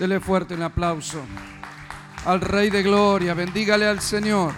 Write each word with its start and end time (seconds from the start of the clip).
Dele 0.00 0.18
fuerte 0.18 0.54
un 0.54 0.62
aplauso 0.62 1.20
al 2.24 2.40
Rey 2.40 2.70
de 2.70 2.82
Gloria. 2.82 3.34
Bendígale 3.34 3.86
al 3.86 4.00
Señor. 4.00 4.54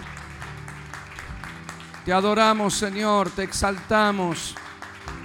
Te 2.04 2.12
adoramos, 2.12 2.74
Señor. 2.74 3.28
Te 3.30 3.42
exaltamos. 3.42 4.54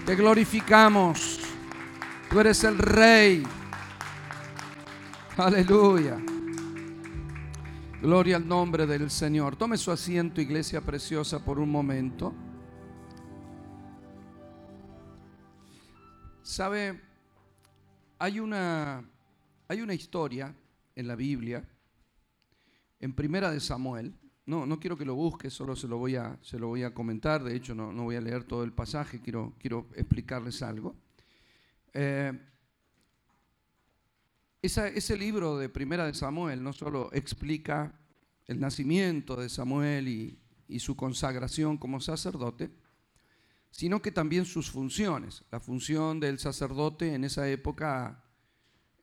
Te 0.08 0.16
glorificamos. 0.16 1.40
Tú 2.32 2.40
eres 2.40 2.64
el 2.64 2.80
Rey. 2.80 3.44
Aleluya. 5.38 6.18
Gloria 8.02 8.38
al 8.38 8.48
nombre 8.48 8.88
del 8.88 9.12
Señor. 9.12 9.56
Tome 9.56 9.78
su 9.78 9.92
asiento, 9.92 10.42
iglesia 10.42 10.82
preciosa, 10.82 11.46
por 11.46 11.60
un 11.60 11.70
momento. 11.70 12.34
Sabe, 16.42 17.00
hay 18.18 18.40
una, 18.40 19.04
hay 19.68 19.82
una 19.82 19.94
historia 19.94 20.56
en 20.96 21.08
la 21.08 21.16
Biblia, 21.16 21.68
en 23.00 23.14
Primera 23.14 23.52
de 23.52 23.60
Samuel. 23.60 24.14
No, 24.46 24.66
no 24.66 24.80
quiero 24.80 24.98
que 24.98 25.06
lo 25.06 25.16
busque, 25.16 25.50
solo 25.50 25.76
se 25.76 25.88
lo 25.88 25.98
voy 25.98 26.16
a, 26.16 26.38
se 26.42 26.58
lo 26.58 26.68
voy 26.68 26.84
a 26.84 26.94
comentar. 26.94 27.44
De 27.44 27.56
hecho, 27.56 27.76
no, 27.76 27.92
no 27.92 28.04
voy 28.04 28.16
a 28.16 28.22
leer 28.22 28.46
todo 28.46 28.64
el 28.64 28.72
pasaje, 28.72 29.22
quiero, 29.22 29.54
quiero 29.60 29.88
explicarles 29.96 30.62
algo. 30.62 30.96
Eh, 31.94 32.32
ese 34.62 35.18
libro 35.18 35.58
de 35.58 35.70
Primera 35.70 36.06
de 36.06 36.14
Samuel 36.14 36.64
no 36.64 36.74
solo 36.74 37.10
explica 37.14 37.94
el 38.48 38.60
nacimiento 38.60 39.36
de 39.36 39.50
Samuel 39.50 40.08
y, 40.08 40.40
su 40.80 40.98
consagración 40.98 41.78
como 41.78 42.02
sacerdote, 42.02 42.70
sino 43.72 44.02
que 44.02 44.12
también 44.12 44.46
sus 44.46 44.70
funciones. 44.70 45.46
La 45.50 45.62
función 45.62 46.20
del 46.20 46.40
sacerdote 46.40 47.14
en 47.14 47.24
esa 47.24 47.48
época 47.50 48.26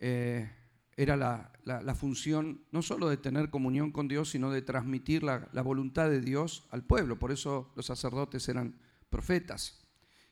eh, 0.01 0.51
era 0.97 1.17
la, 1.17 1.95
función 1.95 2.65
no 2.71 2.83
solo 2.83 3.09
de 3.09 3.17
tener 3.17 3.51
comunión 3.51 3.91
con 3.91 4.09
Dios, 4.09 4.31
sino 4.31 4.51
de 4.51 4.63
transmitir 4.63 5.23
la, 5.23 5.49
la 5.53 5.63
voluntad 5.63 6.09
de 6.09 6.21
Dios 6.21 6.67
al 6.71 6.85
pueblo. 6.85 7.19
Por 7.19 7.33
eso 7.33 7.73
los 7.77 7.87
sacerdotes 7.87 8.49
eran 8.49 8.79
profetas. 9.11 9.85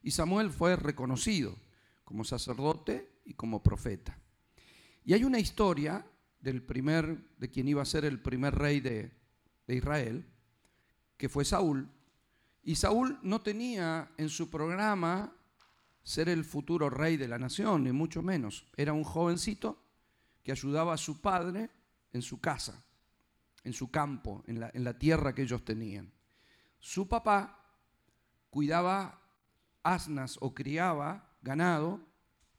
Y 0.03 0.13
Samuel 0.13 0.51
fue 0.51 0.77
reconocido 0.77 1.57
como 2.05 2.25
sacerdote 2.25 3.11
y 3.25 3.35
como 3.35 3.63
profeta. 3.63 4.19
Y 5.05 5.15
hay 5.15 5.25
una 5.25 5.41
historia 5.41 6.07
del 6.41 6.63
primer, 6.63 7.25
de 7.39 7.51
quien 7.51 7.69
iba 7.69 7.83
a 7.83 7.87
ser 7.87 8.05
el 8.05 8.21
primer 8.21 8.55
rey 8.55 8.81
de, 8.81 9.13
de 9.67 9.77
Israel, 9.77 10.27
que 11.17 11.29
fue 11.29 11.45
Saúl. 11.45 11.89
Y 12.63 12.77
Saúl 12.77 13.19
no 13.23 13.41
tenía 13.43 14.13
en 14.17 14.29
su 14.29 14.51
programa 14.51 15.35
ser 16.03 16.29
el 16.29 16.45
futuro 16.45 16.91
rey 16.91 17.17
de 17.17 17.29
la 17.29 17.39
nación, 17.39 17.85
ni 17.85 17.93
mucho 17.93 18.23
menos. 18.23 18.67
Era 18.77 18.93
un 18.93 19.05
jovencito 19.05 19.83
que 20.43 20.53
ayudaba 20.53 20.95
a 20.95 20.99
su 20.99 21.21
padre 21.21 21.71
en 22.13 22.23
su 22.23 22.41
casa, 22.41 22.85
en 23.65 23.73
su 23.73 23.91
campo, 23.91 24.43
en 24.47 24.61
la, 24.85 24.99
tierra 24.99 25.35
que 25.35 25.43
ellos 25.43 25.65
tenían. 25.65 26.13
Su 26.79 27.09
papá 27.09 27.65
cuidaba 28.51 29.21
asnas 29.83 30.37
o 30.41 30.53
criaba 30.53 31.37
ganado 31.43 32.01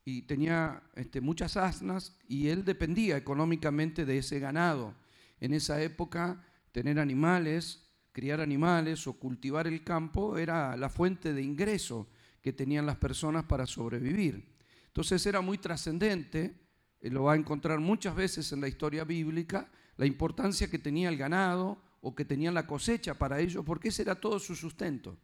y 0.06 0.24
tenía 0.24 0.82
este, 0.96 1.22
muchas 1.22 1.58
asnas 1.58 2.18
y 2.28 2.48
él 2.48 2.66
dependía 2.66 3.18
económicamente 3.18 4.06
de 4.06 4.18
ese 4.18 4.40
ganado. 4.40 4.96
En 5.40 5.54
esa 5.54 5.82
época 5.82 6.46
tener 6.72 7.00
animales, 7.00 7.92
criar 8.14 8.40
animales 8.40 9.08
o 9.08 9.14
cultivar 9.14 9.68
el 9.68 9.84
campo 9.84 10.38
era 10.38 10.78
la 10.78 10.90
fuente 10.90 11.34
de 11.34 11.42
ingreso 11.42 12.08
que 12.44 12.54
tenían 12.54 12.86
las 12.86 12.98
personas 12.98 13.46
para 13.46 13.66
sobrevivir. 13.66 14.54
Entonces 14.86 15.26
era 15.26 15.42
muy 15.42 15.58
trascendente, 15.58 16.60
eh, 17.02 17.10
lo 17.10 17.24
va 17.24 17.34
a 17.34 17.38
encontrar 17.38 17.80
muchas 17.80 18.14
veces 18.14 18.52
en 18.52 18.62
la 18.62 18.68
historia 18.68 19.04
bíblica, 19.04 19.72
la 19.98 20.06
importancia 20.06 20.70
que 20.70 20.78
tenía 20.78 21.10
el 21.10 21.18
ganado 21.18 21.82
o 22.02 22.14
que 22.14 22.26
tenía 22.26 22.52
la 22.52 22.68
cosecha 22.68 23.16
para 23.16 23.40
ellos, 23.40 23.64
porque 23.66 23.88
ese 23.88 24.04
era 24.04 24.14
todo 24.14 24.40
su 24.40 24.56
sustento. 24.56 25.18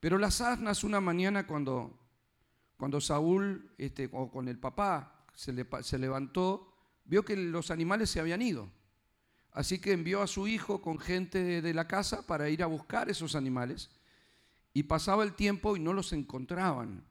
Pero 0.00 0.18
las 0.18 0.40
asnas 0.40 0.82
una 0.82 1.00
mañana 1.00 1.46
cuando 1.46 2.00
cuando 2.76 3.00
Saúl, 3.00 3.70
este, 3.78 4.10
o 4.12 4.30
con 4.30 4.48
el 4.48 4.58
papá, 4.58 5.24
se 5.32 5.98
levantó, 5.98 6.74
vio 7.04 7.24
que 7.24 7.36
los 7.36 7.70
animales 7.70 8.10
se 8.10 8.20
habían 8.20 8.42
ido. 8.42 8.68
Así 9.52 9.78
que 9.78 9.92
envió 9.92 10.20
a 10.20 10.26
su 10.26 10.48
hijo 10.48 10.82
con 10.82 10.98
gente 10.98 11.62
de 11.62 11.74
la 11.74 11.86
casa 11.86 12.26
para 12.26 12.48
ir 12.48 12.62
a 12.62 12.66
buscar 12.66 13.08
esos 13.08 13.36
animales. 13.36 13.90
Y 14.74 14.82
pasaba 14.82 15.22
el 15.22 15.34
tiempo 15.34 15.76
y 15.76 15.80
no 15.80 15.94
los 15.94 16.12
encontraban. 16.12 17.04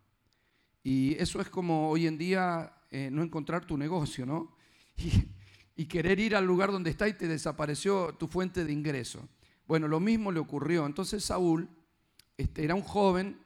Y 0.84 1.16
eso 1.16 1.40
es 1.40 1.50
como 1.50 1.90
hoy 1.90 2.06
en 2.08 2.18
día 2.18 2.74
eh, 2.92 3.10
no 3.10 3.24
encontrar 3.24 3.66
tu 3.66 3.78
negocio, 3.78 4.26
¿no? 4.26 4.56
Y, 5.76 5.88
querer 5.88 6.20
ir 6.20 6.36
al 6.36 6.46
lugar 6.46 6.72
donde 6.72 6.92
está 6.92 7.08
y 7.08 7.14
te 7.14 7.28
desapareció 7.28 8.14
tu 8.14 8.28
fuente 8.28 8.64
de 8.64 8.72
ingreso. 8.72 9.28
Bueno, 9.66 9.88
lo 9.88 10.00
mismo 10.00 10.32
le 10.32 10.40
ocurrió. 10.40 10.86
Entonces 10.86 11.26
Saúl 11.26 11.68
este, 12.38 12.64
era 12.64 12.76
un 12.76 12.84
joven 12.84 13.44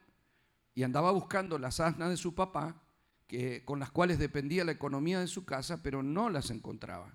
y 0.74 0.82
andaba 0.82 1.10
buscando 1.10 1.58
las 1.58 1.80
asnas 1.80 2.10
de 2.10 2.18
su 2.18 2.34
papá, 2.34 2.82
que, 3.26 3.64
con 3.64 3.78
las 3.78 3.90
cuales 3.90 4.18
dependía 4.18 4.62
la 4.66 4.72
economía 4.72 5.20
de 5.20 5.26
su 5.26 5.46
casa, 5.46 5.82
pero 5.82 6.02
no 6.02 6.28
las 6.28 6.50
encontraba. 6.50 7.14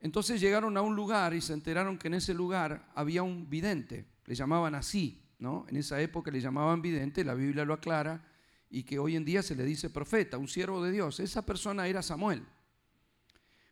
Entonces 0.00 0.40
llegaron 0.40 0.78
a 0.78 0.80
un 0.80 0.96
lugar 0.96 1.34
y 1.34 1.42
se 1.42 1.52
enteraron 1.52 1.98
que 1.98 2.08
en 2.08 2.14
ese 2.14 2.32
lugar 2.32 2.90
había 2.94 3.22
un 3.22 3.50
vidente, 3.50 4.06
le 4.24 4.34
llamaban 4.34 4.74
así, 4.74 5.22
¿no? 5.38 5.66
En 5.68 5.76
esa 5.76 6.00
época 6.00 6.30
le 6.30 6.40
llamaban 6.40 6.82
vidente, 6.82 7.24
la 7.24 7.34
Biblia 7.34 7.64
lo 7.64 7.74
aclara, 7.74 8.24
y 8.70 8.82
que 8.82 8.98
hoy 8.98 9.16
en 9.16 9.24
día 9.24 9.42
se 9.42 9.54
le 9.54 9.64
dice 9.64 9.90
profeta, 9.90 10.38
un 10.38 10.48
siervo 10.48 10.82
de 10.82 10.92
Dios. 10.92 11.20
Esa 11.20 11.44
persona 11.46 11.86
era 11.86 12.02
Samuel. 12.02 12.44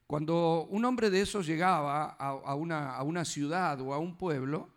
Cuando 0.07 0.67
un 0.71 0.85
hombre 0.85 1.11
de 1.11 1.21
esos 1.21 1.47
llegaba 1.47 2.11
a, 2.11 2.55
una, 2.55 2.95
a 2.95 3.03
una 3.03 3.25
ciudad 3.25 3.81
o 3.81 3.93
a 3.93 3.99
un 3.99 4.17
pueblo, 4.17 4.71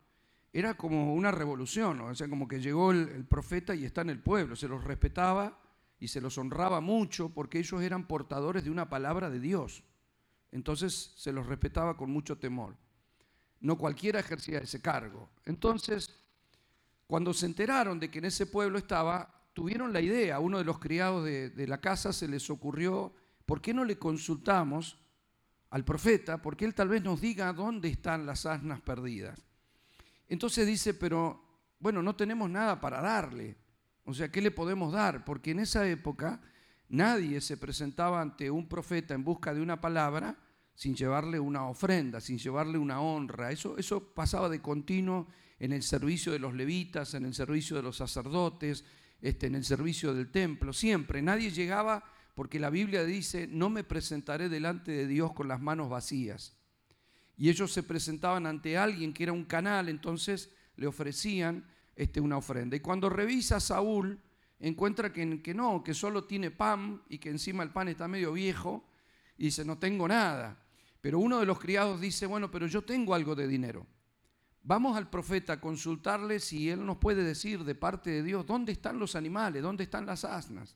era 0.51 0.75
como 0.75 1.13
una 1.13 1.31
revolución, 1.31 2.01
o 2.01 2.16
sea, 2.16 2.27
como 2.27 2.47
que 2.47 2.59
llegó 2.59 2.91
el, 2.91 3.25
profeta 3.25 3.75
y 3.75 3.85
está 3.85 4.01
en 4.01 4.09
el 4.09 4.19
pueblo, 4.19 4.56
se 4.56 4.67
los 4.67 4.83
respetaba 4.83 5.59
y 6.00 6.07
se 6.07 6.21
los 6.21 6.38
honraba 6.39 6.81
mucho 6.81 7.29
porque 7.29 7.59
ellos 7.59 7.81
eran 7.83 8.07
portadores 8.07 8.63
de 8.63 8.71
una 8.71 8.89
palabra 8.89 9.29
de 9.29 9.39
Dios. 9.39 9.83
Entonces 10.51 11.13
se 11.16 11.31
los 11.31 11.45
respetaba 11.45 11.95
con 11.95 12.09
mucho 12.09 12.39
temor. 12.39 12.75
No 13.59 13.77
cualquiera 13.77 14.19
ejercía 14.19 14.59
ese 14.59 14.81
cargo. 14.81 15.29
Entonces, 15.45 16.17
cuando 17.09 17.33
se 17.33 17.47
enteraron 17.47 17.99
de 17.99 18.11
que 18.11 18.19
en 18.19 18.25
ese 18.25 18.45
pueblo 18.45 18.77
estaba, 18.77 19.41
tuvieron 19.53 19.91
la 19.91 19.99
idea, 19.99 20.39
uno 20.39 20.59
de 20.59 20.63
los 20.63 20.77
criados 20.77 21.25
de, 21.25 21.49
de 21.49 21.65
la 21.65 21.81
casa 21.81 22.13
se 22.13 22.27
les 22.27 22.51
ocurrió, 22.51 23.11
¿por 23.47 23.61
qué 23.61 23.73
no 23.73 23.83
le 23.83 23.97
consultamos 23.97 24.95
al 25.71 25.83
profeta? 25.83 26.39
Porque 26.39 26.65
él 26.65 26.75
tal 26.75 26.89
vez 26.89 27.01
nos 27.01 27.19
diga 27.19 27.51
dónde 27.51 27.89
están 27.89 28.27
las 28.27 28.45
asnas 28.45 28.79
perdidas. 28.81 29.43
Entonces 30.27 30.67
dice, 30.67 30.93
pero 30.93 31.43
bueno, 31.79 32.03
no 32.03 32.15
tenemos 32.15 32.47
nada 32.47 32.79
para 32.79 33.01
darle. 33.01 33.57
O 34.03 34.13
sea, 34.13 34.29
¿qué 34.29 34.39
le 34.39 34.51
podemos 34.51 34.93
dar? 34.93 35.25
Porque 35.25 35.49
en 35.49 35.61
esa 35.61 35.89
época 35.89 36.39
nadie 36.89 37.41
se 37.41 37.57
presentaba 37.57 38.21
ante 38.21 38.51
un 38.51 38.69
profeta 38.69 39.15
en 39.15 39.23
busca 39.23 39.51
de 39.51 39.63
una 39.63 39.81
palabra 39.81 40.37
sin 40.75 40.93
llevarle 40.93 41.39
una 41.39 41.67
ofrenda, 41.67 42.21
sin 42.21 42.37
llevarle 42.37 42.77
una 42.77 43.01
honra. 43.01 43.51
Eso, 43.51 43.79
eso 43.79 44.13
pasaba 44.13 44.47
de 44.47 44.61
continuo 44.61 45.27
en 45.59 45.73
el 45.73 45.83
servicio 45.83 46.31
de 46.31 46.39
los 46.39 46.53
levitas, 46.53 47.13
en 47.13 47.25
el 47.25 47.33
servicio 47.33 47.75
de 47.75 47.83
los 47.83 47.97
sacerdotes, 47.97 48.85
este, 49.21 49.47
en 49.47 49.55
el 49.55 49.65
servicio 49.65 50.13
del 50.13 50.31
templo, 50.31 50.73
siempre. 50.73 51.21
Nadie 51.21 51.51
llegaba 51.51 52.03
porque 52.35 52.59
la 52.59 52.69
Biblia 52.69 53.03
dice, 53.03 53.47
no 53.47 53.69
me 53.69 53.83
presentaré 53.83 54.47
delante 54.49 54.91
de 54.91 55.07
Dios 55.07 55.33
con 55.33 55.47
las 55.47 55.61
manos 55.61 55.89
vacías 55.89 56.55
y 57.39 57.49
ellos 57.49 57.71
se 57.71 57.83
presentaban 57.83 58.45
ante 58.45 58.77
alguien 58.77 59.13
que 59.13 59.23
era 59.23 59.31
un 59.31 59.45
canal, 59.45 59.87
entonces 59.87 60.49
le 60.75 60.87
ofrecían 60.87 61.65
este, 61.95 62.19
una 62.19 62.35
ofrenda. 62.35 62.75
Y 62.75 62.81
cuando 62.81 63.09
revisa 63.09 63.61
Saúl, 63.61 64.19
encuentra 64.59 65.13
que, 65.13 65.41
que 65.41 65.53
no, 65.53 65.81
que 65.81 65.93
solo 65.93 66.25
tiene 66.25 66.51
pan 66.51 67.01
y 67.07 67.17
que 67.17 67.29
encima 67.29 67.63
el 67.63 67.69
pan 67.69 67.87
está 67.87 68.09
medio 68.09 68.33
viejo, 68.33 68.83
y 69.38 69.45
dice, 69.45 69.63
no 69.63 69.77
tengo 69.77 70.05
nada. 70.05 70.62
Pero 71.00 71.19
uno 71.19 71.39
de 71.39 71.45
los 71.45 71.59
criados 71.59 72.01
dice, 72.01 72.25
bueno, 72.25 72.51
pero 72.51 72.67
yo 72.67 72.81
tengo 72.81 73.15
algo 73.15 73.35
de 73.35 73.47
dinero. 73.47 73.88
Vamos 74.63 74.97
al 74.97 75.09
profeta 75.09 75.53
a 75.53 75.61
consultarle 75.61 76.39
si 76.39 76.69
él 76.69 76.85
nos 76.85 76.97
puede 76.97 77.23
decir 77.23 77.63
de 77.63 77.75
parte 77.75 78.09
de 78.09 78.23
Dios 78.23 78.45
dónde 78.45 78.71
están 78.71 79.00
los 79.00 79.15
animales, 79.15 79.63
dónde 79.63 79.85
están 79.85 80.06
las 80.06 80.25
asnas. 80.25 80.75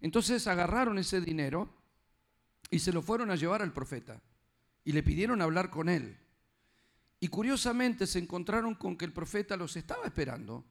Entonces 0.00 0.46
agarraron 0.46 0.98
ese 0.98 1.20
dinero 1.20 1.74
y 2.70 2.78
se 2.78 2.92
lo 2.92 3.02
fueron 3.02 3.30
a 3.30 3.36
llevar 3.36 3.62
al 3.62 3.72
profeta 3.72 4.20
y 4.84 4.92
le 4.92 5.02
pidieron 5.02 5.40
hablar 5.40 5.70
con 5.70 5.88
él. 5.88 6.18
Y 7.20 7.28
curiosamente 7.28 8.06
se 8.06 8.18
encontraron 8.18 8.74
con 8.74 8.96
que 8.96 9.04
el 9.04 9.12
profeta 9.12 9.56
los 9.56 9.76
estaba 9.76 10.04
esperando 10.04 10.64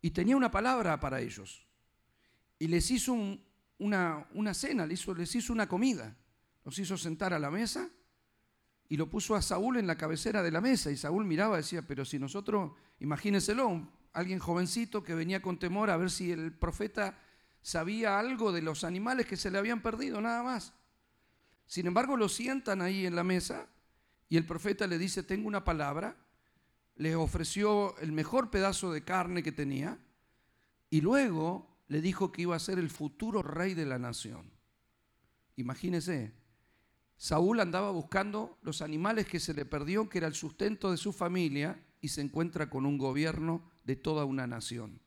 y 0.00 0.10
tenía 0.10 0.36
una 0.36 0.50
palabra 0.50 0.98
para 0.98 1.20
ellos. 1.20 1.66
Y 2.58 2.66
les 2.66 2.90
hizo 2.90 3.16
una, 3.78 4.26
una, 4.34 4.54
cena, 4.54 4.86
les 4.86 5.00
hizo, 5.00 5.14
les 5.14 5.34
hizo 5.34 5.52
una 5.52 5.68
comida. 5.68 6.16
Los 6.64 6.78
hizo 6.78 6.96
sentar 6.96 7.32
a 7.32 7.38
la 7.38 7.50
mesa 7.50 7.88
y 8.88 8.96
lo 8.96 9.08
puso 9.08 9.34
a 9.34 9.42
Saúl 9.42 9.78
en 9.78 9.86
la 9.86 9.96
cabecera 9.96 10.42
de 10.42 10.50
la 10.50 10.60
mesa. 10.60 10.90
Y 10.90 10.96
Saúl 10.96 11.24
miraba 11.24 11.56
y 11.56 11.62
decía, 11.62 11.82
pero 11.82 12.04
si 12.04 12.18
nosotros, 12.18 12.72
imagínenselo, 13.00 13.88
alguien 14.12 14.38
jovencito 14.38 15.02
que 15.02 15.14
venía 15.14 15.40
con 15.40 15.58
temor 15.58 15.90
a 15.90 15.96
ver 15.96 16.10
si 16.10 16.30
el 16.30 16.52
profeta 16.52 17.18
sabía 17.62 18.18
algo 18.18 18.52
de 18.52 18.62
los 18.62 18.84
animales 18.84 19.26
que 19.26 19.36
se 19.36 19.50
le 19.50 19.58
habían 19.58 19.82
perdido, 19.82 20.20
nada 20.20 20.42
más. 20.42 20.74
Sin 21.66 21.86
embargo, 21.86 22.16
lo 22.16 22.28
sientan 22.28 22.82
ahí 22.82 23.06
en 23.06 23.16
la 23.16 23.24
mesa 23.24 23.68
y 24.28 24.36
el 24.36 24.46
profeta 24.46 24.86
le 24.86 24.98
dice, 24.98 25.22
tengo 25.22 25.48
una 25.48 25.64
palabra, 25.64 26.16
le 26.96 27.16
ofreció 27.16 27.96
el 27.98 28.12
mejor 28.12 28.50
pedazo 28.50 28.92
de 28.92 29.04
carne 29.04 29.42
que 29.42 29.52
tenía 29.52 29.98
y 30.90 31.00
luego 31.00 31.72
le 31.88 32.00
dijo 32.00 32.32
que 32.32 32.42
iba 32.42 32.56
a 32.56 32.60
ser 32.60 32.78
el 32.78 32.90
futuro 32.90 33.42
rey 33.42 33.74
de 33.74 33.86
la 33.86 33.98
nación. 33.98 34.50
Imagínese, 35.56 36.32
Saúl 37.22 37.60
andaba 37.60 37.92
buscando 37.92 38.58
los 38.62 38.82
animales 38.82 39.28
que 39.28 39.38
se 39.38 39.54
le 39.54 39.64
perdió, 39.64 40.08
que 40.08 40.18
era 40.18 40.26
el 40.26 40.34
sustento 40.34 40.90
de 40.90 40.96
su 40.96 41.12
familia, 41.12 41.80
y 42.00 42.08
se 42.08 42.20
encuentra 42.20 42.68
con 42.68 42.84
un 42.84 42.98
gobierno 42.98 43.70
de 43.84 43.94
toda 43.94 44.24
una 44.24 44.48
nación. 44.48 45.00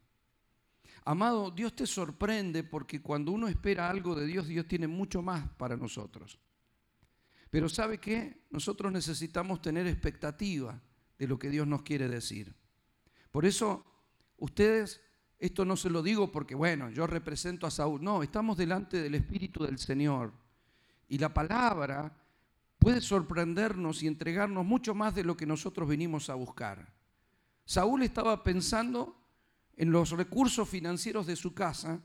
Amado, 1.04 1.52
Dios 1.52 1.76
te 1.76 1.86
sorprende 1.86 2.64
porque 2.64 3.02
cuando 3.02 3.34
uno 3.34 3.50
espera 3.50 3.90
algo 3.90 4.16
de 4.16 4.26
Dios, 4.28 4.48
Dios 4.48 4.66
tiene 4.66 4.88
mucho 4.88 5.22
más 5.22 5.50
para 5.58 5.76
nosotros. 5.76 6.40
Pero 7.50 7.68
¿sabe 7.68 7.98
qué? 7.98 8.46
Nosotros 8.50 8.94
necesitamos 8.94 9.62
tener 9.62 9.86
expectativa 9.86 10.82
de 11.20 11.28
lo 11.28 11.38
que 11.38 11.50
Dios 11.50 11.68
nos 11.68 11.82
quiere 11.82 12.08
decir. 12.08 12.56
Por 13.30 13.46
eso, 13.46 13.86
ustedes, 14.38 15.02
esto 15.38 15.66
no 15.66 15.76
se 15.76 15.90
lo 15.90 16.02
digo 16.02 16.32
porque, 16.32 16.56
bueno, 16.56 16.90
yo 16.92 17.08
represento 17.08 17.68
a 17.68 17.72
Saúl. 17.72 18.02
No, 18.02 18.24
estamos 18.24 18.56
delante 18.56 19.02
del 19.02 19.16
Espíritu 19.16 19.66
del 19.66 19.80
Señor. 19.80 20.45
Y 21.08 21.18
la 21.18 21.34
palabra 21.34 22.16
puede 22.80 23.02
sorprendernos 23.02 24.04
y 24.04 24.08
entregarnos 24.08 24.66
mucho 24.66 24.94
más 24.94 25.16
de 25.16 25.24
lo 25.24 25.36
que 25.38 25.46
nosotros 25.46 25.88
venimos 25.88 26.30
a 26.30 26.36
buscar. 26.36 26.94
Saúl 27.66 28.04
estaba 28.04 28.44
pensando 28.44 29.20
en 29.76 29.92
los 29.92 30.12
recursos 30.12 30.70
financieros 30.70 31.26
de 31.26 31.36
su 31.36 31.54
casa 31.54 32.02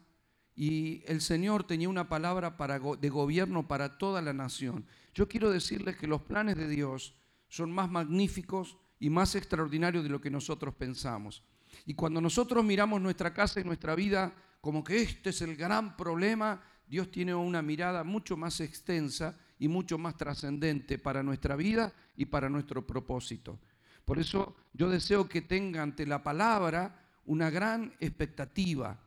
y 0.54 1.02
el 1.06 1.20
Señor 1.20 1.64
tenía 1.64 1.88
una 1.88 2.08
palabra 2.08 2.56
de 3.00 3.08
gobierno 3.08 3.68
para 3.68 3.98
toda 3.98 4.22
la 4.22 4.32
nación. 4.32 4.86
Yo 5.14 5.28
quiero 5.28 5.50
decirles 5.50 5.96
que 5.96 6.06
los 6.06 6.22
planes 6.22 6.56
de 6.56 6.68
Dios 6.68 7.14
son 7.48 7.72
más 7.72 7.90
magníficos 7.90 8.78
y 8.98 9.10
más 9.10 9.34
extraordinarios 9.34 10.04
de 10.04 10.10
lo 10.10 10.20
que 10.20 10.30
nosotros 10.30 10.74
pensamos. 10.74 11.42
Y 11.86 11.94
cuando 11.94 12.20
nosotros 12.20 12.64
miramos 12.64 13.00
nuestra 13.00 13.32
casa 13.32 13.60
y 13.60 13.64
nuestra 13.64 13.94
vida 13.94 14.34
como 14.60 14.84
que 14.84 15.02
este 15.02 15.30
es 15.30 15.40
el 15.40 15.56
gran 15.56 15.96
problema, 15.96 16.62
Dios 16.90 17.12
tiene 17.12 17.32
una 17.32 17.62
mirada 17.62 18.02
mucho 18.02 18.36
más 18.36 18.60
extensa 18.60 19.38
y 19.60 19.68
mucho 19.68 19.96
más 19.96 20.16
trascendente 20.16 20.98
para 20.98 21.22
nuestra 21.22 21.54
vida 21.54 21.92
y 22.16 22.24
para 22.24 22.48
nuestro 22.48 22.84
propósito. 22.84 23.60
Por 24.04 24.18
eso 24.18 24.56
yo 24.72 24.90
deseo 24.90 25.28
que 25.28 25.40
tenga 25.40 25.84
ante 25.84 26.04
la 26.04 26.24
palabra 26.24 27.06
una 27.26 27.48
gran 27.48 27.94
expectativa 28.00 28.98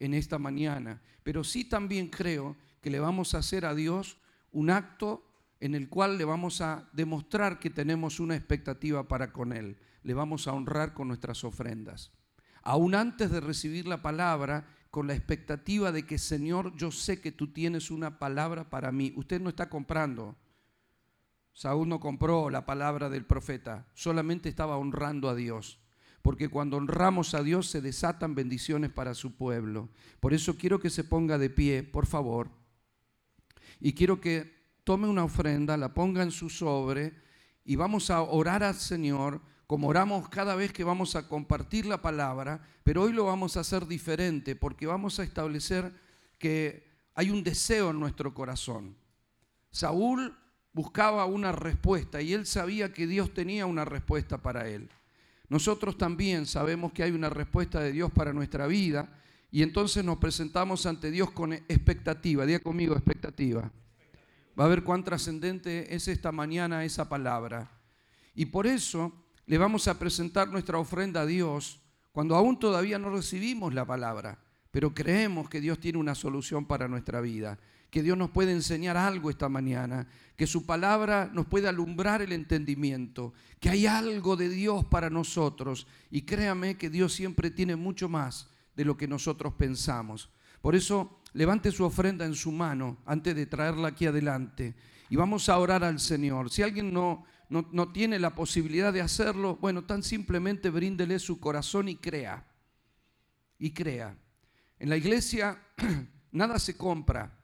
en 0.00 0.14
esta 0.14 0.38
mañana, 0.38 1.02
pero 1.22 1.44
sí 1.44 1.66
también 1.66 2.08
creo 2.08 2.56
que 2.80 2.88
le 2.88 3.00
vamos 3.00 3.34
a 3.34 3.38
hacer 3.38 3.66
a 3.66 3.74
Dios 3.74 4.16
un 4.50 4.70
acto 4.70 5.22
en 5.60 5.74
el 5.74 5.90
cual 5.90 6.16
le 6.16 6.24
vamos 6.24 6.62
a 6.62 6.88
demostrar 6.94 7.58
que 7.58 7.68
tenemos 7.68 8.18
una 8.18 8.34
expectativa 8.34 9.06
para 9.06 9.30
con 9.30 9.52
Él. 9.52 9.76
Le 10.04 10.14
vamos 10.14 10.48
a 10.48 10.54
honrar 10.54 10.94
con 10.94 11.08
nuestras 11.08 11.44
ofrendas. 11.44 12.12
Aún 12.62 12.94
antes 12.94 13.30
de 13.30 13.40
recibir 13.40 13.86
la 13.86 14.00
palabra, 14.00 14.66
con 14.96 15.08
la 15.08 15.14
expectativa 15.14 15.92
de 15.92 16.06
que, 16.06 16.16
Señor, 16.16 16.74
yo 16.74 16.90
sé 16.90 17.20
que 17.20 17.30
tú 17.30 17.48
tienes 17.48 17.90
una 17.90 18.18
palabra 18.18 18.70
para 18.70 18.92
mí. 18.92 19.12
Usted 19.14 19.42
no 19.42 19.50
está 19.50 19.68
comprando. 19.68 20.34
Saúl 21.52 21.86
no 21.86 22.00
compró 22.00 22.48
la 22.48 22.64
palabra 22.64 23.10
del 23.10 23.26
profeta, 23.26 23.86
solamente 23.92 24.48
estaba 24.48 24.78
honrando 24.78 25.28
a 25.28 25.34
Dios. 25.34 25.78
Porque 26.22 26.48
cuando 26.48 26.78
honramos 26.78 27.34
a 27.34 27.42
Dios 27.42 27.66
se 27.68 27.82
desatan 27.82 28.34
bendiciones 28.34 28.90
para 28.90 29.12
su 29.12 29.36
pueblo. 29.36 29.90
Por 30.18 30.32
eso 30.32 30.56
quiero 30.56 30.80
que 30.80 30.88
se 30.88 31.04
ponga 31.04 31.36
de 31.36 31.50
pie, 31.50 31.82
por 31.82 32.06
favor. 32.06 32.48
Y 33.78 33.92
quiero 33.92 34.18
que 34.22 34.50
tome 34.82 35.08
una 35.08 35.24
ofrenda, 35.24 35.76
la 35.76 35.92
ponga 35.92 36.22
en 36.22 36.30
su 36.30 36.48
sobre 36.48 37.12
y 37.66 37.76
vamos 37.76 38.08
a 38.08 38.22
orar 38.22 38.62
al 38.62 38.76
Señor 38.76 39.42
como 39.66 39.88
oramos 39.88 40.28
cada 40.28 40.54
vez 40.54 40.72
que 40.72 40.84
vamos 40.84 41.16
a 41.16 41.26
compartir 41.28 41.86
la 41.86 42.00
palabra, 42.00 42.60
pero 42.84 43.02
hoy 43.02 43.12
lo 43.12 43.24
vamos 43.24 43.56
a 43.56 43.60
hacer 43.60 43.86
diferente 43.86 44.54
porque 44.54 44.86
vamos 44.86 45.18
a 45.18 45.24
establecer 45.24 45.92
que 46.38 46.86
hay 47.14 47.30
un 47.30 47.42
deseo 47.42 47.90
en 47.90 47.98
nuestro 47.98 48.32
corazón. 48.32 48.96
Saúl 49.70 50.36
buscaba 50.72 51.26
una 51.26 51.52
respuesta 51.52 52.22
y 52.22 52.32
él 52.32 52.46
sabía 52.46 52.92
que 52.92 53.06
Dios 53.06 53.34
tenía 53.34 53.66
una 53.66 53.84
respuesta 53.84 54.38
para 54.38 54.68
él. 54.68 54.88
Nosotros 55.48 55.96
también 55.98 56.46
sabemos 56.46 56.92
que 56.92 57.02
hay 57.02 57.12
una 57.12 57.30
respuesta 57.30 57.80
de 57.80 57.92
Dios 57.92 58.10
para 58.12 58.32
nuestra 58.32 58.66
vida 58.66 59.08
y 59.50 59.62
entonces 59.62 60.04
nos 60.04 60.18
presentamos 60.18 60.86
ante 60.86 61.10
Dios 61.10 61.30
con 61.30 61.52
expectativa. 61.52 62.46
Diga 62.46 62.58
conmigo, 62.60 62.94
expectativa. 62.94 63.70
Va 64.58 64.64
a 64.64 64.68
ver 64.68 64.84
cuán 64.84 65.02
trascendente 65.02 65.94
es 65.94 66.08
esta 66.08 66.30
mañana 66.30 66.84
esa 66.84 67.08
palabra. 67.08 67.70
Y 68.34 68.46
por 68.46 68.66
eso 68.66 69.25
le 69.46 69.58
vamos 69.58 69.86
a 69.86 69.98
presentar 69.98 70.48
nuestra 70.48 70.78
ofrenda 70.78 71.22
a 71.22 71.26
Dios 71.26 71.80
cuando 72.12 72.34
aún 72.34 72.58
todavía 72.58 72.98
no 72.98 73.10
recibimos 73.10 73.72
la 73.74 73.84
palabra, 73.84 74.38
pero 74.70 74.92
creemos 74.92 75.48
que 75.48 75.60
Dios 75.60 75.78
tiene 75.78 75.98
una 75.98 76.14
solución 76.14 76.66
para 76.66 76.88
nuestra 76.88 77.20
vida, 77.20 77.58
que 77.90 78.02
Dios 78.02 78.18
nos 78.18 78.30
puede 78.30 78.52
enseñar 78.52 78.96
algo 78.96 79.30
esta 79.30 79.48
mañana, 79.48 80.08
que 80.36 80.46
su 80.46 80.66
palabra 80.66 81.30
nos 81.32 81.46
puede 81.46 81.68
alumbrar 81.68 82.22
el 82.22 82.32
entendimiento, 82.32 83.32
que 83.60 83.70
hay 83.70 83.86
algo 83.86 84.36
de 84.36 84.48
Dios 84.48 84.84
para 84.84 85.10
nosotros 85.10 85.86
y 86.10 86.22
créame 86.22 86.76
que 86.76 86.90
Dios 86.90 87.12
siempre 87.12 87.50
tiene 87.50 87.76
mucho 87.76 88.08
más 88.08 88.48
de 88.74 88.84
lo 88.84 88.96
que 88.96 89.06
nosotros 89.06 89.54
pensamos. 89.54 90.28
Por 90.60 90.74
eso 90.74 91.20
levante 91.34 91.70
su 91.70 91.84
ofrenda 91.84 92.24
en 92.24 92.34
su 92.34 92.50
mano 92.50 92.98
antes 93.06 93.36
de 93.36 93.46
traerla 93.46 93.88
aquí 93.88 94.06
adelante 94.06 94.74
y 95.08 95.16
vamos 95.16 95.48
a 95.48 95.58
orar 95.58 95.84
al 95.84 96.00
Señor. 96.00 96.50
Si 96.50 96.62
alguien 96.62 96.92
no, 96.92 97.24
no, 97.48 97.92
tiene 97.92 98.18
la 98.18 98.34
posibilidad 98.34 98.92
de 98.92 99.00
hacerlo, 99.00 99.56
bueno, 99.56 99.84
tan 99.84 100.02
simplemente 100.02 100.70
bríndele 100.70 101.18
su 101.18 101.38
corazón 101.38 101.88
y 101.88 101.96
crea. 101.96 102.46
Y 103.58 103.72
crea. 103.72 104.16
En 104.78 104.88
la 104.88 104.96
iglesia 104.96 105.62
nada 106.32 106.58
se 106.58 106.76
compra, 106.76 107.38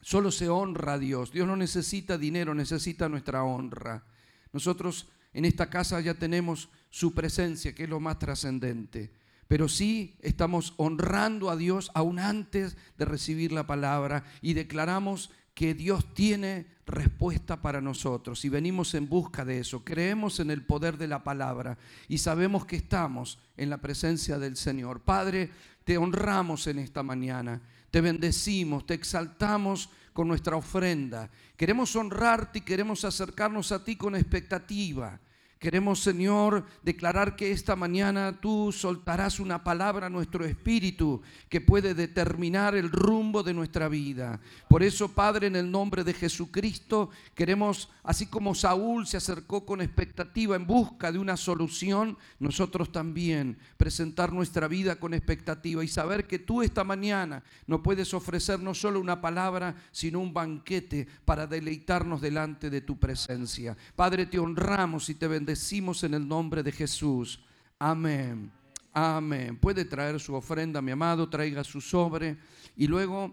solo 0.00 0.30
se 0.30 0.48
honra 0.48 0.94
a 0.94 0.98
Dios. 0.98 1.32
Dios 1.32 1.46
no 1.46 1.56
necesita 1.56 2.16
dinero, 2.16 2.54
necesita 2.54 3.08
nuestra 3.08 3.44
honra. 3.44 4.04
Nosotros 4.52 5.08
en 5.32 5.44
esta 5.44 5.68
casa 5.68 6.00
ya 6.00 6.14
tenemos 6.14 6.68
su 6.90 7.12
presencia, 7.12 7.74
que 7.74 7.84
es 7.84 7.88
lo 7.88 8.00
más 8.00 8.18
trascendente 8.18 9.12
pero 9.48 9.68
sí 9.68 10.16
estamos 10.22 10.74
honrando 10.78 11.50
a 11.50 11.56
Dios 11.56 11.90
aún 11.94 12.18
antes 12.18 12.76
de 12.96 13.04
recibir 13.04 13.52
la 13.52 13.66
palabra 13.66 14.24
y 14.40 14.54
declaramos 14.54 15.30
que 15.54 15.74
Dios 15.74 16.12
tiene 16.14 16.66
respuesta 16.86 17.62
para 17.62 17.80
nosotros 17.80 18.44
y 18.44 18.48
venimos 18.48 18.94
en 18.94 19.08
busca 19.08 19.44
de 19.44 19.60
eso. 19.60 19.84
Creemos 19.84 20.40
en 20.40 20.50
el 20.50 20.62
poder 20.62 20.98
de 20.98 21.08
la 21.08 21.24
palabra 21.24 21.78
y 22.08 22.18
sabemos 22.18 22.66
que 22.66 22.76
estamos 22.76 23.38
en 23.56 23.70
la 23.70 23.78
presencia 23.78 24.38
del 24.38 24.56
Señor. 24.56 25.00
Padre, 25.00 25.50
te 25.84 25.96
honramos 25.96 26.66
en 26.66 26.78
esta 26.78 27.02
mañana, 27.02 27.60
te 27.90 28.00
bendecimos, 28.00 28.86
te 28.86 28.94
exaltamos 28.94 29.90
con 30.12 30.28
nuestra 30.28 30.56
ofrenda. 30.56 31.30
Queremos 31.56 31.94
honrarte 31.96 32.58
y 32.58 32.62
queremos 32.62 33.04
acercarnos 33.04 33.72
a 33.72 33.84
ti 33.84 33.96
con 33.96 34.16
expectativa. 34.16 35.20
Queremos, 35.64 36.00
Señor, 36.00 36.66
declarar 36.82 37.36
que 37.36 37.50
esta 37.50 37.74
mañana 37.74 38.38
tú 38.38 38.70
soltarás 38.70 39.40
una 39.40 39.64
palabra 39.64 40.08
a 40.08 40.10
nuestro 40.10 40.44
espíritu 40.44 41.22
que 41.48 41.62
puede 41.62 41.94
determinar 41.94 42.74
el 42.74 42.90
rumbo 42.90 43.42
de 43.42 43.54
nuestra 43.54 43.88
vida. 43.88 44.40
Por 44.68 44.82
eso, 44.82 45.08
Padre, 45.12 45.46
en 45.46 45.56
el 45.56 45.70
nombre 45.70 46.04
de 46.04 46.12
Jesucristo, 46.12 47.08
queremos, 47.34 47.88
así 48.02 48.26
como 48.26 48.54
Saúl 48.54 49.06
se 49.06 49.16
acercó 49.16 49.64
con 49.64 49.80
expectativa 49.80 50.54
en 50.54 50.66
busca 50.66 51.10
de 51.10 51.18
una 51.18 51.38
solución, 51.38 52.18
nosotros 52.38 52.92
también 52.92 53.56
presentar 53.78 54.34
nuestra 54.34 54.68
vida 54.68 54.96
con 54.96 55.14
expectativa 55.14 55.82
y 55.82 55.88
saber 55.88 56.26
que 56.26 56.38
tú 56.38 56.60
esta 56.60 56.84
mañana 56.84 57.42
no 57.66 57.82
puedes 57.82 58.12
ofrecer 58.12 58.60
no 58.60 58.74
solo 58.74 59.00
una 59.00 59.22
palabra, 59.22 59.76
sino 59.92 60.20
un 60.20 60.34
banquete 60.34 61.08
para 61.24 61.46
deleitarnos 61.46 62.20
delante 62.20 62.68
de 62.68 62.82
tu 62.82 62.98
presencia. 62.98 63.74
Padre, 63.96 64.26
te 64.26 64.38
honramos 64.38 65.08
y 65.08 65.14
te 65.14 65.26
bendecimos 65.26 65.53
decimos 65.54 66.02
en 66.02 66.14
el 66.14 66.26
nombre 66.26 66.64
de 66.64 66.72
Jesús. 66.72 67.38
Amén. 67.78 68.50
Amén. 68.92 69.56
Puede 69.56 69.84
traer 69.84 70.18
su 70.18 70.34
ofrenda, 70.34 70.82
mi 70.82 70.90
amado, 70.90 71.30
traiga 71.30 71.62
su 71.62 71.80
sobre 71.80 72.36
y 72.76 72.88
luego 72.88 73.32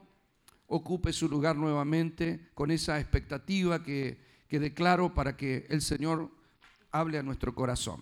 ocupe 0.68 1.13
su 1.13 1.28
lugar 1.28 1.56
nuevamente 1.56 2.51
con 2.54 2.70
esa 2.70 3.00
expectativa 3.00 3.82
que, 3.82 4.20
que 4.48 4.60
declaro 4.60 5.16
para 5.16 5.36
que 5.36 5.66
el 5.70 5.82
Señor 5.82 6.30
hable 6.92 7.18
a 7.18 7.24
nuestro 7.24 7.56
corazón. 7.56 8.01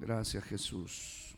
Gracias 0.00 0.42
Jesús. 0.42 1.33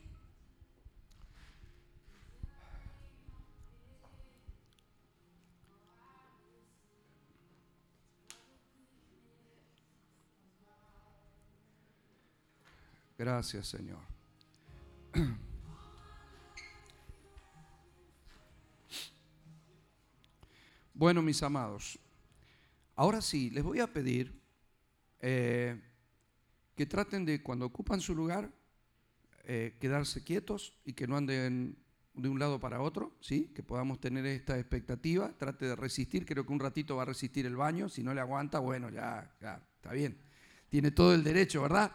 Gracias, 13.18 13.68
Señor. 13.68 14.00
Bueno, 20.98 21.20
mis 21.20 21.42
amados, 21.42 21.98
ahora 22.94 23.20
sí, 23.20 23.50
les 23.50 23.62
voy 23.62 23.80
a 23.80 23.92
pedir 23.92 24.40
eh, 25.20 25.78
que 26.74 26.86
traten 26.86 27.26
de, 27.26 27.42
cuando 27.42 27.66
ocupan 27.66 28.00
su 28.00 28.14
lugar, 28.14 28.50
eh, 29.44 29.76
quedarse 29.78 30.24
quietos 30.24 30.72
y 30.86 30.94
que 30.94 31.06
no 31.06 31.18
anden 31.18 31.76
de 32.14 32.30
un 32.30 32.38
lado 32.38 32.58
para 32.58 32.80
otro, 32.80 33.14
¿sí? 33.20 33.52
que 33.54 33.62
podamos 33.62 34.00
tener 34.00 34.24
esta 34.24 34.58
expectativa, 34.58 35.36
trate 35.36 35.66
de 35.66 35.76
resistir, 35.76 36.24
creo 36.24 36.46
que 36.46 36.52
un 36.54 36.60
ratito 36.60 36.96
va 36.96 37.02
a 37.02 37.06
resistir 37.06 37.44
el 37.44 37.56
baño, 37.56 37.90
si 37.90 38.02
no 38.02 38.14
le 38.14 38.22
aguanta, 38.22 38.58
bueno, 38.58 38.88
ya, 38.88 39.36
ya 39.38 39.62
está 39.76 39.92
bien, 39.92 40.16
tiene 40.70 40.92
todo 40.92 41.12
el 41.12 41.22
derecho, 41.22 41.60
¿verdad? 41.60 41.92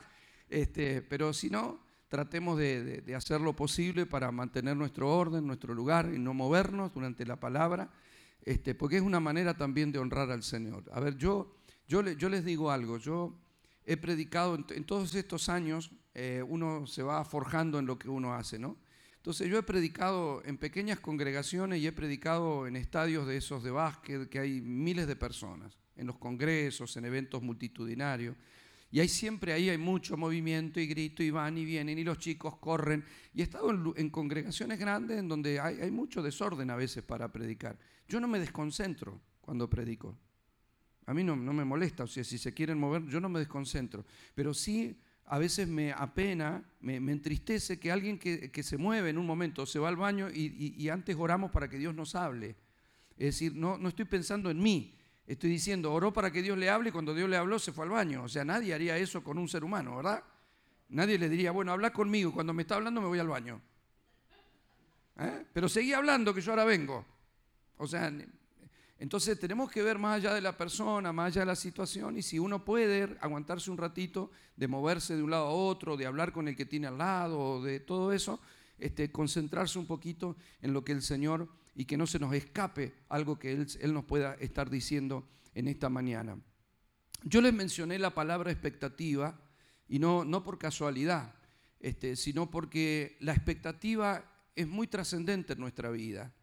Este, 0.51 1.01
pero 1.01 1.31
si 1.31 1.49
no, 1.49 1.79
tratemos 2.09 2.59
de, 2.59 3.01
hacer 3.15 3.39
lo 3.39 3.55
posible 3.55 4.05
para 4.05 4.31
mantener 4.33 4.75
nuestro 4.75 5.09
orden, 5.09 5.47
nuestro 5.47 5.73
lugar 5.73 6.11
y 6.13 6.19
no 6.19 6.33
movernos 6.33 6.93
durante 6.93 7.25
la 7.25 7.39
palabra, 7.39 7.89
este, 8.43 8.75
porque 8.75 8.97
es 8.97 9.01
una 9.01 9.21
manera 9.21 9.55
también 9.55 9.93
de 9.93 9.99
honrar 9.99 10.29
al 10.29 10.43
Señor. 10.43 10.83
A 10.91 10.99
ver, 10.99 11.15
yo, 11.15 11.55
yo, 11.87 12.01
yo 12.01 12.27
les 12.27 12.43
digo 12.43 12.69
algo, 12.69 12.97
yo 12.97 13.33
he 13.85 13.95
predicado 13.95 14.55
en, 14.55 14.83
todos 14.83 15.15
estos 15.15 15.47
años, 15.47 15.89
eh, 16.13 16.43
uno 16.45 16.85
se 16.85 17.01
va 17.01 17.23
forjando 17.23 17.79
en 17.79 17.85
lo 17.85 17.97
que 17.97 18.09
uno 18.09 18.33
hace, 18.33 18.59
¿no? 18.59 18.75
Entonces 19.15 19.47
yo 19.47 19.57
he 19.57 19.63
predicado 19.63 20.41
en 20.43 20.57
pequeñas 20.57 20.99
congregaciones 20.99 21.79
y 21.79 21.87
he 21.87 21.93
predicado 21.93 22.67
en 22.67 22.75
estadios 22.75 23.25
de 23.25 23.37
esos 23.37 23.63
de 23.63 23.71
básquet, 23.71 24.27
que 24.27 24.39
hay 24.39 24.59
miles 24.59 25.07
de 25.07 25.15
personas, 25.15 25.77
en 25.95 26.07
los 26.07 26.17
congresos, 26.17 26.97
en 26.97 27.05
eventos 27.05 27.41
multitudinarios. 27.41 28.35
Y 28.91 28.99
hay 28.99 29.07
siempre 29.07 29.53
ahí 29.53 29.69
hay 29.69 29.77
mucho 29.77 30.17
movimiento 30.17 30.79
y 30.79 30.87
grito 30.87 31.23
y 31.23 31.31
van 31.31 31.57
y 31.57 31.63
vienen 31.63 31.97
y 31.97 32.03
los 32.03 32.17
chicos 32.17 32.57
corren. 32.57 33.05
Y 33.33 33.39
he 33.39 33.43
estado 33.43 33.71
en, 33.95 34.09
congregaciones 34.09 34.77
grandes 34.77 35.17
en 35.17 35.29
donde 35.29 35.59
hay, 35.59 35.89
mucho 35.91 36.21
desorden 36.21 36.69
a 36.69 36.75
veces 36.75 37.01
para 37.03 37.31
predicar. 37.31 37.79
Yo 38.07 38.19
no 38.19 38.27
me 38.27 38.39
desconcentro 38.39 39.21
cuando 39.39 39.69
predico. 39.69 40.17
A 41.05 41.13
mí 41.13 41.23
no, 41.23 41.35
no 41.35 41.53
me 41.53 41.65
molesta, 41.65 42.03
o 42.03 42.07
sea, 42.07 42.23
si 42.23 42.37
se 42.37 42.53
quieren 42.53 42.77
mover, 42.77 43.05
yo 43.07 43.19
no 43.19 43.29
me 43.29 43.39
desconcentro. 43.39 44.05
Pero 44.35 44.53
sí 44.53 44.97
a 45.31 45.39
veces 45.39 45.65
me 45.65 45.93
apena, 45.93 46.61
me, 46.81 46.97
entristece 46.97 47.79
que 47.79 47.89
alguien 47.89 48.19
que, 48.19 48.63
se 48.63 48.77
mueve 48.77 49.11
en 49.11 49.17
un 49.17 49.25
momento 49.25 49.65
se 49.65 49.79
va 49.79 49.87
al 49.87 49.95
baño 49.95 50.27
y, 50.29 50.89
antes 50.89 51.15
oramos 51.17 51.51
para 51.51 51.69
que 51.69 51.77
Dios 51.77 51.95
nos 51.95 52.15
hable. 52.15 52.57
Es 53.17 53.35
decir, 53.35 53.55
no, 53.55 53.77
no 53.77 53.87
estoy 53.87 54.03
pensando 54.03 54.49
en 54.51 54.59
mí, 54.59 54.93
estoy 55.27 55.49
diciendo, 55.49 55.93
oró 55.93 56.11
para 56.11 56.31
que 56.31 56.41
Dios 56.41 56.57
le 56.57 56.69
hable 56.69 56.89
y 56.89 56.91
cuando 56.91 57.13
Dios 57.13 57.29
le 57.29 57.37
habló 57.37 57.59
se 57.59 57.71
fue 57.71 57.85
al 57.85 57.91
baño. 57.91 58.23
O 58.23 58.29
sea, 58.29 58.43
nadie 58.45 58.73
haría 58.73 58.97
eso 58.97 59.23
con 59.23 59.37
un 59.37 59.47
ser 59.47 59.63
humano, 59.63 59.95
¿verdad? 59.95 60.23
Nadie 60.89 61.17
le 61.17 61.29
diría, 61.29 61.51
bueno, 61.51 61.71
habla 61.71 61.93
conmigo, 61.93 62.33
cuando 62.33 62.53
me 62.53 62.63
está 62.63 62.75
hablando 62.75 63.01
me 63.01 63.07
voy 63.07 63.19
al 63.19 63.27
baño. 63.27 63.61
¿Eh? 65.19 65.45
Pero 65.53 65.69
seguí 65.69 65.93
hablando 65.93 66.33
que 66.33 66.41
yo 66.41 66.51
ahora 66.51 66.65
vengo. 66.65 67.05
O 67.77 67.87
sea, 67.87 68.11
entonces 68.99 69.39
tenemos 69.39 69.71
que 69.71 69.81
ver 69.81 69.97
más 69.97 70.17
allá 70.17 70.33
de 70.33 70.41
la 70.41 70.55
persona, 70.57 71.11
más 71.11 71.27
allá 71.27 71.41
de 71.41 71.47
la 71.47 71.55
situación, 71.55 72.17
y 72.17 72.21
si 72.21 72.37
uno 72.37 72.63
puede 72.63 73.17
aguantarse 73.19 73.71
un 73.71 73.77
ratito 73.77 74.31
de 74.55 74.67
moverse 74.67 75.15
de 75.15 75.23
un 75.23 75.31
lado 75.31 75.47
a 75.47 75.51
otro, 75.51 75.97
de 75.97 76.05
hablar 76.05 76.31
con 76.31 76.47
el 76.47 76.55
que 76.55 76.65
tiene 76.65 76.87
al 76.87 76.97
lado, 76.97 77.63
de 77.63 77.79
todo 77.79 78.11
eso, 78.11 78.39
este, 78.77 79.11
concentrarse 79.11 79.79
un 79.79 79.87
poquito 79.87 80.35
en 80.61 80.73
lo 80.73 80.83
que 80.83 80.91
el 80.91 81.01
Señor 81.01 81.47
y 81.73 81.85
que 81.85 81.97
no 81.97 82.07
se 82.07 82.19
nos 82.19 82.33
escape 82.33 82.93
algo 83.09 83.39
que 83.39 83.51
Él, 83.53 83.67
él 83.79 83.93
nos 83.93 84.05
pueda 84.05 84.33
estar 84.35 84.69
diciendo 84.69 85.27
en 85.53 85.67
esta 85.67 85.89
mañana. 85.89 86.37
Yo 87.23 87.41
les 87.41 87.53
mencioné 87.53 87.99
la 87.99 88.13
palabra 88.13 88.51
expectativa, 88.51 89.39
y 89.87 89.99
no, 89.99 90.23
no 90.23 90.43
por 90.43 90.57
casualidad, 90.57 91.35
este, 91.79 92.15
sino 92.15 92.49
porque 92.49 93.17
la 93.19 93.33
expectativa 93.33 94.23
es 94.55 94.67
muy 94.67 94.87
trascendente 94.87 95.53
en 95.53 95.59
nuestra 95.59 95.89
vida. 95.89 96.33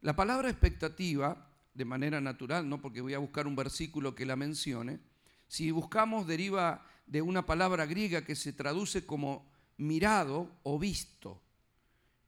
La 0.00 0.14
palabra 0.14 0.48
expectativa 0.48 1.50
de 1.74 1.84
manera 1.84 2.20
natural, 2.20 2.68
no 2.68 2.80
porque 2.80 3.00
voy 3.00 3.14
a 3.14 3.18
buscar 3.18 3.46
un 3.46 3.56
versículo 3.56 4.14
que 4.14 4.24
la 4.24 4.36
mencione. 4.36 5.00
Si 5.48 5.70
buscamos, 5.70 6.26
deriva 6.26 6.86
de 7.06 7.22
una 7.22 7.44
palabra 7.44 7.86
griega 7.86 8.24
que 8.24 8.34
se 8.34 8.52
traduce 8.52 9.04
como 9.04 9.50
mirado 9.76 10.50
o 10.62 10.78
visto. 10.78 11.42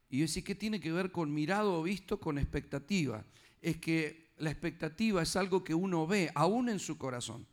Y 0.09 0.19
yo 0.19 0.21
decía, 0.23 0.43
¿qué 0.43 0.55
tiene 0.55 0.79
que 0.79 0.91
ver 0.91 1.11
con 1.11 1.33
mirado 1.33 1.79
o 1.79 1.83
visto 1.83 2.19
con 2.19 2.37
expectativa? 2.37 3.23
Es 3.61 3.77
que 3.77 4.29
la 4.37 4.49
expectativa 4.49 5.21
es 5.21 5.35
algo 5.35 5.63
que 5.63 5.75
uno 5.75 6.07
ve 6.07 6.31
aún 6.33 6.69
en 6.69 6.79
su 6.79 6.97
corazón. 6.97 7.45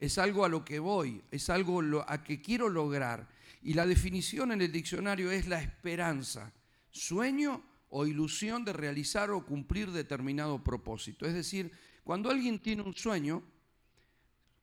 Es 0.00 0.18
algo 0.18 0.44
a 0.44 0.48
lo 0.48 0.64
que 0.64 0.78
voy, 0.78 1.22
es 1.30 1.50
algo 1.50 1.82
a 2.06 2.22
que 2.22 2.40
quiero 2.40 2.68
lograr. 2.68 3.28
Y 3.62 3.74
la 3.74 3.86
definición 3.86 4.52
en 4.52 4.62
el 4.62 4.72
diccionario 4.72 5.30
es 5.30 5.46
la 5.46 5.60
esperanza, 5.60 6.52
sueño 6.90 7.62
o 7.88 8.06
ilusión 8.06 8.64
de 8.64 8.72
realizar 8.72 9.30
o 9.30 9.44
cumplir 9.44 9.90
determinado 9.90 10.62
propósito. 10.62 11.26
Es 11.26 11.34
decir, 11.34 11.70
cuando 12.02 12.30
alguien 12.30 12.58
tiene 12.58 12.82
un 12.82 12.94
sueño, 12.94 13.42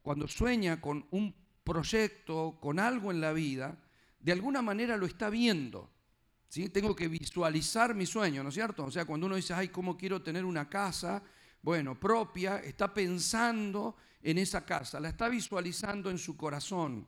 cuando 0.02 0.28
sueña 0.28 0.82
con 0.82 1.06
un 1.12 1.34
proyecto, 1.64 2.58
con 2.60 2.80
algo 2.80 3.12
en 3.12 3.22
la 3.22 3.34
vida, 3.34 3.78
de 4.20 4.32
alguna 4.32 4.62
manera 4.62 4.98
lo 4.98 5.06
está 5.06 5.30
viendo. 5.30 5.90
Tengo 6.52 6.94
que 6.94 7.08
visualizar 7.08 7.96
mi 7.96 8.06
sueño, 8.06 8.44
¿no 8.44 8.50
es 8.50 8.56
cierto? 8.56 8.84
O 8.84 8.92
sea, 8.92 9.06
cuando 9.06 9.26
uno 9.26 9.38
dice, 9.38 9.54
ay, 9.54 9.70
¿cómo 9.70 9.98
quiero 9.98 10.22
tener 10.22 10.44
una 10.44 10.68
casa? 10.68 11.24
Bueno, 11.62 11.98
propia, 11.98 12.58
está 12.58 12.94
pensando 12.94 13.96
en 14.22 14.38
esa 14.38 14.66
casa, 14.66 15.00
la 15.00 15.10
está 15.10 15.30
visualizando 15.30 16.10
en 16.10 16.18
su 16.18 16.36
corazón. 16.36 17.08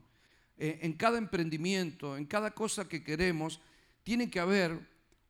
Eh, 0.58 0.80
en 0.84 0.94
cada 0.94 1.18
emprendimiento, 1.18 2.16
en 2.16 2.26
cada 2.26 2.52
cosa 2.52 2.88
que 2.88 3.04
queremos, 3.04 3.60
tiene 4.04 4.30
que 4.30 4.40
haber 4.40 4.80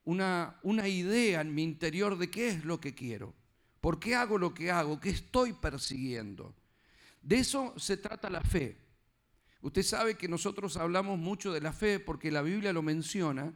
una, 0.06 0.60
una 0.62 0.88
idea 0.88 1.42
en 1.42 1.56
mi 1.56 1.64
interior 1.64 2.16
de 2.18 2.30
qué 2.30 2.50
es 2.50 2.66
lo 2.66 2.80
que 2.80 2.94
quiero, 2.94 3.34
por 3.82 4.00
qué 4.00 4.14
hago 4.14 4.38
lo 4.38 4.54
que 4.54 4.70
hago, 4.70 5.00
qué 5.00 5.10
estoy 5.10 5.54
persiguiendo. 5.54 6.54
De 7.20 7.38
eso 7.38 7.74
se 7.78 7.98
trata 7.98 8.30
la 8.30 8.42
fe. 8.42 8.78
Usted 9.62 9.82
sabe 9.82 10.16
que 10.16 10.28
nosotros 10.28 10.78
hablamos 10.78 11.18
mucho 11.18 11.52
de 11.52 11.62
la 11.62 11.74
fe 11.74 12.00
porque 12.00 12.30
la 12.30 12.44
Biblia 12.44 12.74
lo 12.74 12.84
menciona, 12.84 13.54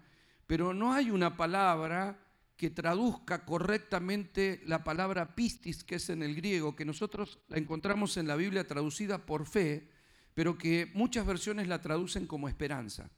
pero 0.48 0.74
no 0.74 0.94
hay 0.94 1.12
una 1.12 1.36
palabra 1.36 2.18
que 2.56 2.72
traduzca 2.72 3.46
correctamente 3.46 4.62
la 4.66 4.84
palabra 4.84 5.36
pistis, 5.36 5.84
que 5.84 5.96
es 5.96 6.10
en 6.10 6.24
el 6.24 6.36
griego, 6.36 6.76
que 6.76 6.86
nosotros 6.86 7.40
la 7.50 7.58
encontramos 7.58 8.18
en 8.18 8.28
la 8.28 8.36
Biblia 8.36 8.66
traducida 8.66 9.26
por 9.26 9.46
fe, 9.46 9.92
pero 10.34 10.58
que 10.58 10.90
muchas 10.96 11.26
versiones 11.26 11.68
la 11.68 11.82
traducen 11.82 12.26
como 12.26 12.50
esperanza. 12.50 13.12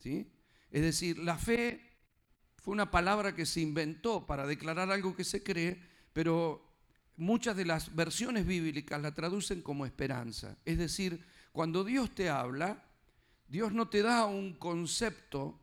¿sí? 0.00 0.30
Es 0.70 0.82
decir, 0.82 1.18
la 1.18 1.38
fe 1.38 1.80
fue 2.56 2.72
una 2.72 2.90
palabra 2.90 3.34
que 3.34 3.46
se 3.46 3.60
inventó 3.60 4.26
para 4.26 4.46
declarar 4.46 4.90
algo 4.90 5.16
que 5.16 5.24
se 5.24 5.42
cree, 5.42 5.80
pero 6.12 6.68
muchas 7.16 7.56
de 7.56 7.64
las 7.64 7.94
versiones 7.94 8.46
bíblicas 8.46 9.00
la 9.00 9.14
traducen 9.14 9.62
como 9.62 9.86
esperanza. 9.86 10.58
Es 10.64 10.76
decir, 10.76 11.24
cuando 11.52 11.84
Dios 11.84 12.14
te 12.14 12.28
habla, 12.28 12.84
Dios 13.48 13.72
no 13.72 13.88
te 13.88 14.02
da 14.02 14.26
un 14.26 14.54
concepto 14.54 15.61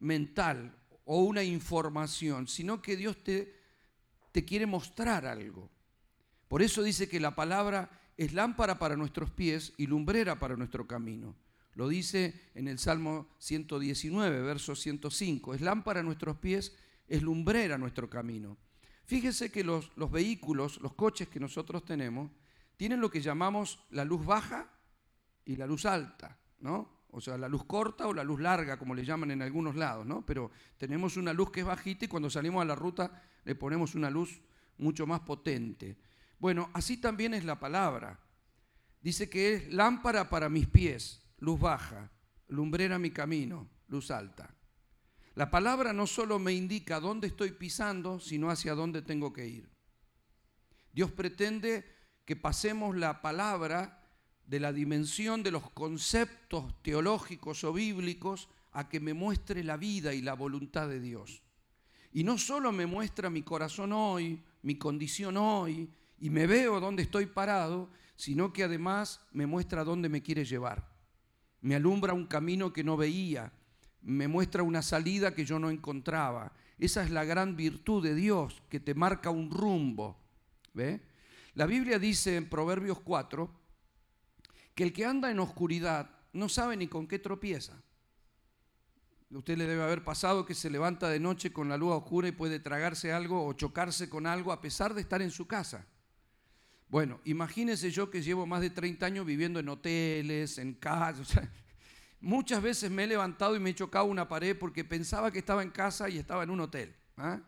mental 0.00 0.74
o 1.04 1.22
una 1.22 1.42
información, 1.42 2.46
sino 2.46 2.82
que 2.82 2.96
Dios 2.96 3.22
te, 3.22 3.54
te 4.32 4.44
quiere 4.44 4.66
mostrar 4.66 5.26
algo. 5.26 5.70
Por 6.48 6.62
eso 6.62 6.82
dice 6.82 7.08
que 7.08 7.20
la 7.20 7.34
palabra 7.34 7.90
es 8.16 8.32
lámpara 8.32 8.78
para 8.78 8.96
nuestros 8.96 9.30
pies 9.30 9.72
y 9.76 9.86
lumbrera 9.86 10.38
para 10.38 10.56
nuestro 10.56 10.86
camino. 10.86 11.36
Lo 11.74 11.88
dice 11.88 12.50
en 12.54 12.66
el 12.66 12.78
Salmo 12.78 13.28
119, 13.38 14.42
verso 14.42 14.74
105. 14.74 15.54
Es 15.54 15.60
lámpara 15.60 16.00
a 16.00 16.02
nuestros 16.02 16.36
pies, 16.38 16.74
es 17.06 17.22
lumbrera 17.22 17.76
a 17.76 17.78
nuestro 17.78 18.10
camino. 18.10 18.58
Fíjese 19.04 19.50
que 19.50 19.62
los, 19.62 19.92
los 19.96 20.10
vehículos, 20.10 20.80
los 20.80 20.94
coches 20.94 21.28
que 21.28 21.40
nosotros 21.40 21.84
tenemos, 21.84 22.30
tienen 22.76 23.00
lo 23.00 23.10
que 23.10 23.20
llamamos 23.20 23.78
la 23.90 24.04
luz 24.04 24.26
baja 24.26 24.68
y 25.44 25.56
la 25.56 25.66
luz 25.66 25.86
alta, 25.86 26.36
¿no? 26.60 26.97
O 27.10 27.20
sea, 27.20 27.38
la 27.38 27.48
luz 27.48 27.64
corta 27.64 28.06
o 28.06 28.12
la 28.12 28.22
luz 28.22 28.40
larga, 28.40 28.78
como 28.78 28.94
le 28.94 29.04
llaman 29.04 29.30
en 29.30 29.42
algunos 29.42 29.76
lados, 29.76 30.06
¿no? 30.06 30.24
Pero 30.26 30.50
tenemos 30.76 31.16
una 31.16 31.32
luz 31.32 31.50
que 31.50 31.60
es 31.60 31.66
bajita 31.66 32.04
y 32.04 32.08
cuando 32.08 32.28
salimos 32.28 32.62
a 32.62 32.66
la 32.66 32.74
ruta 32.74 33.22
le 33.44 33.54
ponemos 33.54 33.94
una 33.94 34.10
luz 34.10 34.40
mucho 34.76 35.06
más 35.06 35.20
potente. 35.20 35.96
Bueno, 36.38 36.70
así 36.74 36.98
también 36.98 37.34
es 37.34 37.44
la 37.44 37.58
palabra. 37.58 38.20
Dice 39.00 39.30
que 39.30 39.54
es 39.54 39.72
lámpara 39.72 40.28
para 40.28 40.48
mis 40.48 40.66
pies 40.66 41.22
luz 41.38 41.60
baja, 41.60 42.10
lumbrera 42.48 42.98
mi 42.98 43.10
camino, 43.10 43.68
luz 43.88 44.10
alta. 44.10 44.54
La 45.34 45.50
palabra 45.50 45.92
no 45.92 46.06
solo 46.06 46.38
me 46.38 46.52
indica 46.52 46.98
dónde 46.98 47.28
estoy 47.28 47.52
pisando, 47.52 48.18
sino 48.18 48.50
hacia 48.50 48.74
dónde 48.74 49.02
tengo 49.02 49.32
que 49.32 49.46
ir. 49.46 49.70
Dios 50.92 51.12
pretende 51.12 51.84
que 52.24 52.34
pasemos 52.34 52.96
la 52.96 53.22
palabra 53.22 53.97
de 54.48 54.58
la 54.58 54.72
dimensión 54.72 55.44
de 55.44 55.52
los 55.52 55.70
conceptos 55.70 56.74
teológicos 56.82 57.62
o 57.62 57.72
bíblicos 57.72 58.48
a 58.72 58.88
que 58.88 58.98
me 58.98 59.14
muestre 59.14 59.62
la 59.62 59.76
vida 59.76 60.12
y 60.12 60.22
la 60.22 60.34
voluntad 60.34 60.88
de 60.88 60.98
Dios. 60.98 61.42
Y 62.12 62.24
no 62.24 62.36
solo 62.36 62.72
me 62.72 62.86
muestra 62.86 63.30
mi 63.30 63.42
corazón 63.42 63.92
hoy, 63.92 64.42
mi 64.62 64.74
condición 64.74 65.36
hoy, 65.36 65.88
y 66.18 66.30
me 66.30 66.48
veo 66.48 66.80
dónde 66.80 67.04
estoy 67.04 67.26
parado, 67.26 67.90
sino 68.16 68.52
que 68.52 68.64
además 68.64 69.20
me 69.30 69.46
muestra 69.46 69.84
dónde 69.84 70.08
me 70.08 70.22
quiere 70.22 70.44
llevar 70.44 70.98
me 71.60 71.74
alumbra 71.74 72.14
un 72.14 72.26
camino 72.26 72.72
que 72.72 72.84
no 72.84 72.96
veía, 72.96 73.52
me 74.02 74.28
muestra 74.28 74.62
una 74.62 74.82
salida 74.82 75.34
que 75.34 75.44
yo 75.44 75.58
no 75.58 75.70
encontraba. 75.70 76.52
Esa 76.78 77.02
es 77.02 77.10
la 77.10 77.24
gran 77.24 77.56
virtud 77.56 78.02
de 78.02 78.14
Dios, 78.14 78.62
que 78.68 78.80
te 78.80 78.94
marca 78.94 79.30
un 79.30 79.50
rumbo. 79.50 80.16
¿Ve? 80.74 81.00
La 81.54 81.66
Biblia 81.66 81.98
dice 81.98 82.36
en 82.36 82.48
Proverbios 82.48 83.00
4 83.00 83.50
que 84.78 84.84
el 84.84 84.92
que 84.92 85.04
anda 85.04 85.28
en 85.28 85.40
oscuridad 85.40 86.08
no 86.32 86.48
sabe 86.48 86.76
ni 86.76 86.86
con 86.86 87.08
qué 87.08 87.18
tropieza. 87.18 87.82
Usted 89.28 89.58
le 89.58 89.66
debe 89.66 89.82
haber 89.82 90.04
pasado 90.04 90.46
que 90.46 90.54
se 90.54 90.70
levanta 90.70 91.08
de 91.08 91.18
noche 91.18 91.52
con 91.52 91.68
la 91.68 91.76
luz 91.76 91.94
oscura 91.94 92.28
y 92.28 92.30
puede 92.30 92.60
tragarse 92.60 93.12
algo 93.12 93.44
o 93.44 93.52
chocarse 93.54 94.08
con 94.08 94.24
algo 94.24 94.52
a 94.52 94.60
pesar 94.60 94.94
de 94.94 95.00
estar 95.00 95.20
en 95.20 95.32
su 95.32 95.48
casa. 95.48 95.84
Bueno, 96.88 97.18
imagínese 97.24 97.90
yo 97.90 98.08
que 98.08 98.22
llevo 98.22 98.46
más 98.46 98.60
de 98.60 98.70
30 98.70 99.04
años 99.04 99.26
viviendo 99.26 99.58
en 99.58 99.68
hoteles, 99.68 100.58
en 100.58 100.74
casas. 100.74 101.40
muchas 102.20 102.62
veces 102.62 102.88
me 102.88 103.02
he 103.02 103.08
levantado 103.08 103.56
y 103.56 103.58
me 103.58 103.70
he 103.70 103.74
chocado 103.74 104.04
una 104.04 104.28
pared 104.28 104.56
porque 104.56 104.84
pensaba 104.84 105.32
que 105.32 105.40
estaba 105.40 105.64
en 105.64 105.70
casa 105.70 106.08
y 106.08 106.18
estaba 106.18 106.44
en 106.44 106.50
un 106.50 106.60
hotel. 106.60 106.94
¿ah? 107.16 107.40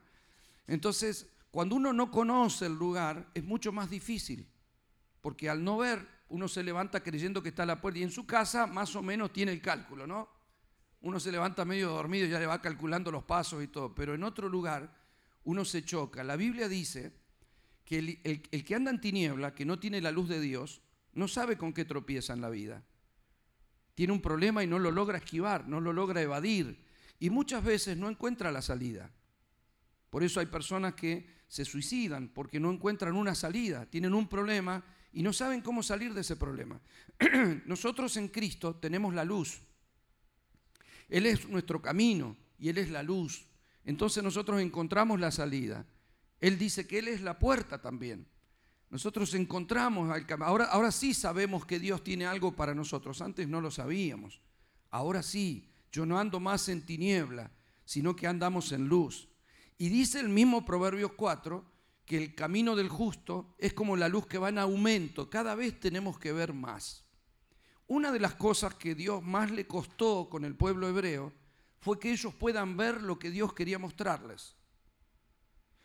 Entonces, 0.66 1.28
cuando 1.52 1.76
uno 1.76 1.92
no 1.92 2.10
conoce 2.10 2.66
el 2.66 2.74
lugar, 2.74 3.30
es 3.34 3.44
mucho 3.44 3.70
más 3.70 3.88
difícil, 3.88 4.48
porque 5.20 5.48
al 5.48 5.62
no 5.62 5.78
ver, 5.78 6.19
uno 6.30 6.48
se 6.48 6.62
levanta 6.62 7.02
creyendo 7.02 7.42
que 7.42 7.50
está 7.50 7.64
a 7.64 7.66
la 7.66 7.80
puerta 7.80 7.98
y 7.98 8.02
en 8.04 8.10
su 8.10 8.24
casa 8.24 8.66
más 8.66 8.94
o 8.96 9.02
menos 9.02 9.32
tiene 9.32 9.52
el 9.52 9.60
cálculo, 9.60 10.06
¿no? 10.06 10.28
Uno 11.02 11.18
se 11.18 11.32
levanta 11.32 11.64
medio 11.64 11.90
dormido 11.90 12.26
y 12.26 12.30
ya 12.30 12.38
le 12.38 12.46
va 12.46 12.62
calculando 12.62 13.10
los 13.10 13.24
pasos 13.24 13.62
y 13.62 13.68
todo, 13.68 13.94
pero 13.94 14.14
en 14.14 14.22
otro 14.22 14.48
lugar 14.48 14.94
uno 15.44 15.64
se 15.64 15.84
choca. 15.84 16.22
La 16.22 16.36
Biblia 16.36 16.68
dice 16.68 17.12
que 17.84 17.98
el, 17.98 18.42
que 18.42 18.74
anda 18.74 18.90
en 18.90 19.00
tiniebla, 19.00 19.54
que 19.54 19.64
no 19.64 19.80
tiene 19.80 20.00
la 20.00 20.12
luz 20.12 20.28
de 20.28 20.40
Dios, 20.40 20.82
no 21.14 21.26
sabe 21.26 21.58
con 21.58 21.72
qué 21.72 21.84
tropieza 21.84 22.32
en 22.32 22.40
la 22.40 22.50
vida. 22.50 22.84
Tiene 23.94 24.12
un 24.12 24.22
problema 24.22 24.62
y 24.62 24.68
no 24.68 24.78
lo 24.78 24.92
logra 24.92 25.18
esquivar, 25.18 25.66
no 25.66 25.80
lo 25.80 25.92
logra 25.92 26.22
evadir. 26.22 26.84
Y 27.18 27.30
muchas 27.30 27.64
veces 27.64 27.96
no 27.96 28.08
encuentra 28.08 28.52
la 28.52 28.62
salida. 28.62 29.10
Por 30.10 30.22
eso 30.22 30.38
hay 30.38 30.46
personas 30.46 30.94
que 30.94 31.40
se 31.48 31.64
suicidan 31.64 32.28
porque 32.28 32.60
no 32.60 32.70
encuentran 32.70 33.16
una 33.16 33.34
salida, 33.34 33.86
tienen 33.86 34.14
un 34.14 34.28
problema 34.28 34.84
y 35.12 35.22
no 35.22 35.32
saben 35.32 35.60
cómo 35.60 35.82
salir 35.82 36.14
de 36.14 36.20
ese 36.20 36.36
problema. 36.36 36.80
Nosotros 37.66 38.16
en 38.16 38.28
Cristo 38.28 38.76
tenemos 38.76 39.14
la 39.14 39.24
luz. 39.24 39.60
Él 41.08 41.26
es 41.26 41.48
nuestro 41.48 41.82
camino 41.82 42.36
y 42.58 42.68
Él 42.68 42.78
es 42.78 42.90
la 42.90 43.02
luz. 43.02 43.46
Entonces 43.84 44.22
nosotros 44.22 44.60
encontramos 44.60 45.18
la 45.18 45.32
salida. 45.32 45.84
Él 46.40 46.58
dice 46.58 46.86
que 46.86 47.00
Él 47.00 47.08
es 47.08 47.20
la 47.20 47.38
puerta 47.38 47.80
también. 47.80 48.26
Nosotros 48.90 49.34
encontramos 49.34 50.10
al 50.10 50.26
ahora, 50.42 50.64
ahora 50.66 50.92
sí 50.92 51.14
sabemos 51.14 51.64
que 51.64 51.78
Dios 51.78 52.04
tiene 52.04 52.26
algo 52.26 52.54
para 52.54 52.74
nosotros. 52.74 53.20
Antes 53.20 53.48
no 53.48 53.60
lo 53.60 53.70
sabíamos. 53.70 54.40
Ahora 54.90 55.22
sí, 55.22 55.68
yo 55.90 56.06
no 56.06 56.18
ando 56.18 56.40
más 56.40 56.68
en 56.68 56.84
tiniebla, 56.84 57.50
sino 57.84 58.14
que 58.14 58.26
andamos 58.26 58.72
en 58.72 58.88
luz. 58.88 59.28
Y 59.78 59.88
dice 59.88 60.20
el 60.20 60.28
mismo 60.28 60.64
Proverbios 60.64 61.12
4 61.16 61.64
que 62.10 62.16
el 62.16 62.34
camino 62.34 62.74
del 62.74 62.88
justo 62.88 63.54
es 63.56 63.72
como 63.72 63.96
la 63.96 64.08
luz 64.08 64.26
que 64.26 64.36
va 64.36 64.48
en 64.48 64.58
aumento. 64.58 65.30
Cada 65.30 65.54
vez 65.54 65.78
tenemos 65.78 66.18
que 66.18 66.32
ver 66.32 66.52
más. 66.52 67.04
Una 67.86 68.10
de 68.10 68.18
las 68.18 68.34
cosas 68.34 68.74
que 68.74 68.96
Dios 68.96 69.22
más 69.22 69.52
le 69.52 69.68
costó 69.68 70.28
con 70.28 70.44
el 70.44 70.56
pueblo 70.56 70.88
hebreo 70.88 71.32
fue 71.78 72.00
que 72.00 72.10
ellos 72.10 72.34
puedan 72.34 72.76
ver 72.76 73.00
lo 73.00 73.16
que 73.16 73.30
Dios 73.30 73.54
quería 73.54 73.78
mostrarles. 73.78 74.56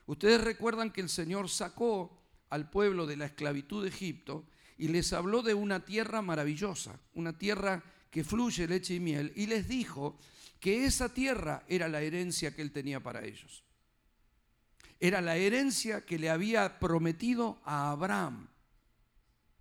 Ustedes 0.07 0.43
recuerdan 0.43 0.89
que 0.89 1.01
el 1.01 1.09
Señor 1.09 1.47
sacó 1.47 2.19
al 2.49 2.71
pueblo 2.71 3.05
de 3.05 3.17
la 3.17 3.27
esclavitud 3.27 3.83
de 3.83 3.89
Egipto 3.89 4.47
y 4.79 4.87
les 4.87 5.13
habló 5.13 5.43
de 5.43 5.53
una 5.53 5.85
tierra 5.85 6.23
maravillosa, 6.23 6.99
una 7.13 7.37
tierra 7.37 7.83
que 8.09 8.23
fluye 8.23 8.67
leche 8.67 8.95
y 8.95 8.99
miel, 8.99 9.31
y 9.35 9.45
les 9.45 9.67
dijo 9.67 10.17
que 10.59 10.85
esa 10.85 11.13
tierra 11.13 11.61
era 11.67 11.87
la 11.87 12.01
herencia 12.01 12.55
que 12.55 12.63
él 12.63 12.71
tenía 12.71 12.99
para 12.99 13.23
ellos. 13.23 13.64
Era 15.05 15.21
la 15.21 15.35
herencia 15.35 16.03
que 16.03 16.17
le 16.17 16.31
había 16.31 16.79
prometido 16.79 17.61
a 17.63 17.91
Abraham. 17.91 18.47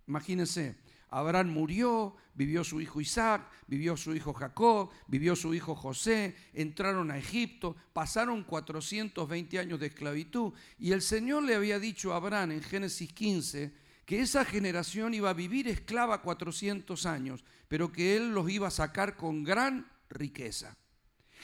Imagínense, 0.07 0.75
Abraham 1.09 1.49
murió, 1.49 2.15
vivió 2.33 2.63
su 2.63 2.81
hijo 2.81 2.99
Isaac, 2.99 3.47
vivió 3.67 3.95
su 3.95 4.15
hijo 4.15 4.33
Jacob, 4.33 4.89
vivió 5.05 5.35
su 5.35 5.53
hijo 5.53 5.75
José, 5.75 6.35
entraron 6.51 7.11
a 7.11 7.19
Egipto, 7.19 7.75
pasaron 7.93 8.43
420 8.43 9.59
años 9.59 9.79
de 9.79 9.85
esclavitud 9.85 10.51
y 10.79 10.93
el 10.93 11.03
Señor 11.03 11.43
le 11.43 11.53
había 11.53 11.77
dicho 11.77 12.11
a 12.11 12.15
Abraham 12.15 12.53
en 12.53 12.63
Génesis 12.63 13.13
15 13.13 13.71
que 14.03 14.21
esa 14.21 14.45
generación 14.45 15.13
iba 15.13 15.29
a 15.29 15.33
vivir 15.33 15.67
esclava 15.67 16.23
400 16.23 17.05
años, 17.05 17.43
pero 17.67 17.91
que 17.91 18.15
él 18.17 18.33
los 18.33 18.49
iba 18.49 18.69
a 18.69 18.71
sacar 18.71 19.15
con 19.15 19.43
gran 19.43 19.91
riqueza 20.09 20.75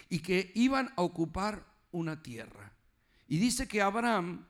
y 0.10 0.22
que 0.22 0.52
iban 0.56 0.92
a 0.96 1.04
ocupar 1.04 1.68
una 1.92 2.24
tierra. 2.24 2.71
Y 3.32 3.38
dice 3.38 3.66
que 3.66 3.82
Abraham 3.82 4.46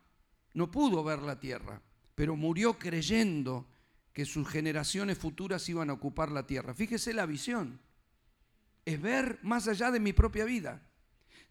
no 0.55 0.71
pudo 0.71 1.03
ver 1.03 1.21
la 1.21 1.39
tierra, 1.39 1.79
pero 2.15 2.35
murió 2.35 2.79
creyendo 2.79 3.67
que 4.11 4.25
sus 4.25 4.49
generaciones 4.49 5.19
futuras 5.19 5.69
iban 5.69 5.91
a 5.91 5.93
ocupar 5.93 6.31
la 6.31 6.47
tierra. 6.47 6.73
Fíjese 6.73 7.13
la 7.13 7.27
visión. 7.27 7.79
Es 8.83 8.99
ver 8.99 9.37
más 9.43 9.67
allá 9.67 9.91
de 9.91 9.99
mi 9.99 10.13
propia 10.13 10.45
vida. 10.45 10.81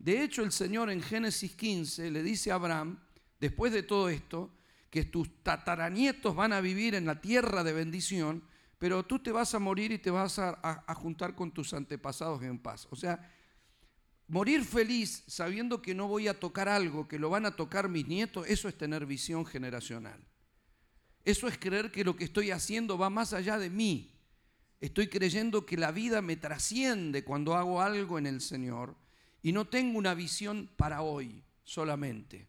De 0.00 0.24
hecho, 0.24 0.42
el 0.42 0.50
Señor 0.50 0.90
en 0.90 1.00
Génesis 1.02 1.54
15 1.54 2.10
le 2.10 2.24
dice 2.24 2.50
a 2.50 2.56
Abraham, 2.56 2.98
después 3.38 3.72
de 3.72 3.84
todo 3.84 4.08
esto, 4.08 4.50
que 4.90 5.04
tus 5.04 5.44
tataranietos 5.44 6.34
van 6.34 6.52
a 6.52 6.60
vivir 6.60 6.96
en 6.96 7.06
la 7.06 7.20
tierra 7.20 7.62
de 7.62 7.72
bendición, 7.72 8.42
pero 8.76 9.04
tú 9.04 9.20
te 9.20 9.30
vas 9.30 9.54
a 9.54 9.60
morir 9.60 9.92
y 9.92 9.98
te 9.98 10.10
vas 10.10 10.40
a, 10.40 10.58
a 10.64 10.94
juntar 10.96 11.36
con 11.36 11.52
tus 11.52 11.74
antepasados 11.74 12.42
en 12.42 12.58
paz. 12.58 12.88
O 12.90 12.96
sea, 12.96 13.32
morir 14.30 14.64
feliz 14.64 15.24
sabiendo 15.26 15.82
que 15.82 15.92
no 15.92 16.06
voy 16.06 16.28
a 16.28 16.38
tocar 16.38 16.68
algo, 16.68 17.08
que 17.08 17.18
lo 17.18 17.30
van 17.30 17.46
a 17.46 17.56
tocar 17.56 17.88
mis 17.88 18.06
nietos, 18.06 18.46
eso 18.48 18.68
es 18.68 18.78
tener 18.78 19.04
visión 19.04 19.44
generacional. 19.44 20.24
Eso 21.24 21.48
es 21.48 21.58
creer 21.58 21.90
que 21.90 22.04
lo 22.04 22.16
que 22.16 22.24
estoy 22.24 22.52
haciendo 22.52 22.96
va 22.96 23.10
más 23.10 23.32
allá 23.32 23.58
de 23.58 23.70
mí. 23.70 24.16
Estoy 24.80 25.08
creyendo 25.08 25.66
que 25.66 25.76
la 25.76 25.90
vida 25.90 26.22
me 26.22 26.36
trasciende 26.36 27.24
cuando 27.24 27.56
hago 27.56 27.82
algo 27.82 28.18
en 28.18 28.26
el 28.26 28.40
Señor 28.40 28.96
y 29.42 29.52
no 29.52 29.66
tengo 29.66 29.98
una 29.98 30.14
visión 30.14 30.70
para 30.76 31.02
hoy 31.02 31.42
solamente. 31.64 32.48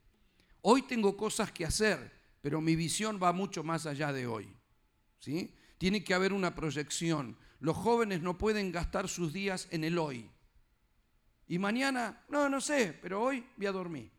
Hoy 0.62 0.84
tengo 0.84 1.18
cosas 1.18 1.52
que 1.52 1.66
hacer, 1.66 2.12
pero 2.42 2.62
mi 2.62 2.76
visión 2.76 3.20
va 3.22 3.34
mucho 3.34 3.64
más 3.64 3.88
allá 3.88 4.14
de 4.14 4.28
hoy. 4.28 4.56
¿sí? 5.20 5.56
Tiene 5.80 6.04
que 6.04 6.14
haber 6.14 6.32
una 6.32 6.54
proyección. 6.54 7.38
Los 7.60 7.76
jóvenes 7.76 8.22
no 8.22 8.38
pueden 8.38 8.72
gastar 8.72 9.10
sus 9.10 9.34
días 9.34 9.68
en 9.72 9.84
el 9.84 9.98
hoy. 9.98 10.31
Y 11.52 11.60
mañana, 11.60 12.24
no, 12.30 12.48
no 12.48 12.62
sé, 12.62 12.98
pero 13.02 13.22
hoy 13.22 13.46
voy 13.58 13.66
a 13.66 13.74
dormir. 13.74 14.10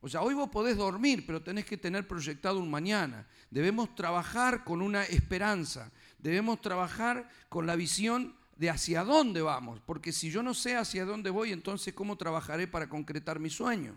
O 0.00 0.08
sea, 0.08 0.22
hoy 0.22 0.34
vos 0.34 0.50
podés 0.50 0.76
dormir, 0.76 1.24
pero 1.24 1.40
tenés 1.40 1.64
que 1.64 1.76
tener 1.76 2.08
proyectado 2.08 2.58
un 2.58 2.68
mañana. 2.68 3.24
Debemos 3.50 3.94
trabajar 3.94 4.64
con 4.64 4.82
una 4.82 5.04
esperanza. 5.04 5.92
Debemos 6.18 6.60
trabajar 6.60 7.28
con 7.48 7.68
la 7.68 7.76
visión 7.76 8.34
de 8.56 8.68
hacia 8.68 9.04
dónde 9.04 9.42
vamos. 9.42 9.80
Porque 9.86 10.10
si 10.10 10.32
yo 10.32 10.42
no 10.42 10.52
sé 10.52 10.74
hacia 10.74 11.04
dónde 11.04 11.30
voy, 11.30 11.52
entonces 11.52 11.94
¿cómo 11.94 12.16
trabajaré 12.16 12.66
para 12.66 12.88
concretar 12.88 13.38
mi 13.38 13.48
sueño? 13.48 13.96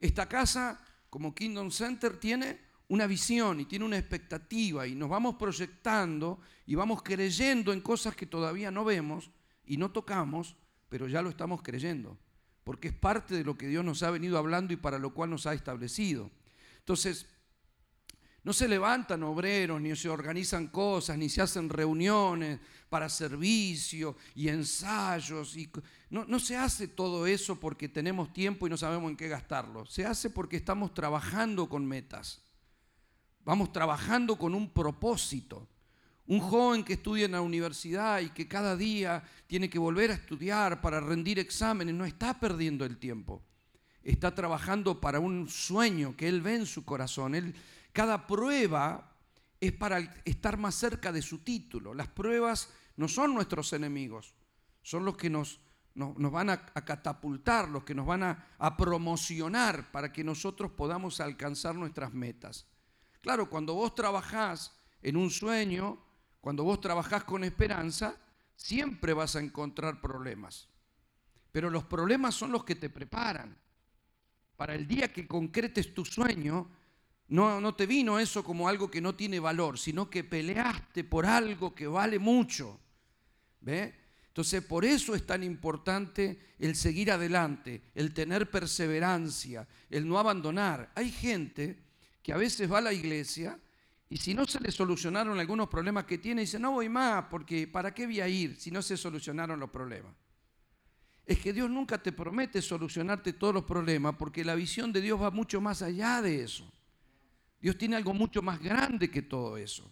Esta 0.00 0.28
casa, 0.28 0.84
como 1.10 1.32
Kingdom 1.32 1.70
Center, 1.70 2.18
tiene 2.18 2.58
una 2.88 3.06
visión 3.06 3.60
y 3.60 3.66
tiene 3.66 3.84
una 3.84 3.98
expectativa 3.98 4.84
y 4.84 4.96
nos 4.96 5.10
vamos 5.10 5.36
proyectando 5.36 6.40
y 6.66 6.74
vamos 6.74 7.04
creyendo 7.04 7.72
en 7.72 7.82
cosas 7.82 8.16
que 8.16 8.26
todavía 8.26 8.72
no 8.72 8.84
vemos 8.84 9.30
y 9.64 9.76
no 9.76 9.92
tocamos, 9.92 10.56
pero 10.94 11.08
ya 11.08 11.22
lo 11.22 11.28
estamos 11.28 11.60
creyendo 11.60 12.16
porque 12.62 12.86
es 12.86 12.94
parte 12.94 13.34
de 13.34 13.42
lo 13.42 13.58
que 13.58 13.66
Dios 13.66 13.84
nos 13.84 14.04
ha 14.04 14.12
venido 14.12 14.38
hablando 14.38 14.72
y 14.72 14.76
para 14.76 14.96
lo 14.96 15.12
cual 15.12 15.28
nos 15.28 15.44
ha 15.44 15.52
establecido. 15.52 16.30
Entonces, 16.78 17.26
no 18.44 18.52
se 18.52 18.68
levantan 18.68 19.24
obreros, 19.24 19.80
ni 19.80 19.96
se 19.96 20.08
organizan 20.08 20.68
cosas, 20.68 21.18
ni 21.18 21.28
se 21.28 21.42
hacen 21.42 21.68
reuniones 21.68 22.60
para 22.88 23.08
servicio 23.08 24.16
y 24.36 24.46
ensayos. 24.46 25.56
Y 25.56 25.68
no, 26.10 26.26
no, 26.26 26.38
se 26.38 26.56
hace 26.56 26.86
todo 26.86 27.26
eso 27.26 27.58
porque 27.58 27.88
tenemos 27.88 28.32
tiempo 28.32 28.68
y 28.68 28.70
no 28.70 28.76
sabemos 28.76 29.10
en 29.10 29.16
qué 29.16 29.26
gastarlo. 29.26 29.84
Se 29.86 30.06
hace 30.06 30.30
porque 30.30 30.58
estamos 30.58 30.94
trabajando 30.94 31.68
con 31.68 31.84
metas. 31.84 32.40
Vamos 33.44 33.72
trabajando 33.72 34.38
con 34.38 34.54
un 34.54 34.70
propósito. 34.70 35.66
Un 36.26 36.40
joven 36.40 36.84
que 36.84 36.94
estudia 36.94 37.26
en 37.26 37.32
la 37.32 37.42
universidad 37.42 38.20
y 38.20 38.30
que 38.30 38.48
cada 38.48 38.76
día 38.76 39.22
tiene 39.46 39.68
que 39.68 39.78
volver 39.78 40.10
a 40.10 40.14
estudiar 40.14 40.80
para 40.80 41.00
rendir 41.00 41.38
exámenes, 41.38 41.94
no 41.94 42.06
está 42.06 42.40
perdiendo 42.40 42.84
el 42.86 42.96
tiempo. 42.96 43.42
Está 44.02 44.34
trabajando 44.34 45.00
para 45.00 45.20
un 45.20 45.48
sueño 45.48 46.16
que 46.16 46.28
él 46.28 46.40
ve 46.40 46.56
en 46.56 46.66
su 46.66 46.84
corazón. 46.84 47.54
Cada 47.92 48.26
prueba 48.26 49.14
es 49.60 49.72
para 49.72 49.98
estar 50.24 50.56
más 50.56 50.74
cerca 50.74 51.12
de 51.12 51.22
su 51.22 51.38
título. 51.38 51.94
Las 51.94 52.08
pruebas 52.08 52.70
no 52.96 53.08
son 53.08 53.34
nuestros 53.34 53.72
enemigos, 53.72 54.34
son 54.82 55.04
los 55.04 55.16
que 55.16 55.28
nos, 55.28 55.60
nos, 55.94 56.32
van 56.32 56.50
a, 56.50 56.64
catapultar, 56.66 57.68
los 57.68 57.84
que 57.84 57.94
nos 57.94 58.06
van 58.06 58.22
a, 58.22 58.48
a 58.58 58.76
promocionar 58.76 59.90
para 59.90 60.12
que 60.12 60.24
nosotros 60.24 60.72
podamos 60.72 61.20
alcanzar 61.20 61.74
nuestras 61.74 62.12
metas. 62.12 62.66
Claro, 63.20 63.48
cuando 63.48 63.74
vos 63.74 63.94
trabajás 63.94 64.76
en 65.02 65.16
un 65.16 65.30
sueño, 65.30 65.98
cuando 66.44 66.62
vos 66.62 66.78
trabajás 66.78 67.24
con 67.24 67.42
esperanza, 67.42 68.14
siempre 68.54 69.14
vas 69.14 69.34
a 69.34 69.40
encontrar 69.40 69.98
problemas. 69.98 70.68
Pero 71.50 71.70
los 71.70 71.84
problemas 71.84 72.34
son 72.34 72.52
los 72.52 72.64
que 72.64 72.74
te 72.74 72.90
preparan. 72.90 73.56
Para 74.54 74.74
el 74.74 74.86
día 74.86 75.10
que 75.10 75.26
concretes 75.26 75.94
tu 75.94 76.04
sueño, 76.04 76.68
No, 77.28 77.62
no 77.62 77.74
te 77.74 77.86
vino 77.86 78.18
eso 78.18 78.44
como 78.44 78.68
algo 78.68 78.90
que 78.90 79.00
no 79.00 79.14
tiene 79.14 79.40
valor, 79.40 79.78
sino 79.78 80.10
que 80.10 80.22
peleaste 80.22 81.02
por 81.02 81.24
algo 81.24 81.74
que 81.74 81.86
vale 81.86 82.18
mucho. 82.18 82.78
¿Ve? 83.62 83.94
Entonces, 84.28 84.62
por 84.62 84.84
eso 84.84 85.14
es 85.14 85.24
tan 85.24 85.42
importante 85.42 86.38
el 86.58 86.76
seguir 86.76 87.10
adelante, 87.10 87.84
el 87.94 88.12
tener 88.12 88.50
perseverancia, 88.50 89.66
el 89.88 90.06
no 90.06 90.18
abandonar. 90.18 90.92
Hay 90.94 91.10
gente 91.10 91.78
que 92.22 92.34
a 92.34 92.36
veces 92.36 92.70
va 92.70 92.78
a 92.78 92.82
la 92.82 92.92
iglesia 92.92 93.58
y 94.14 94.18
si 94.18 94.32
no 94.32 94.46
se 94.46 94.60
le 94.60 94.70
solucionaron 94.70 95.40
algunos 95.40 95.68
problemas 95.68 96.04
que 96.04 96.18
tiene, 96.18 96.42
dice, 96.42 96.56
no 96.60 96.70
voy 96.70 96.88
más, 96.88 97.24
porque 97.28 97.66
¿para 97.66 97.92
qué 97.92 98.06
voy 98.06 98.20
a 98.20 98.28
ir 98.28 98.54
si 98.54 98.70
no 98.70 98.80
se 98.80 98.96
solucionaron 98.96 99.58
los 99.58 99.70
problemas? 99.70 100.14
Es 101.26 101.40
que 101.40 101.52
Dios 101.52 101.68
nunca 101.68 102.00
te 102.00 102.12
promete 102.12 102.62
solucionarte 102.62 103.32
todos 103.32 103.52
los 103.52 103.64
problemas, 103.64 104.14
porque 104.16 104.44
la 104.44 104.54
visión 104.54 104.92
de 104.92 105.00
Dios 105.00 105.20
va 105.20 105.32
mucho 105.32 105.60
más 105.60 105.82
allá 105.82 106.22
de 106.22 106.44
eso. 106.44 106.72
Dios 107.60 107.76
tiene 107.76 107.96
algo 107.96 108.14
mucho 108.14 108.40
más 108.40 108.60
grande 108.62 109.10
que 109.10 109.22
todo 109.22 109.56
eso. 109.56 109.90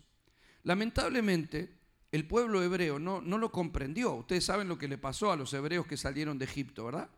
Lamentablemente, 0.63 1.81
el 2.13 2.25
pueblo 2.25 2.63
hebreo 2.63 3.01
no, 3.01 3.21
no 3.21 3.39
lo 3.39 3.51
comprendió. 3.51 4.13
Ustedes 4.15 4.45
saben 4.45 4.69
lo 4.69 4.79
que 4.79 4.87
le 4.87 4.99
pasó 4.99 5.33
a 5.33 5.37
los 5.37 5.53
hebreos 5.53 5.85
que 5.85 5.97
salieron 5.97 6.39
de 6.39 6.45
Egipto, 6.45 6.85
¿verdad? 6.85 7.11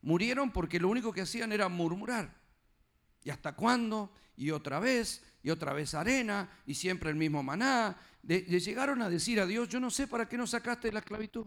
Murieron 0.00 0.52
porque 0.52 0.80
lo 0.80 0.88
único 0.88 1.12
que 1.12 1.20
hacían 1.20 1.52
era 1.52 1.68
murmurar. 1.68 2.34
¿Y 3.22 3.28
hasta 3.28 3.54
cuándo? 3.54 4.10
Y 4.40 4.52
otra 4.52 4.80
vez, 4.80 5.22
y 5.42 5.50
otra 5.50 5.74
vez 5.74 5.92
arena, 5.92 6.48
y 6.64 6.74
siempre 6.74 7.10
el 7.10 7.16
mismo 7.16 7.42
maná. 7.42 7.94
Le 8.22 8.58
llegaron 8.58 9.02
a 9.02 9.10
decir 9.10 9.38
a 9.38 9.44
Dios, 9.44 9.68
yo 9.68 9.78
no 9.78 9.90
sé 9.90 10.06
para 10.06 10.26
qué 10.26 10.38
nos 10.38 10.48
sacaste 10.48 10.88
de 10.88 10.94
la 10.94 11.00
esclavitud. 11.00 11.44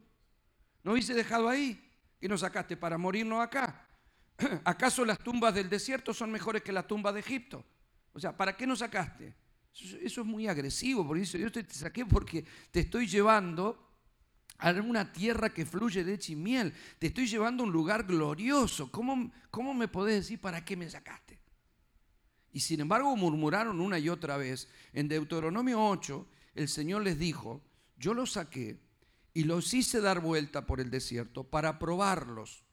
¿No 0.83 0.91
hubiese 0.91 1.15
dejado 1.15 1.49
ahí? 1.49 1.91
¿Qué 2.21 2.29
nos 2.29 2.41
sacaste 2.41 2.77
para 2.77 2.99
morirnos 2.99 3.43
acá? 3.43 3.87
¿Acaso 4.63 5.03
las 5.05 5.17
tumbas 5.17 5.55
del 5.55 5.71
desierto 5.71 6.13
son 6.13 6.31
mejores 6.31 6.61
que 6.61 6.71
las 6.71 6.85
tumbas 6.85 7.15
de 7.15 7.21
Egipto? 7.21 7.65
O 8.13 8.19
sea, 8.19 8.37
¿para 8.37 8.55
qué 8.55 8.67
nos 8.67 8.77
sacaste? 8.77 9.33
Eso, 10.03 10.21
es 10.21 10.27
muy 10.27 10.47
agresivo, 10.47 11.03
porque 11.03 11.21
dice, 11.21 11.39
yo 11.39 11.51
te, 11.51 11.65
saqué 11.73 12.05
porque 12.05 12.45
te 12.69 12.81
estoy 12.81 13.07
llevando 13.07 13.89
a 14.59 14.69
una 14.69 15.11
tierra 15.11 15.49
que 15.49 15.65
fluye 15.65 16.03
leche 16.03 16.33
y 16.33 16.35
miel. 16.35 16.71
Te 16.99 17.07
estoy 17.07 17.25
llevando 17.25 17.63
a 17.63 17.65
un 17.65 17.73
lugar 17.73 18.03
glorioso. 18.03 18.91
¿Cómo, 18.91 19.31
¿Cómo 19.49 19.73
me 19.73 19.87
podés 19.87 20.17
decir 20.17 20.39
para 20.39 20.63
qué 20.63 20.77
me 20.77 20.87
sacaste? 20.87 21.22
Y 22.53 22.61
sin 22.61 22.79
embargo 22.79 23.15
murmuraron 23.17 23.81
una 23.81 23.99
y 23.99 24.07
otra 24.07 24.37
vez. 24.37 24.69
En 24.93 25.09
Deuteronomio 25.09 25.85
8, 25.85 26.25
el 26.55 26.69
Señor 26.69 27.01
les 27.03 27.19
dijo, 27.19 27.61
yo 27.97 28.13
los 28.13 28.33
saqué 28.33 28.79
y 29.33 29.43
los 29.43 29.73
hice 29.73 29.99
dar 29.99 30.21
vuelta 30.21 30.65
por 30.65 30.79
el 30.79 30.89
desierto 30.89 31.43
para 31.43 31.79
probarlos. 31.79 32.63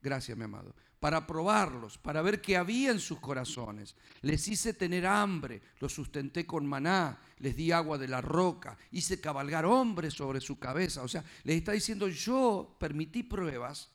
Gracias, 0.00 0.36
mi 0.36 0.44
amado 0.44 0.74
para 1.00 1.26
probarlos, 1.26 1.96
para 1.96 2.20
ver 2.20 2.42
qué 2.42 2.58
había 2.58 2.90
en 2.90 3.00
sus 3.00 3.18
corazones. 3.18 3.96
Les 4.20 4.46
hice 4.48 4.74
tener 4.74 5.06
hambre, 5.06 5.62
los 5.80 5.94
sustenté 5.94 6.46
con 6.46 6.66
maná, 6.66 7.18
les 7.38 7.56
di 7.56 7.72
agua 7.72 7.96
de 7.96 8.06
la 8.06 8.20
roca, 8.20 8.76
hice 8.92 9.18
cabalgar 9.18 9.64
hombres 9.64 10.12
sobre 10.12 10.42
su 10.42 10.58
cabeza. 10.58 11.02
O 11.02 11.08
sea, 11.08 11.24
les 11.44 11.56
está 11.56 11.72
diciendo, 11.72 12.06
yo 12.06 12.76
permití 12.78 13.22
pruebas, 13.22 13.90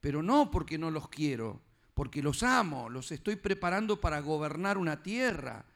pero 0.00 0.20
no 0.20 0.50
porque 0.50 0.78
no 0.78 0.90
los 0.90 1.08
quiero, 1.08 1.62
porque 1.94 2.22
los 2.22 2.42
amo, 2.42 2.88
los 2.88 3.12
estoy 3.12 3.36
preparando 3.36 4.00
para 4.00 4.20
gobernar 4.20 4.78
una 4.78 5.02
tierra. 5.02 5.66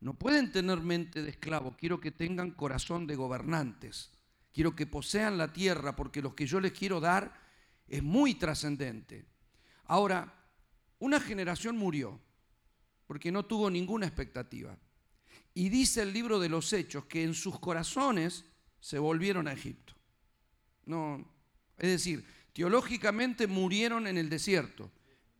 No 0.00 0.14
pueden 0.14 0.52
tener 0.52 0.80
mente 0.80 1.22
de 1.22 1.30
esclavo, 1.30 1.76
quiero 1.76 2.00
que 2.00 2.10
tengan 2.10 2.50
corazón 2.52 3.06
de 3.06 3.16
gobernantes. 3.16 4.10
Quiero 4.52 4.74
que 4.74 4.86
posean 4.86 5.36
la 5.36 5.52
tierra 5.52 5.94
porque 5.94 6.22
lo 6.22 6.34
que 6.34 6.46
yo 6.46 6.60
les 6.60 6.72
quiero 6.72 6.98
dar 6.98 7.38
es 7.88 8.02
muy 8.02 8.34
trascendente. 8.34 9.26
Ahora, 9.84 10.32
una 10.98 11.20
generación 11.20 11.76
murió 11.76 12.18
porque 13.06 13.30
no 13.30 13.44
tuvo 13.44 13.70
ninguna 13.70 14.06
expectativa. 14.06 14.76
Y 15.54 15.68
dice 15.68 16.02
el 16.02 16.12
libro 16.12 16.38
de 16.38 16.48
los 16.48 16.72
Hechos 16.72 17.04
que 17.04 17.22
en 17.22 17.34
sus 17.34 17.58
corazones 17.58 18.44
se 18.80 18.98
volvieron 18.98 19.48
a 19.48 19.52
Egipto. 19.52 19.94
No, 20.84 21.24
es 21.78 21.90
decir, 21.90 22.24
teológicamente 22.52 23.46
murieron 23.46 24.06
en 24.06 24.18
el 24.18 24.28
desierto, 24.28 24.90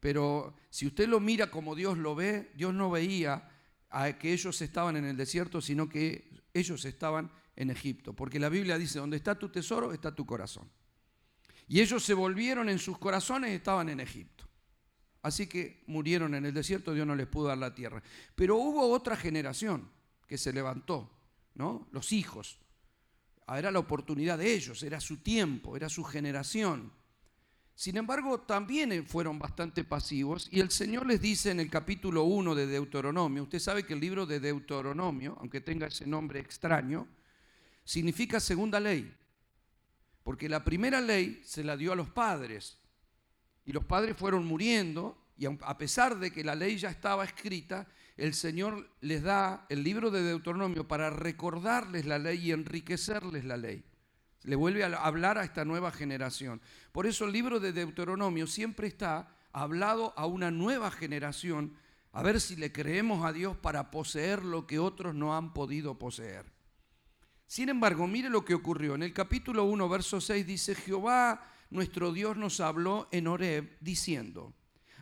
pero 0.07 0.55
si 0.71 0.87
usted 0.87 1.09
lo 1.09 1.19
mira 1.19 1.51
como 1.51 1.75
Dios 1.75 1.99
lo 1.99 2.15
ve, 2.15 2.53
Dios 2.55 2.73
no 2.73 2.93
veía 2.93 3.51
que 4.21 4.33
ellos 4.33 4.63
estaban 4.63 4.97
en 4.97 5.05
el 5.05 5.17
desierto, 5.17 5.61
sino 5.61 5.89
que 5.89 6.31
ellos 6.55 6.85
estaban 6.85 7.29
en 7.57 7.71
Egipto, 7.71 8.13
porque 8.13 8.39
la 8.39 8.49
Biblia 8.49 8.79
dice, 8.79 9.01
donde 9.01 9.17
está 9.17 9.37
tu 9.37 9.49
tesoro, 9.49 9.93
está 9.93 10.15
tu 10.15 10.25
corazón. 10.25 10.71
Y 11.67 11.81
ellos 11.81 12.05
se 12.05 12.15
volvieron 12.15 12.69
en 12.69 12.79
sus 12.79 12.99
corazones 12.99 13.51
y 13.51 13.55
estaban 13.55 13.89
en 13.89 13.99
Egipto. 13.99 14.47
Así 15.23 15.49
que 15.49 15.83
murieron 15.89 16.37
en 16.37 16.47
el 16.47 16.55
desierto, 16.55 16.95
Dios 16.95 17.05
no 17.05 17.17
les 17.17 17.27
pudo 17.27 17.49
dar 17.49 17.59
la 17.59 17.75
tierra. 17.75 18.01
Pero 18.37 18.55
hubo 18.59 18.89
otra 18.89 19.17
generación 19.17 19.91
que 20.29 20.39
se 20.39 20.53
levantó, 20.53 21.11
¿no? 21.55 21.89
Los 21.91 22.13
hijos. 22.13 22.61
Era 23.49 23.73
la 23.73 23.81
oportunidad 23.81 24.39
de 24.39 24.55
ellos, 24.55 24.85
era 24.85 25.01
su 25.01 25.17
tiempo, 25.17 25.77
era 25.77 25.89
su 25.89 26.05
generación. 26.05 26.93
Sin 27.77 27.99
embargo, 27.99 28.41
también 28.41 29.07
fueron 29.07 29.39
bastante 29.39 29.85
pasivos 29.85 30.49
y 30.51 30.61
el 30.61 30.71
Señor 30.71 31.07
les 31.07 31.21
dice 31.21 31.51
en 31.51 31.61
el 31.61 31.69
capítulo 31.69 32.25
1 32.25 32.55
de 32.55 32.67
Deuteronomio, 32.67 33.43
usted 33.43 33.59
sabe 33.59 33.85
que 33.85 33.93
el 33.93 34.01
libro 34.01 34.25
de 34.25 34.41
Deuteronomio, 34.41 35.37
aunque 35.41 35.61
tenga 35.61 35.87
ese 35.87 36.07
nombre 36.07 36.41
extraño, 36.41 37.07
significa 37.85 38.41
segunda 38.41 38.81
ley. 38.81 39.15
Porque 40.23 40.49
la 40.49 40.65
primera 40.65 41.03
ley 41.03 41.43
se 41.45 41.63
la 41.63 41.77
dio 41.77 41.93
a 41.93 41.97
los 41.97 42.09
padres 42.09 42.79
y 43.67 43.73
los 43.73 43.85
padres 43.85 44.17
fueron 44.17 44.47
muriendo 44.47 45.23
y 45.37 45.45
a 45.45 45.77
pesar 45.77 46.19
de 46.19 46.31
que 46.31 46.43
la 46.43 46.55
ley 46.55 46.79
ya 46.79 46.89
estaba 46.89 47.27
escrita, 47.27 47.87
el 48.17 48.33
Señor 48.33 48.89
les 49.03 49.23
da 49.23 49.67
el 49.69 49.85
libro 49.85 50.11
de 50.11 50.23
Deuteronomio 50.23 50.89
para 50.89 51.11
recordarles 51.11 52.07
la 52.07 52.19
ley 52.19 52.39
y 52.39 52.53
enriquecerles 52.53 53.45
la 53.45 53.59
ley. 53.59 53.85
Le 54.47 54.55
vuelve 54.55 54.85
a 54.85 54.95
hablar 55.05 55.39
a 55.39 55.45
esta 55.45 55.65
nueva 55.65 55.91
generación. 55.91 56.63
Por 56.93 57.07
eso 57.07 57.25
el 57.25 57.33
libro 57.33 57.59
de 57.59 57.73
Deuteronomio 57.73 58.47
siempre 58.47 58.87
está 58.87 59.29
hablado 59.53 60.15
a 60.17 60.27
una 60.27 60.53
nueva 60.53 60.93
generación, 60.93 61.77
a 62.13 62.23
ver 62.23 62.41
si 62.41 62.55
le 62.55 62.71
creemos 62.71 63.25
a 63.25 63.33
Dios 63.33 63.57
para 63.57 63.91
poseer 63.91 64.45
lo 64.45 64.65
que 64.67 64.79
otros 64.79 65.17
no 65.17 65.37
han 65.37 65.53
podido 65.53 65.99
poseer. 65.99 66.47
Sin 67.49 67.69
embargo, 67.69 68.07
mire 68.07 68.31
lo 68.31 68.45
que 68.45 68.55
ocurrió. 68.55 68.95
En 68.95 69.03
el 69.03 69.13
capítulo 69.13 69.65
1, 69.65 69.89
verso 69.89 70.21
6 70.21 70.47
dice, 70.47 70.77
Jehová 70.77 71.43
nuestro 71.71 72.13
Dios 72.13 72.37
nos 72.37 72.61
habló 72.61 73.09
en 73.11 73.27
Horeb 73.27 73.77
diciendo, 73.81 74.55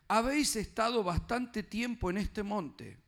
habéis 0.09 0.57
estado 0.57 1.05
bastante 1.05 1.63
tiempo 1.63 2.09
en 2.09 2.17
este 2.17 2.43
monte. 2.43 2.99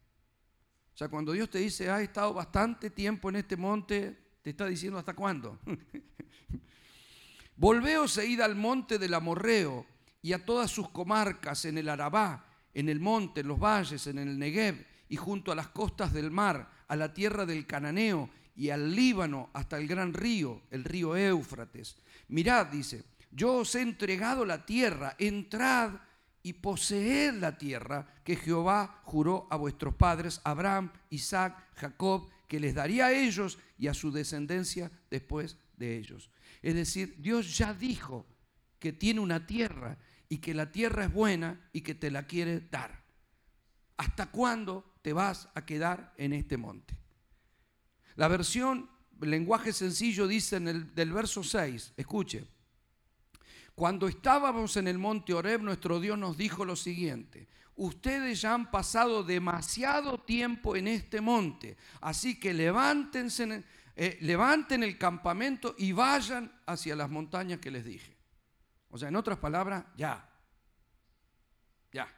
O 0.95 0.99
sea, 0.99 1.09
cuando 1.09 1.33
Dios 1.33 1.49
te 1.49 1.59
dice, 1.59 1.89
has 1.89 2.03
estado 2.03 2.35
bastante 2.35 2.91
tiempo 2.91 3.31
en 3.31 3.37
este 3.37 3.57
monte, 3.57 4.26
te 4.47 4.51
está 4.51 4.67
diciendo 4.67 4.97
hasta 4.97 5.15
cuándo. 5.15 5.59
Volveos 7.57 8.17
e 8.19 8.27
id 8.27 8.41
al 8.41 8.55
monte 8.55 8.97
del 8.97 9.15
Amorreo 9.15 9.85
y 10.23 10.35
a 10.35 10.45
todas 10.45 10.71
sus 10.71 10.89
comarcas 10.91 11.65
en 11.65 11.79
el 11.79 11.89
Arabá, 11.89 12.47
en 12.73 12.89
el 12.89 13.01
monte, 13.01 13.41
en 13.41 13.49
los 13.49 13.59
valles, 13.59 14.07
en 14.07 14.19
el 14.19 14.39
Negev 14.39 14.87
y 15.09 15.17
junto 15.17 15.51
a 15.51 15.57
las 15.57 15.67
costas 15.71 16.13
del 16.13 16.31
mar, 16.31 16.71
a 16.87 16.95
la 16.95 17.13
tierra 17.13 17.45
del 17.45 17.67
Cananeo 17.67 18.31
y 18.55 18.71
al 18.71 18.95
Líbano 18.95 19.51
hasta 19.53 19.79
el 19.79 19.89
gran 19.89 20.15
río, 20.15 20.63
el 20.71 20.85
río 20.85 21.17
Éufrates. 21.17 21.97
Mirad, 22.29 22.67
dice, 22.67 23.03
yo 23.33 23.55
os 23.55 23.75
he 23.75 23.83
entregado 23.83 24.45
la 24.45 24.65
tierra, 24.65 25.17
entrad 25.19 25.91
y 26.45 26.53
poseed 26.53 27.35
la 27.41 27.59
tierra 27.59 28.07
que 28.23 28.37
Jehová 28.37 29.01
juró 29.03 29.49
a 29.51 29.57
vuestros 29.57 29.97
padres, 29.97 30.41
Abraham, 30.45 30.93
Isaac, 31.11 31.67
Jacob, 31.75 32.29
que 32.47 32.61
les 32.61 32.75
daría 32.75 33.07
a 33.07 33.13
ellos 33.13 33.59
y 33.79 33.89
a 33.89 33.95
su 33.95 34.11
descendencia 34.11 34.91
después 35.11 35.59
de 35.77 35.97
ellos. 35.97 36.31
Es 36.63 36.75
decir, 36.75 37.17
Dios 37.19 37.57
ya 37.57 37.75
dijo 37.75 38.27
que 38.79 38.93
tiene 38.93 39.21
una 39.21 39.47
tierra 39.47 39.99
y 40.29 40.39
que 40.39 40.55
la 40.55 40.71
tierra 40.71 41.05
es 41.05 41.13
buena 41.13 41.69
y 41.73 41.81
que 41.83 41.95
te 41.95 42.11
la 42.11 42.27
quiere 42.27 42.61
dar. 42.61 43.05
¿Hasta 43.97 44.27
cuándo 44.27 44.95
te 45.03 45.13
vas 45.13 45.49
a 45.55 45.65
quedar 45.65 46.13
en 46.17 46.33
este 46.33 46.57
monte? 46.57 46.97
La 48.17 48.29
versión, 48.29 48.91
lenguaje 49.21 49.73
sencillo, 49.73 50.27
dice 50.27 50.57
en 50.57 50.69
el, 50.69 50.95
del 50.95 51.13
verso 51.13 51.43
6, 51.43 51.95
escuche, 51.97 52.47
cuando 53.75 54.09
estábamos 54.09 54.77
en 54.79 54.89
el 54.89 54.99
monte 54.99 55.35
Oreb, 55.35 55.61
nuestro 55.61 56.01
Dios 56.01 56.19
nos 56.19 56.39
dijo 56.39 56.65
lo 56.65 56.77
siguiente, 56.77 57.47
ustedes 57.77 58.41
ya 58.41 58.55
han 58.55 58.71
pasado 58.71 59.23
demasiado 59.23 60.19
tiempo 60.19 60.77
en 60.77 60.89
este 60.89 61.21
monte, 61.21 61.77
así 62.01 62.41
que 62.41 62.53
levántense, 62.53 63.65
eh, 63.95 64.19
levanten 64.23 64.83
el 64.83 64.99
campamento 64.99 65.75
y 65.79 65.93
vayan 65.93 66.53
hacia 66.67 66.97
las 66.97 67.11
montañas 67.11 67.61
que 67.61 67.71
les 67.71 67.85
dije. 67.85 68.17
O 68.91 68.99
sea, 68.99 69.09
en 69.09 69.17
otras 69.17 69.39
palabras, 69.39 69.85
ya, 69.97 70.29
ya. 71.93 72.09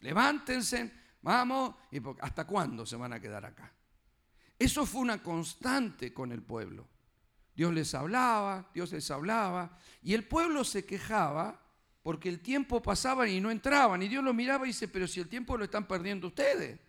Levántense, 0.00 0.90
vamos, 1.20 1.74
y 1.90 2.00
¿hasta 2.20 2.46
cuándo 2.46 2.86
se 2.86 2.96
van 2.96 3.12
a 3.12 3.20
quedar 3.20 3.44
acá? 3.44 3.72
Eso 4.58 4.86
fue 4.86 5.02
una 5.02 5.22
constante 5.22 6.12
con 6.14 6.32
el 6.32 6.42
pueblo. 6.42 6.88
Dios 7.54 7.74
les 7.74 7.94
hablaba, 7.94 8.70
Dios 8.72 8.92
les 8.92 9.10
hablaba, 9.10 9.76
y 10.02 10.14
el 10.14 10.26
pueblo 10.26 10.64
se 10.64 10.86
quejaba 10.86 11.61
porque 12.02 12.28
el 12.28 12.40
tiempo 12.40 12.82
pasaba 12.82 13.28
y 13.28 13.40
no 13.40 13.50
entraban, 13.50 14.02
y 14.02 14.08
Dios 14.08 14.24
lo 14.24 14.34
miraba 14.34 14.64
y 14.64 14.68
dice, 14.68 14.88
pero 14.88 15.06
si 15.06 15.20
el 15.20 15.28
tiempo 15.28 15.56
lo 15.56 15.64
están 15.64 15.86
perdiendo 15.86 16.26
ustedes. 16.26 16.80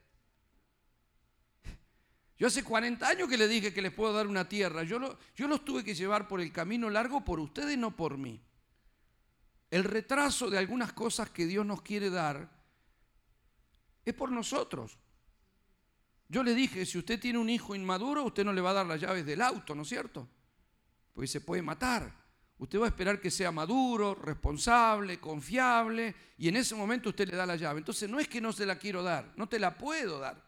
Yo 2.37 2.47
hace 2.47 2.63
40 2.63 3.07
años 3.07 3.29
que 3.29 3.37
le 3.37 3.47
dije 3.47 3.73
que 3.73 3.81
les 3.81 3.93
puedo 3.93 4.11
dar 4.11 4.27
una 4.27 4.49
tierra. 4.49 4.83
Yo, 4.83 5.19
yo 5.35 5.47
los 5.47 5.63
tuve 5.63 5.83
que 5.83 5.93
llevar 5.93 6.27
por 6.27 6.41
el 6.41 6.51
camino 6.51 6.89
largo 6.89 7.23
por 7.23 7.39
ustedes, 7.39 7.77
no 7.77 7.95
por 7.95 8.17
mí. 8.17 8.41
El 9.69 9.83
retraso 9.83 10.49
de 10.49 10.57
algunas 10.57 10.93
cosas 10.93 11.29
que 11.29 11.45
Dios 11.45 11.65
nos 11.65 11.81
quiere 11.81 12.09
dar 12.09 12.49
es 14.03 14.13
por 14.13 14.31
nosotros. 14.31 14.97
Yo 16.27 16.43
le 16.43 16.55
dije, 16.55 16.85
si 16.85 16.97
usted 16.97 17.19
tiene 17.19 17.37
un 17.37 17.49
hijo 17.49 17.75
inmaduro, 17.75 18.23
usted 18.23 18.43
no 18.43 18.53
le 18.53 18.61
va 18.61 18.71
a 18.71 18.73
dar 18.73 18.85
las 18.87 18.99
llaves 18.99 19.25
del 19.25 19.41
auto, 19.41 19.75
¿no 19.75 19.83
es 19.83 19.89
cierto? 19.89 20.27
Porque 21.13 21.27
se 21.27 21.41
puede 21.41 21.61
matar. 21.61 22.22
Usted 22.63 22.79
va 22.79 22.85
a 22.85 22.87
esperar 22.87 23.19
que 23.19 23.29
sea 23.29 23.51
maduro, 23.51 24.15
responsable, 24.15 25.19
confiable, 25.19 26.15
y 26.37 26.47
en 26.47 26.55
ese 26.55 26.75
momento 26.75 27.09
usted 27.09 27.27
le 27.27 27.35
da 27.35 27.45
la 27.45 27.57
llave. 27.57 27.79
Entonces 27.79 28.09
no 28.09 28.21
es 28.21 28.29
que 28.29 28.39
no 28.39 28.53
se 28.53 28.65
la 28.65 28.77
quiero 28.77 29.03
dar, 29.03 29.33
no 29.35 29.49
te 29.49 29.59
la 29.59 29.77
puedo 29.77 30.17
dar, 30.17 30.41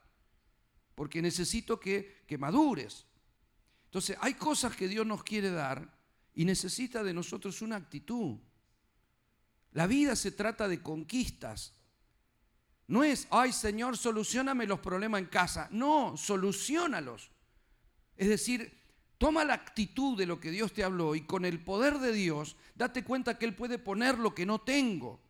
porque 0.95 1.21
necesito 1.21 1.78
que, 1.78 2.23
que 2.25 2.38
madures. 2.38 3.06
Entonces 3.88 4.15
hay 4.21 4.36
cosas 4.36 4.78
que 4.78 4.88
Dios 4.88 5.06
nos 5.06 5.25
quiere 5.25 5.51
dar 5.51 5.93
y 6.34 6.45
necesita 6.45 7.04
de 7.04 7.13
nosotros 7.13 7.62
una 7.62 7.75
actitud. 7.75 8.38
La 9.73 9.86
vida 9.86 10.15
se 10.15 10.32
trata 10.32 10.69
de 10.69 10.82
conquistas. 10.82 11.73
No 12.88 13.04
es, 13.04 13.28
ay 13.30 13.51
Señor, 13.51 13.97
solucioname 13.97 14.65
los 14.65 14.80
problemas 14.80 15.19
en 15.19 15.28
casa. 15.28 15.67
No, 15.69 16.15
solucionalos. 16.15 17.30
Es 18.15 18.30
decir, 18.30 18.85
toma 19.17 19.45
la 19.45 19.54
actitud 19.54 20.17
de 20.17 20.25
lo 20.25 20.39
que 20.39 20.51
Dios 20.51 20.73
te 20.73 20.84
habló 20.84 21.15
y 21.15 21.21
con 21.21 21.45
el 21.45 21.60
poder 21.63 21.99
de 21.99 22.12
Dios, 22.12 22.56
date 22.75 23.04
cuenta 23.04 23.38
que 23.38 23.45
Él 23.45 23.56
puede 23.56 23.80
poner 23.80 24.17
lo 24.17 24.36
que 24.36 24.45
no 24.45 24.60
tengo. 24.60 25.21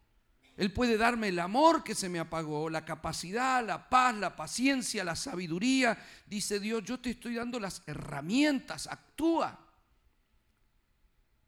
Él 0.57 0.71
puede 0.71 0.97
darme 0.97 1.27
el 1.29 1.39
amor 1.39 1.83
que 1.83 1.95
se 1.95 2.07
me 2.07 2.19
apagó, 2.19 2.69
la 2.69 2.85
capacidad, 2.85 3.65
la 3.65 3.89
paz, 3.89 4.15
la 4.15 4.35
paciencia, 4.35 5.03
la 5.03 5.15
sabiduría. 5.15 5.97
Dice 6.25 6.59
Dios, 6.61 6.83
yo 6.83 6.99
te 6.99 7.09
estoy 7.09 7.35
dando 7.35 7.59
las 7.59 7.83
herramientas, 7.85 8.87
actúa. 8.87 9.59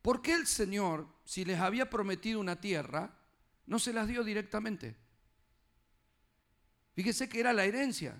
¿Por 0.01 0.21
qué 0.21 0.33
el 0.33 0.45
Señor, 0.45 1.07
si 1.23 1.45
les 1.45 1.59
había 1.59 1.89
prometido 1.89 2.39
una 2.39 2.59
tierra, 2.59 3.13
no 3.65 3.79
se 3.79 3.93
las 3.93 4.07
dio 4.07 4.25
directamente? 4.25 4.97
Fíjese 6.93 7.29
que 7.29 7.39
era 7.39 7.53
la 7.53 7.63
herencia. 7.63 8.15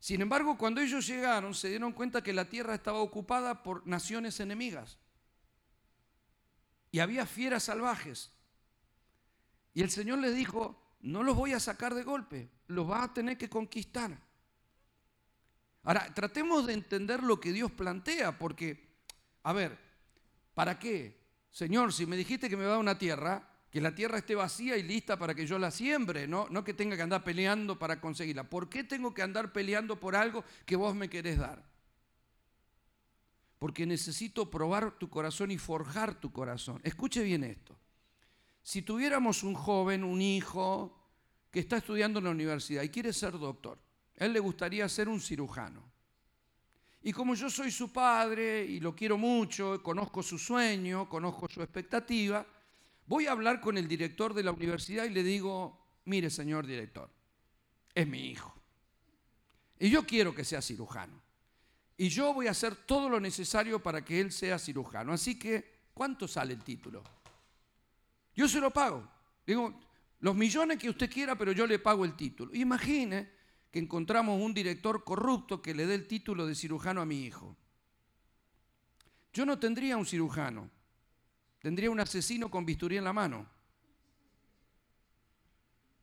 Sin 0.00 0.20
embargo, 0.20 0.56
cuando 0.56 0.80
ellos 0.80 1.06
llegaron, 1.06 1.54
se 1.54 1.68
dieron 1.68 1.92
cuenta 1.92 2.22
que 2.22 2.32
la 2.32 2.48
tierra 2.48 2.74
estaba 2.74 2.98
ocupada 2.98 3.62
por 3.62 3.86
naciones 3.86 4.38
enemigas. 4.40 4.98
Y 6.90 7.00
había 7.00 7.26
fieras 7.26 7.64
salvajes. 7.64 8.30
Y 9.74 9.82
el 9.82 9.90
Señor 9.90 10.18
les 10.18 10.34
dijo, 10.34 10.80
no 11.00 11.22
los 11.22 11.36
voy 11.36 11.52
a 11.52 11.60
sacar 11.60 11.94
de 11.94 12.04
golpe, 12.04 12.50
los 12.68 12.86
vas 12.86 13.04
a 13.04 13.14
tener 13.14 13.36
que 13.36 13.50
conquistar. 13.50 14.18
Ahora, 15.82 16.12
tratemos 16.14 16.66
de 16.66 16.74
entender 16.74 17.22
lo 17.22 17.40
que 17.40 17.52
Dios 17.52 17.70
plantea, 17.72 18.38
porque, 18.38 18.88
a 19.42 19.52
ver, 19.52 19.88
¿Para 20.58 20.76
qué? 20.76 21.16
Señor, 21.52 21.92
si 21.92 22.04
me 22.04 22.16
dijiste 22.16 22.50
que 22.50 22.56
me 22.56 22.66
va 22.66 22.74
a 22.74 22.78
una 22.78 22.98
tierra, 22.98 23.48
que 23.70 23.80
la 23.80 23.94
tierra 23.94 24.18
esté 24.18 24.34
vacía 24.34 24.76
y 24.76 24.82
lista 24.82 25.18
para 25.18 25.34
que 25.34 25.46
yo 25.46 25.58
la 25.58 25.70
siembre, 25.70 26.26
no, 26.26 26.46
no 26.50 26.64
que 26.64 26.74
tenga 26.74 26.96
que 26.96 27.02
andar 27.02 27.22
peleando 27.22 27.78
para 27.78 28.00
conseguirla. 28.00 28.44
¿Por 28.44 28.68
qué 28.68 28.84
tengo 28.84 29.12
que 29.12 29.22
andar 29.22 29.52
peleando 29.52 30.00
por 30.00 30.16
algo 30.16 30.44
que 30.64 30.76
vos 30.76 30.94
me 30.94 31.10
querés 31.10 31.38
dar? 31.38 31.62
Porque 33.58 33.84
necesito 33.84 34.50
probar 34.50 34.98
tu 34.98 35.10
corazón 35.10 35.50
y 35.50 35.58
forjar 35.58 36.14
tu 36.14 36.32
corazón. 36.32 36.80
Escuche 36.84 37.22
bien 37.22 37.44
esto. 37.44 37.76
Si 38.62 38.82
tuviéramos 38.82 39.42
un 39.42 39.54
joven, 39.54 40.04
un 40.04 40.22
hijo, 40.22 40.94
que 41.50 41.60
está 41.60 41.78
estudiando 41.78 42.18
en 42.18 42.26
la 42.26 42.30
universidad 42.30 42.82
y 42.82 42.88
quiere 42.88 43.12
ser 43.12 43.38
doctor, 43.38 43.78
él 44.16 44.32
le 44.32 44.40
gustaría 44.40 44.88
ser 44.88 45.08
un 45.08 45.20
cirujano. 45.20 45.82
Y 47.02 47.12
como 47.12 47.34
yo 47.34 47.48
soy 47.48 47.70
su 47.70 47.92
padre 47.92 48.64
y 48.64 48.80
lo 48.80 48.94
quiero 48.94 49.16
mucho, 49.16 49.82
conozco 49.82 50.22
su 50.22 50.38
sueño, 50.38 51.08
conozco 51.08 51.48
su 51.48 51.62
expectativa, 51.62 52.46
voy 53.08 53.26
a 53.26 53.32
hablar 53.32 53.60
con 53.60 53.76
el 53.78 53.88
director 53.88 54.34
de 54.34 54.42
la 54.42 54.52
universidad 54.52 55.04
y 55.04 55.10
le 55.10 55.22
digo, 55.22 55.80
mire 56.04 56.30
señor 56.30 56.66
director, 56.66 57.10
es 57.94 58.06
mi 58.06 58.28
hijo. 58.30 58.54
Y 59.80 59.90
yo 59.90 60.06
quiero 60.06 60.34
que 60.34 60.44
sea 60.44 60.60
cirujano. 60.60 61.20
Y 61.96 62.10
yo 62.10 62.32
voy 62.32 62.46
a 62.46 62.52
hacer 62.52 62.76
todo 62.76 63.08
lo 63.08 63.18
necesario 63.18 63.82
para 63.82 64.04
que 64.04 64.20
él 64.20 64.30
sea 64.30 64.58
cirujano. 64.58 65.12
Así 65.12 65.38
que, 65.38 65.88
¿cuánto 65.94 66.28
sale 66.28 66.52
el 66.52 66.62
título? 66.62 67.02
Yo 68.36 68.46
se 68.46 68.60
lo 68.60 68.70
pago. 68.70 69.08
Digo, 69.44 69.80
los 70.20 70.34
millones 70.36 70.78
que 70.78 70.90
usted 70.90 71.10
quiera, 71.10 71.36
pero 71.36 71.52
yo 71.52 71.66
le 71.66 71.78
pago 71.78 72.04
el 72.04 72.14
título. 72.14 72.54
Imagine 72.54 73.30
que 73.70 73.78
encontramos 73.78 74.40
un 74.40 74.54
director 74.54 75.02
corrupto 75.02 75.60
que 75.60 75.74
le 75.74 75.86
dé 75.86 75.94
el 75.94 76.06
título 76.06 76.46
de 76.46 76.54
cirujano 76.54 77.00
a 77.00 77.06
mi 77.06 77.24
hijo. 77.24 77.56
Yo 79.32 79.44
no 79.44 79.58
tendría 79.58 79.96
un 79.96 80.06
cirujano, 80.06 80.70
tendría 81.58 81.90
un 81.90 82.00
asesino 82.00 82.50
con 82.50 82.64
bisturí 82.64 82.96
en 82.96 83.04
la 83.04 83.12
mano. 83.12 83.46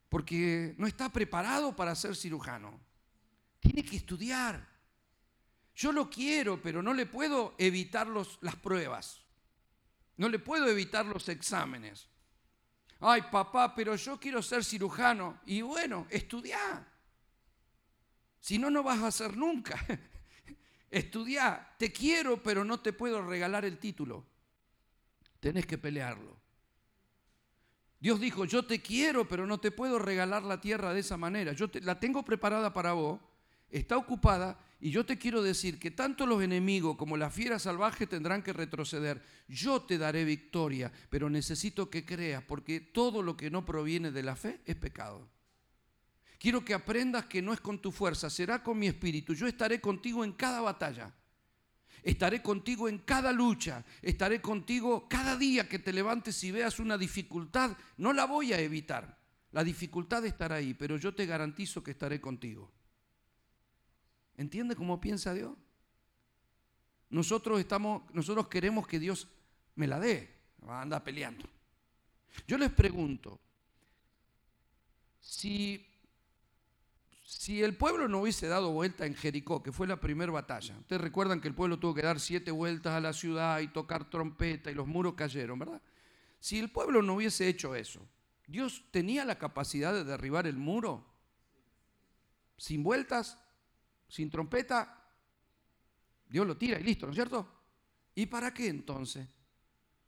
Porque 0.10 0.76
no 0.78 0.88
está 0.88 1.10
preparado 1.10 1.76
para 1.76 1.96
ser 1.96 2.15
cirujano. 2.15 2.80
Tiene 3.60 3.84
que 3.84 3.98
estudiar. 3.98 4.65
Yo 5.76 5.91
lo 5.91 6.10
quiero, 6.10 6.62
pero 6.62 6.82
no 6.82 6.94
le 6.94 7.06
puedo 7.06 7.56
evitar 7.58 8.08
las 8.08 8.56
pruebas. 8.56 9.22
No 10.18 10.30
le 10.30 10.39
puedo 10.39 10.68
evitar 10.68 11.06
los 11.06 11.28
exámenes. 11.28 12.08
Ay, 13.00 13.24
papá, 13.30 13.76
pero 13.76 13.96
yo 13.96 14.20
quiero 14.20 14.41
ser 14.41 14.63
cirujano. 14.63 15.41
Y 15.46 15.62
bueno, 15.62 16.08
estudiar. 16.10 16.96
Si 18.39 18.58
no, 18.58 18.70
no 18.70 18.84
vas 18.84 19.00
a 19.00 19.08
hacer 19.08 19.36
nunca. 19.36 19.84
Estudia, 20.89 21.76
te 21.78 21.91
quiero, 21.91 22.41
pero 22.41 22.63
no 22.63 22.80
te 22.80 22.94
puedo 22.94 23.22
regalar 23.22 23.65
el 23.65 23.80
título. 23.80 24.26
Tenés 25.45 25.67
que 25.67 25.77
pelearlo. 25.77 26.36
Dios 27.99 28.19
dijo, 28.19 28.45
yo 28.45 28.65
te 28.65 28.81
quiero, 28.81 29.27
pero 29.27 29.45
no 29.45 29.60
te 29.60 29.69
puedo 29.69 29.99
regalar 29.99 30.41
la 30.41 30.60
tierra 30.60 30.91
de 30.91 31.01
esa 31.01 31.17
manera. 31.17 31.53
Yo 31.53 31.69
la 31.84 31.99
tengo 31.99 32.25
preparada 32.25 32.73
para 32.73 32.93
vos, 32.93 33.19
está 33.69 33.95
ocupada, 33.95 34.60
y 34.79 34.89
yo 34.89 35.05
te 35.05 35.19
quiero 35.19 35.43
decir 35.43 35.77
que 35.77 35.91
tanto 35.91 36.25
los 36.25 36.41
enemigos 36.41 36.97
como 36.97 37.15
la 37.15 37.29
fiera 37.29 37.60
salvaje 37.60 38.08
tendrán 38.08 38.41
que 38.41 38.53
retroceder. 38.53 39.21
Yo 39.47 39.84
te 39.84 39.99
daré 39.99 40.25
victoria, 40.25 40.91
pero 41.12 41.29
necesito 41.29 41.91
que 41.91 42.03
creas, 42.03 42.41
porque 42.41 42.79
todo 42.79 43.21
lo 43.21 43.38
que 43.38 43.51
no 43.51 43.63
proviene 43.63 44.10
de 44.10 44.23
la 44.23 44.36
fe 44.36 44.62
es 44.65 44.77
pecado. 44.77 45.29
Quiero 46.39 46.65
que 46.65 46.73
aprendas 46.73 47.25
que 47.27 47.43
no 47.43 47.53
es 47.53 47.60
con 47.60 47.77
tu 47.77 47.91
fuerza, 47.91 48.31
será 48.31 48.63
con 48.63 48.79
mi 48.79 48.88
espíritu. 48.88 49.36
Yo 49.36 49.45
estaré 49.45 49.79
contigo 49.79 50.23
en 50.23 50.31
cada 50.31 50.62
batalla. 50.62 51.13
Estaré 52.06 52.44
contigo 52.44 52.88
en 52.88 53.00
cada 53.00 53.32
lucha. 53.32 53.84
Estaré 54.04 54.39
contigo 54.39 55.10
cada 55.10 55.36
día 55.36 55.68
que 55.68 55.80
te 55.80 55.91
levantes 55.91 56.41
y 56.44 56.52
veas 56.52 56.80
una 56.80 57.00
dificultad. 57.00 57.76
No 57.98 58.13
la 58.13 58.26
voy 58.26 58.54
a 58.54 58.60
evitar. 58.60 59.18
La 59.52 59.63
dificultad 59.63 60.24
estará 60.24 60.58
ahí, 60.58 60.76
pero 60.76 60.98
yo 60.98 61.15
te 61.15 61.26
garantizo 61.26 61.84
que 61.84 61.89
estaré 61.91 62.22
contigo. 62.22 62.72
¿Entiende 64.38 64.76
cómo 64.76 65.02
piensa 65.02 65.34
Dios? 65.34 65.58
Nosotros, 67.10 67.60
estamos, 67.60 68.04
nosotros 68.13 68.50
queremos 68.50 68.88
que 68.88 69.00
Dios 69.00 69.28
me 69.74 69.88
la 69.88 70.00
dé. 70.00 70.32
Anda 70.68 71.04
peleando. 71.04 71.50
Yo 72.48 72.60
les 72.60 72.70
pregunto, 72.70 73.39
si 75.20 75.84
si 77.26 77.64
el 77.64 77.76
pueblo 77.76 78.08
no 78.08 78.22
hubiese 78.22 78.48
dado 78.48 78.72
vuelta 78.72 79.08
en 79.08 79.16
Jericó, 79.16 79.64
que 79.64 79.72
fue 79.72 79.88
la 79.88 80.00
primera 80.00 80.32
batalla, 80.32 80.78
ustedes 80.78 81.02
recuerdan 81.02 81.42
que 81.42 81.48
el 81.48 81.56
pueblo 81.56 81.80
tuvo 81.80 81.96
que 81.96 82.04
dar 82.04 82.20
siete 82.20 82.52
vueltas 82.52 82.94
a 82.94 83.00
la 83.00 83.14
ciudad 83.14 83.62
y 83.62 83.68
tocar 83.68 84.12
trompeta 84.12 84.70
y 84.70 84.76
los 84.76 84.86
muros 84.86 85.16
cayeron, 85.16 85.58
¿verdad? 85.58 85.82
Si 86.40 86.60
el 86.60 86.70
pueblo 86.70 87.02
no 87.02 87.16
hubiese 87.16 87.48
hecho 87.48 87.74
eso, 87.74 88.08
¿Dios 88.46 88.86
tenía 88.92 89.26
la 89.26 89.40
capacidad 89.40 89.92
de 89.92 90.04
derribar 90.04 90.46
el 90.46 90.58
muro? 90.58 91.04
Sin 92.58 92.84
vueltas, 92.84 93.40
sin 94.08 94.30
trompeta, 94.30 95.10
Dios 96.30 96.46
lo 96.46 96.56
tira 96.56 96.80
y 96.80 96.84
listo, 96.84 97.08
¿no 97.08 97.12
es 97.12 97.16
cierto? 97.16 97.52
¿Y 98.14 98.28
para 98.28 98.54
qué 98.54 98.68
entonces? 98.68 99.28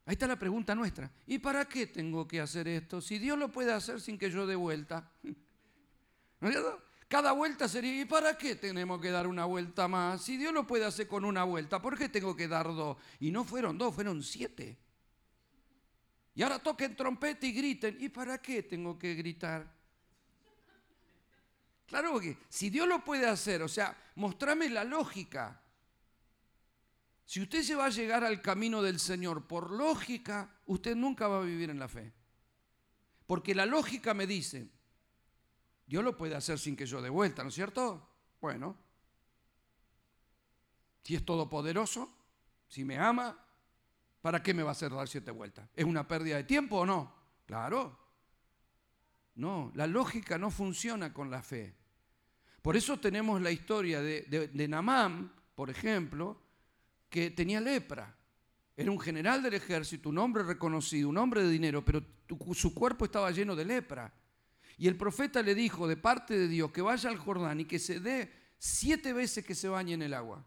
Ahí 0.06 0.14
está 0.14 0.28
la 0.28 0.38
pregunta 0.38 0.76
nuestra. 0.76 1.12
¿Y 1.26 1.40
para 1.40 1.66
qué 1.66 1.88
tengo 1.88 2.28
que 2.28 2.40
hacer 2.40 2.68
esto? 2.68 3.02
Si 3.02 3.18
Dios 3.18 3.40
lo 3.40 3.52
puede 3.52 3.74
hacer 3.74 4.00
sin 4.00 4.20
que 4.20 4.30
yo 4.30 4.46
dé 4.46 4.56
vuelta. 4.56 5.12
¿No 6.40 6.48
es 6.48 6.54
cierto? 6.54 6.87
Cada 7.08 7.32
vuelta 7.32 7.70
sería, 7.70 8.02
¿y 8.02 8.06
para 8.06 8.38
qué 8.38 8.56
tenemos 8.56 9.00
que 9.00 9.12
dar 9.12 9.28
una 9.28 9.46
vuelta 9.46 9.88
más? 9.88 10.22
Si 10.24 10.36
Dios 10.36 10.54
lo 10.54 10.67
puede 10.67 10.84
hacer 10.84 11.08
con 11.08 11.24
una 11.24 11.46
vuelta, 11.46 11.82
¿por 11.82 11.98
qué 11.98 12.10
tengo 12.10 12.36
que 12.36 12.50
dar 12.50 12.67
dos? 12.67 12.98
Y 13.20 13.32
no 13.32 13.46
fueron 13.46 13.78
dos, 13.78 13.96
fueron 13.96 14.22
siete. 14.22 14.78
Y 16.36 16.43
ahora 16.43 16.60
toquen 16.60 16.96
trompeta 16.96 17.46
y 17.46 17.54
griten, 17.54 17.98
¿y 18.00 18.10
para 18.10 18.38
qué 18.39 18.63
tengo 18.63 19.00
que 19.00 19.15
gritar? 19.15 19.74
Claro 21.88 22.20
que 22.20 22.38
si 22.50 22.70
Dios 22.70 22.88
lo 22.88 23.04
puede 23.04 23.26
hacer, 23.26 23.63
o 23.63 23.70
sea, 23.70 23.98
mostrame 24.15 24.70
la 24.70 24.84
lógica. 24.84 25.62
Si 27.26 27.41
usted 27.41 27.63
se 27.63 27.76
va 27.76 27.86
a 27.86 27.89
llegar 27.89 28.26
al 28.26 28.41
camino 28.41 28.82
del 28.82 29.00
Señor 29.00 29.48
por 29.48 29.72
lógica, 29.72 30.50
usted 30.65 30.96
nunca 30.96 31.30
va 31.30 31.39
a 31.39 31.46
vivir 31.46 31.70
en 31.70 31.80
la 31.80 31.88
fe. 31.88 32.13
Porque 33.26 33.56
la 33.56 33.65
lógica 33.65 34.13
me 34.13 34.28
dice, 34.28 34.70
Dios 35.88 36.04
lo 36.04 36.17
puede 36.17 36.36
hacer 36.36 36.60
sin 36.60 36.76
que 36.76 36.86
yo 36.86 37.02
dé 37.02 37.10
vuelta, 37.10 37.43
¿no 37.43 37.50
es 37.50 37.56
cierto? 37.56 38.06
Bueno, 38.41 38.78
Si 41.04 41.15
es 41.15 41.23
todopoderoso, 41.26 42.10
si 42.67 42.84
me 42.84 42.97
ama, 42.97 43.41
¿para 44.21 44.43
qué 44.43 44.54
me 44.54 44.62
va 44.62 44.69
a 44.69 44.71
hacer 44.73 44.91
dar 44.91 45.08
siete 45.08 45.32
vueltas? 45.32 45.69
¿Es 45.73 45.86
una 45.86 46.06
pérdida 46.06 46.36
de 46.36 46.43
tiempo 46.43 46.80
o 46.80 46.86
no? 46.86 47.13
Claro. 47.45 47.97
No, 49.36 49.71
la 49.76 49.88
lógica 49.88 50.38
no 50.38 50.52
funciona 50.52 51.13
con 51.13 51.32
la 51.32 51.41
fe. 51.41 51.73
Por 52.62 52.76
eso 52.76 53.00
tenemos 53.00 53.41
la 53.41 53.52
historia 53.52 54.02
de, 54.02 54.67
Namán, 54.67 55.32
por 55.56 55.69
ejemplo, 55.69 56.41
que 57.10 57.32
tenía 57.32 57.62
lepra. 57.62 58.13
Era 58.76 58.91
un 58.91 59.00
general 59.00 59.41
del 59.41 59.54
ejército, 59.54 60.10
un 60.10 60.17
hombre 60.17 60.43
reconocido, 60.43 61.08
un 61.08 61.17
hombre 61.17 61.41
de 61.43 61.50
dinero, 61.50 61.86
pero 61.86 62.04
su 62.54 62.73
cuerpo 62.73 63.06
estaba 63.06 63.32
lleno 63.32 63.56
de 63.56 63.63
lepra. 63.63 64.13
Y 64.78 64.88
el 64.88 64.96
profeta 64.96 65.42
le 65.42 65.56
dijo 65.56 65.88
de 65.88 65.98
parte 65.98 66.38
de 66.38 66.48
Dios 66.48 66.72
que 66.72 66.82
vaya 66.82 67.10
al 67.10 67.18
Jordán 67.18 67.60
y 67.60 67.66
que 67.66 67.80
se 67.80 68.00
dé 68.00 68.32
siete 68.60 69.12
veces 69.12 69.44
que 69.44 69.56
se 69.56 69.68
bañe 69.68 69.94
en 69.94 70.04
el 70.04 70.13
agua. 70.13 70.46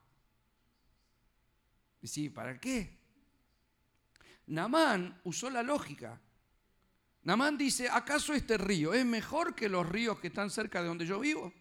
Y 2.00 2.06
sí, 2.06 2.30
¿para 2.30 2.58
qué? 2.60 2.98
Namán 4.46 5.20
usó 5.24 5.50
la 5.50 5.62
lógica. 5.62 6.20
Namán 7.22 7.58
dice, 7.58 7.88
¿acaso 7.88 8.32
este 8.32 8.56
río 8.56 8.94
es 8.94 9.04
mejor 9.04 9.54
que 9.54 9.68
los 9.68 9.86
ríos 9.86 10.18
que 10.20 10.28
están 10.28 10.48
cerca 10.48 10.80
de 10.80 10.88
donde 10.88 11.06
yo 11.06 11.20
vivo? 11.20 11.52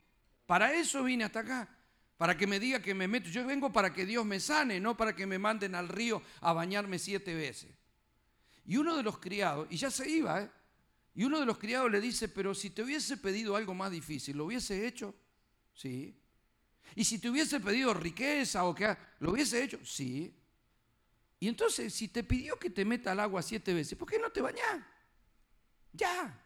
Para 0.46 0.74
eso 0.74 1.04
vine 1.04 1.24
hasta 1.24 1.42
acá, 1.42 1.70
para 2.18 2.38
que 2.38 2.48
me 2.48 2.60
diga 2.60 2.82
que 2.82 2.94
me 2.94 3.08
meto. 3.08 3.30
Yo 3.30 3.46
vengo 3.46 3.72
para 3.72 3.94
que 3.94 4.06
Dios 4.06 4.26
me 4.26 4.40
sane, 4.40 4.80
no 4.80 4.96
para 4.96 5.16
que 5.16 5.26
me 5.26 5.38
manden 5.38 5.76
al 5.76 5.90
río 5.90 6.22
a 6.42 6.54
bañarme 6.54 6.98
siete 7.00 7.34
veces. 7.34 7.72
Y 8.66 8.78
uno 8.78 8.96
de 8.96 9.04
los 9.04 9.18
criados, 9.18 9.68
y 9.70 9.78
ya 9.78 9.92
se 9.92 10.10
iba, 10.10 10.42
¿eh? 10.42 10.52
Y 11.16 11.24
uno 11.24 11.40
de 11.40 11.46
los 11.46 11.58
criados 11.58 11.92
le 11.92 12.00
dice, 12.00 12.30
pero 12.30 12.54
si 12.54 12.70
te 12.70 12.84
hubiese 12.84 13.18
pedido 13.18 13.56
algo 13.56 13.74
más 13.74 13.92
difícil, 13.92 14.38
¿lo 14.38 14.46
hubiese 14.46 14.88
hecho? 14.88 15.14
Sí. 15.74 16.16
Y 16.96 17.04
si 17.04 17.20
te 17.20 17.30
hubiese 17.30 17.60
pedido 17.60 17.94
riqueza 17.94 18.64
o 18.66 18.74
que 18.74 18.96
lo 19.20 19.32
hubiese 19.32 19.64
hecho, 19.64 19.80
sí. 19.84 20.34
Y 21.40 21.48
entonces, 21.48 21.94
si 21.94 22.10
te 22.10 22.24
pidió 22.24 22.58
que 22.60 22.70
te 22.70 22.86
meta 22.86 23.12
al 23.12 23.20
agua 23.20 23.42
siete 23.42 23.74
veces, 23.74 23.98
¿por 23.98 24.10
qué 24.10 24.20
no 24.20 24.32
te 24.32 24.42
bañás? 24.42 24.86
Ya. 25.94 26.42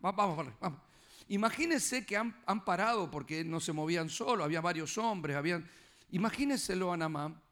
Vamos, 0.00 0.46
vamos. 0.60 0.80
Imagínense 1.28 2.06
que 2.06 2.16
han, 2.16 2.40
han, 2.46 2.64
parado 2.64 3.10
porque 3.10 3.42
no 3.42 3.58
se 3.58 3.72
movían 3.72 4.08
solo, 4.08 4.44
había 4.44 4.60
varios 4.60 4.96
hombres, 4.98 5.36
habían. 5.36 5.68
Imagínenselo 6.10 6.92
a 6.92 6.96
Namán 6.96 7.42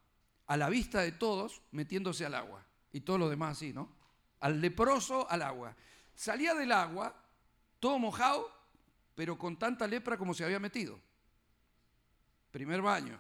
a 0.47 0.57
la 0.57 0.69
vista 0.69 1.01
de 1.01 1.13
todos 1.13 1.63
metiéndose 1.71 2.27
al 2.27 2.35
agua 2.35 2.65
y 2.93 3.01
todo 3.01 3.19
lo 3.19 3.29
demás 3.29 3.57
así, 3.57 3.73
¿no? 3.73 3.91
Al 4.41 4.61
leproso 4.61 5.29
al 5.31 5.43
agua. 5.43 5.75
Salía 6.15 6.55
del 6.55 6.73
agua 6.73 7.15
todo 7.81 7.99
mojado, 7.99 8.51
pero 9.15 9.37
con 9.39 9.59
tanta 9.59 9.87
lepra 9.87 10.17
como 10.17 10.35
se 10.35 10.45
había 10.45 10.59
metido. 10.59 10.99
Primer 12.51 12.83
baño, 12.83 13.19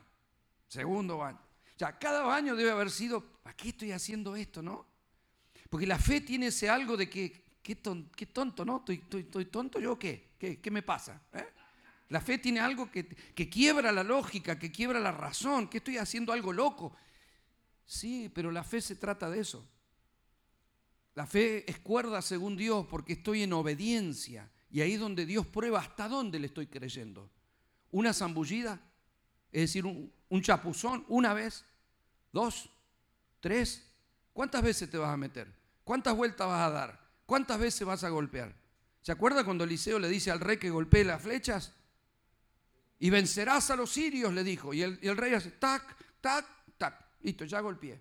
segundo 0.69 1.19
baño. 1.19 1.41
O 1.75 1.79
sea, 1.79 1.99
cada 1.99 2.23
baño 2.23 2.55
debe 2.55 2.71
haber 2.71 2.91
sido, 2.91 3.21
¿para 3.43 3.57
qué 3.57 3.71
estoy 3.71 3.93
haciendo 3.93 4.37
esto, 4.37 4.63
no? 4.63 4.87
Porque 5.69 5.87
la 5.87 5.99
fe 5.99 6.21
tiene 6.21 6.47
ese 6.47 6.71
algo 6.71 6.97
de 6.97 7.11
que, 7.11 7.45
qué, 7.63 7.75
tonto, 7.75 8.65
¿no? 8.65 8.85
¿Estoy, 8.87 9.25
tonto 9.47 9.81
yo 9.81 9.93
o 9.93 9.99
qué? 9.99 10.35
qué? 10.39 10.71
me 10.71 10.83
pasa? 10.83 11.21
¿Eh? 11.33 11.45
La 12.11 12.21
fe 12.21 12.39
tiene 12.39 12.61
algo 12.61 12.91
que, 12.91 13.07
que 13.07 13.49
quiebra 13.49 13.91
la 13.91 14.05
lógica, 14.05 14.59
que 14.59 14.71
quiebra 14.71 15.01
la 15.01 15.11
razón, 15.11 15.69
que 15.69 15.79
estoy 15.79 15.99
haciendo 15.99 16.33
algo 16.33 16.53
loco. 16.53 16.97
Sí, 17.87 18.31
pero 18.35 18.51
la 18.51 18.65
fe 18.65 18.81
se 18.81 18.97
trata 18.97 19.31
de 19.31 19.41
eso. 19.41 19.69
La 21.15 21.27
fe 21.27 21.69
es 21.71 21.79
cuerda 21.79 22.23
según 22.23 22.57
Dios 22.57 22.87
porque 22.91 23.15
estoy 23.15 23.43
en 23.43 23.53
obediencia. 23.53 24.51
Y 24.71 24.81
ahí 24.81 24.95
es 24.95 25.01
donde 25.01 25.27
Dios 25.27 25.47
prueba 25.47 25.79
hasta 25.79 26.09
dónde 26.09 26.39
le 26.39 26.49
estoy 26.49 26.67
creyendo. 26.67 27.31
Una 27.93 28.13
zambullida, 28.13 28.81
es 29.53 29.63
decir, 29.63 29.87
un, 29.87 30.43
chapuzón, 30.43 31.05
una 31.09 31.33
vez, 31.33 31.65
dos, 32.33 32.69
tres. 33.39 33.89
¿Cuántas 34.33 34.63
veces 34.63 34.91
te 34.91 34.99
vas 34.99 35.15
a 35.15 35.17
meter? 35.17 35.47
¿Cuántas 35.85 36.17
vueltas 36.17 36.49
vas 36.49 36.67
a 36.67 36.71
dar? 36.71 37.01
¿Cuántas 37.25 37.61
veces 37.61 37.87
vas 37.87 38.03
a 38.03 38.09
golpear? 38.09 38.53
¿Se 39.01 39.13
acuerda 39.13 39.45
cuando 39.45 39.63
Eliseo 39.63 40.01
le 40.01 40.09
dice 40.09 40.33
al 40.33 40.41
rey 40.41 40.57
que 40.57 40.71
golpee 40.71 41.05
las 41.05 41.23
flechas? 41.23 41.73
Y 42.99 43.11
vencerás 43.11 43.71
a 43.71 43.77
los 43.77 43.93
sirios, 43.93 44.33
le 44.33 44.43
dijo. 44.43 44.75
Y 44.75 44.83
el, 44.83 44.99
y 45.01 45.07
el 45.07 45.17
rey 45.17 45.35
hace 45.35 45.53
tac, 45.53 45.97
tac, 46.21 46.47
tac. 46.64 46.64
Listo, 47.25 47.47
ya 47.47 47.61
golpeé. 47.61 47.99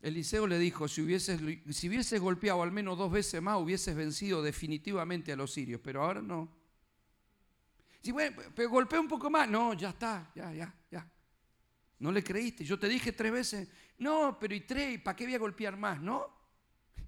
Eliseo 0.00 0.48
le 0.48 0.58
dijo, 0.58 0.88
si 0.88 1.00
hubieses, 1.00 1.40
si 1.70 1.88
hubieses 1.88 2.20
golpeado 2.20 2.60
al 2.60 2.72
menos 2.72 2.98
dos 2.98 3.12
veces 3.12 3.40
más, 3.40 3.56
hubieses 3.56 3.94
vencido 3.94 4.42
definitivamente 4.42 5.32
a 5.32 5.36
los 5.36 5.52
sirios, 5.52 5.80
pero 5.80 6.02
ahora 6.02 6.20
no. 6.20 6.52
Si 8.02 8.10
bueno, 8.10 8.42
pero 8.52 8.68
golpeé 8.68 8.98
un 8.98 9.06
poco 9.06 9.30
más, 9.30 9.48
no, 9.48 9.74
ya 9.74 9.90
está, 9.90 10.32
ya, 10.34 10.52
ya, 10.52 10.74
ya. 10.90 11.08
No 12.00 12.10
le 12.10 12.24
creíste, 12.24 12.64
yo 12.64 12.76
te 12.80 12.88
dije 12.88 13.12
tres 13.12 13.30
veces, 13.30 13.68
no, 13.98 14.36
pero 14.40 14.56
y 14.56 14.62
tres, 14.62 15.00
¿para 15.00 15.14
qué 15.14 15.24
voy 15.24 15.36
a 15.36 15.38
golpear 15.38 15.76
más? 15.76 16.00
No. 16.00 16.26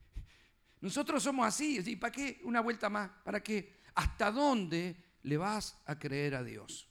Nosotros 0.80 1.20
somos 1.20 1.48
así, 1.48 1.96
¿para 1.96 2.12
qué 2.12 2.40
una 2.44 2.60
vuelta 2.60 2.88
más? 2.88 3.10
¿Para 3.24 3.42
qué? 3.42 3.80
¿Hasta 3.96 4.30
dónde 4.30 4.96
le 5.22 5.36
vas 5.36 5.82
a 5.84 5.98
creer 5.98 6.36
a 6.36 6.44
Dios? 6.44 6.88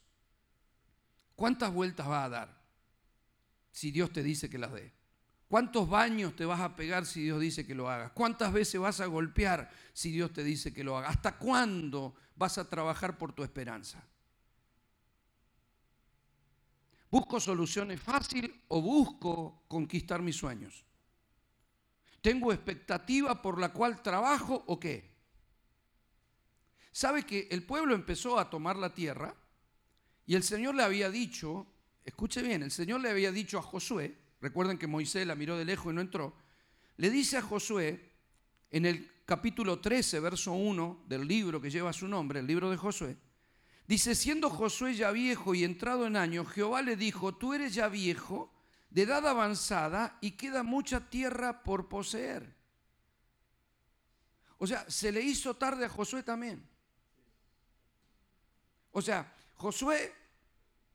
¿Cuántas 1.34 1.72
vueltas 1.72 2.06
va 2.06 2.24
a 2.24 2.28
dar 2.28 2.59
si 3.70 3.90
Dios 3.90 4.12
te 4.12 4.22
dice 4.22 4.48
que 4.48 4.58
las 4.58 4.72
dé? 4.72 4.92
¿Cuántos 5.48 5.88
baños 5.88 6.36
te 6.36 6.44
vas 6.44 6.60
a 6.60 6.76
pegar 6.76 7.04
si 7.04 7.24
Dios 7.24 7.40
dice 7.40 7.66
que 7.66 7.74
lo 7.74 7.90
hagas? 7.90 8.12
¿Cuántas 8.12 8.52
veces 8.52 8.80
vas 8.80 9.00
a 9.00 9.06
golpear 9.06 9.68
si 9.92 10.12
Dios 10.12 10.32
te 10.32 10.44
dice 10.44 10.72
que 10.72 10.84
lo 10.84 10.96
hagas? 10.96 11.10
¿Hasta 11.10 11.38
cuándo 11.38 12.14
vas 12.36 12.56
a 12.58 12.70
trabajar 12.70 13.18
por 13.18 13.32
tu 13.32 13.42
esperanza? 13.42 14.00
¿Busco 17.10 17.40
soluciones 17.40 18.00
fáciles 18.00 18.52
o 18.68 18.80
busco 18.80 19.64
conquistar 19.66 20.22
mis 20.22 20.36
sueños? 20.36 20.84
¿Tengo 22.20 22.52
expectativa 22.52 23.42
por 23.42 23.58
la 23.58 23.72
cual 23.72 24.02
trabajo 24.02 24.62
o 24.68 24.78
qué? 24.78 25.10
¿Sabe 26.92 27.24
que 27.24 27.48
el 27.50 27.64
pueblo 27.64 27.94
empezó 27.94 28.38
a 28.38 28.48
tomar 28.48 28.76
la 28.76 28.94
tierra 28.94 29.34
y 30.26 30.36
el 30.36 30.44
Señor 30.44 30.76
le 30.76 30.84
había 30.84 31.10
dicho, 31.10 31.66
escuche 32.04 32.42
bien, 32.42 32.62
el 32.62 32.70
Señor 32.70 33.00
le 33.00 33.10
había 33.10 33.32
dicho 33.32 33.58
a 33.58 33.62
Josué, 33.62 34.16
recuerden 34.40 34.78
que 34.78 34.86
Moisés 34.86 35.26
la 35.26 35.34
miró 35.34 35.56
de 35.56 35.64
lejos 35.64 35.92
y 35.92 35.94
no 35.94 36.00
entró, 36.00 36.34
le 36.96 37.10
dice 37.10 37.36
a 37.36 37.42
Josué 37.42 38.10
en 38.70 38.86
el 38.86 39.10
capítulo 39.24 39.80
13, 39.80 40.20
verso 40.20 40.52
1 40.52 41.04
del 41.06 41.26
libro 41.26 41.60
que 41.60 41.70
lleva 41.70 41.92
su 41.92 42.08
nombre, 42.08 42.40
el 42.40 42.46
libro 42.46 42.70
de 42.70 42.76
Josué, 42.76 43.16
dice, 43.86 44.14
siendo 44.14 44.50
Josué 44.50 44.94
ya 44.94 45.10
viejo 45.10 45.54
y 45.54 45.64
entrado 45.64 46.06
en 46.06 46.16
años, 46.16 46.48
Jehová 46.48 46.82
le 46.82 46.96
dijo, 46.96 47.34
tú 47.34 47.54
eres 47.54 47.74
ya 47.74 47.88
viejo, 47.88 48.52
de 48.90 49.02
edad 49.02 49.26
avanzada, 49.26 50.18
y 50.20 50.32
queda 50.32 50.62
mucha 50.62 51.08
tierra 51.10 51.62
por 51.62 51.88
poseer. 51.88 52.54
O 54.58 54.66
sea, 54.66 54.84
se 54.90 55.10
le 55.10 55.22
hizo 55.22 55.54
tarde 55.54 55.86
a 55.86 55.88
Josué 55.88 56.22
también. 56.22 56.68
O 58.92 59.00
sea, 59.00 59.32
Josué 59.54 60.12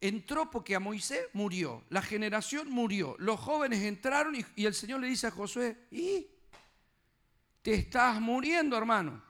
entró 0.02 0.50
porque 0.50 0.76
a 0.76 0.80
Moisés 0.80 1.22
murió, 1.34 1.84
la 1.90 2.02
generación 2.02 2.70
murió, 2.70 3.16
los 3.20 3.40
jóvenes 3.40 3.82
entraron 3.82 4.36
y, 4.36 4.66
el 4.66 4.74
Señor 4.74 5.02
le 5.02 5.08
dice 5.08 5.28
a 5.28 5.32
Josué, 5.32 5.88
¿y? 5.92 6.28
Te 7.62 7.74
estás 7.74 8.22
muriendo, 8.22 8.78
hermano. 8.78 9.24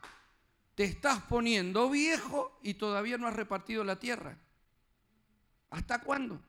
Te 0.76 0.84
estás 0.84 1.22
poniendo 1.24 1.90
viejo 1.90 2.60
y 2.62 2.74
todavía 2.74 3.18
no 3.18 3.28
has 3.28 3.36
repartido 3.36 3.84
la 3.86 3.98
tierra. 3.98 4.38
¿Hasta 5.70 6.02
cuándo? 6.02 6.42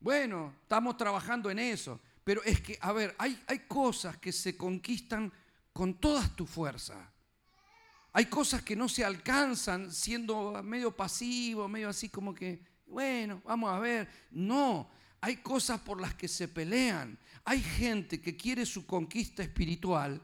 Bueno, 0.00 0.54
estamos 0.62 0.96
trabajando 0.96 1.48
en 1.48 1.60
eso. 1.60 2.00
Pero 2.24 2.42
es 2.42 2.60
que, 2.60 2.76
a 2.80 2.92
ver, 2.92 3.14
hay, 3.18 3.40
hay 3.46 3.60
cosas 3.60 4.16
que 4.18 4.32
se 4.32 4.56
conquistan 4.56 5.32
con 5.72 5.94
todas 5.94 6.34
tu 6.34 6.44
fuerzas. 6.44 6.98
Hay 8.12 8.26
cosas 8.26 8.62
que 8.62 8.74
no 8.74 8.88
se 8.88 9.04
alcanzan 9.04 9.92
siendo 9.92 10.62
medio 10.62 10.94
pasivo, 10.96 11.68
medio 11.68 11.88
así 11.88 12.08
como 12.08 12.34
que, 12.34 12.62
bueno, 12.86 13.42
vamos 13.44 13.70
a 13.70 13.78
ver. 13.78 14.08
No, 14.30 14.88
hay 15.20 15.36
cosas 15.36 15.80
por 15.80 16.00
las 16.00 16.14
que 16.14 16.28
se 16.28 16.48
pelean. 16.48 17.18
Hay 17.44 17.60
gente 17.60 18.20
que 18.20 18.36
quiere 18.36 18.66
su 18.66 18.86
conquista 18.86 19.42
espiritual 19.42 20.20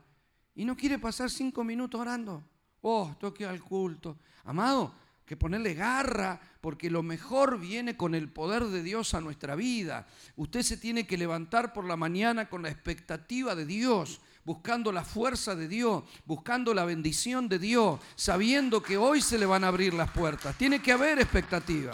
y 0.55 0.65
no 0.65 0.77
quiere 0.77 0.99
pasar 0.99 1.31
cinco 1.31 1.65
minutos 1.65 2.01
orando. 2.01 2.43
Oh, 2.81 3.15
toque 3.19 3.47
al 3.47 3.63
culto. 3.63 4.19
Amado, 4.45 4.95
que 5.25 5.37
ponerle 5.37 5.75
garra, 5.75 6.41
porque 6.61 6.91
lo 6.91 7.03
mejor 7.03 7.59
viene 7.59 7.97
con 7.97 8.15
el 8.15 8.31
poder 8.31 8.65
de 8.65 8.83
Dios 8.83 9.15
a 9.15 9.21
nuestra 9.21 9.55
vida. 9.57 10.07
Usted 10.37 10.63
se 10.63 10.77
tiene 10.77 11.07
que 11.07 11.17
levantar 11.17 11.73
por 11.73 11.87
la 11.87 11.97
mañana 11.97 12.49
con 12.49 12.63
la 12.63 12.69
expectativa 12.69 13.55
de 13.55 13.67
Dios 13.67 14.21
buscando 14.45 14.93
la 14.93 15.05
fuerza 15.05 15.55
de 15.55 15.69
Dios, 15.69 16.05
buscando 16.25 16.75
la 16.75 16.85
bendición 16.85 17.49
de 17.49 17.59
Dios, 17.59 18.01
sabiendo 18.15 18.83
que 18.83 18.97
hoy 18.97 19.21
se 19.21 19.39
le 19.39 19.47
van 19.47 19.65
a 19.65 19.69
abrir 19.69 19.95
las 19.95 20.11
puertas. 20.11 20.57
Tiene 20.57 20.81
que 20.81 20.93
haber 20.93 21.19
expectativa. 21.19 21.93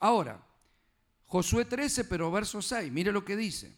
Ahora, 0.00 0.40
Josué 1.26 1.64
13, 1.64 2.04
pero 2.04 2.30
verso 2.30 2.62
6, 2.62 2.90
mire 2.90 3.12
lo 3.12 3.24
que 3.24 3.36
dice. 3.36 3.76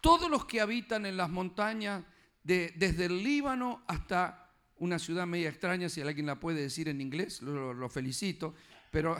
Todos 0.00 0.30
los 0.30 0.44
que 0.46 0.60
habitan 0.60 1.06
en 1.06 1.16
las 1.16 1.28
montañas, 1.28 2.04
de, 2.42 2.72
desde 2.76 3.06
el 3.06 3.22
Líbano 3.22 3.82
hasta 3.86 4.48
una 4.78 4.98
ciudad 4.98 5.26
media 5.26 5.48
extraña, 5.48 5.88
si 5.88 6.00
alguien 6.00 6.26
la 6.26 6.40
puede 6.40 6.62
decir 6.62 6.88
en 6.88 7.00
inglés, 7.00 7.42
lo, 7.42 7.88
felicito, 7.88 8.54
pero 8.90 9.16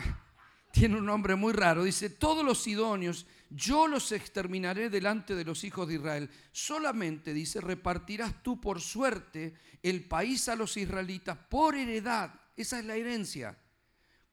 tiene 0.71 0.97
un 0.97 1.05
nombre 1.05 1.35
muy 1.35 1.53
raro. 1.53 1.83
Dice, 1.83 2.09
todos 2.09 2.43
los 2.45 2.61
sidonios 2.61 3.25
yo 3.49 3.87
los 3.87 4.11
exterminaré 4.11 4.89
delante 4.89 5.33
de 5.33 5.43
los 5.43 5.63
hijos 5.63 5.87
de 5.87 5.95
Israel. 5.95 6.29
Solamente, 6.51 7.33
dice, 7.33 7.59
repartirás 7.61 8.43
tú 8.43 8.61
por 8.61 8.79
suerte 8.79 9.55
el 9.81 10.05
país 10.05 10.47
a 10.49 10.55
los 10.55 10.77
israelitas 10.77 11.37
por 11.49 11.75
heredad. 11.75 12.33
Esa 12.55 12.79
es 12.79 12.85
la 12.85 12.95
herencia. 12.95 13.57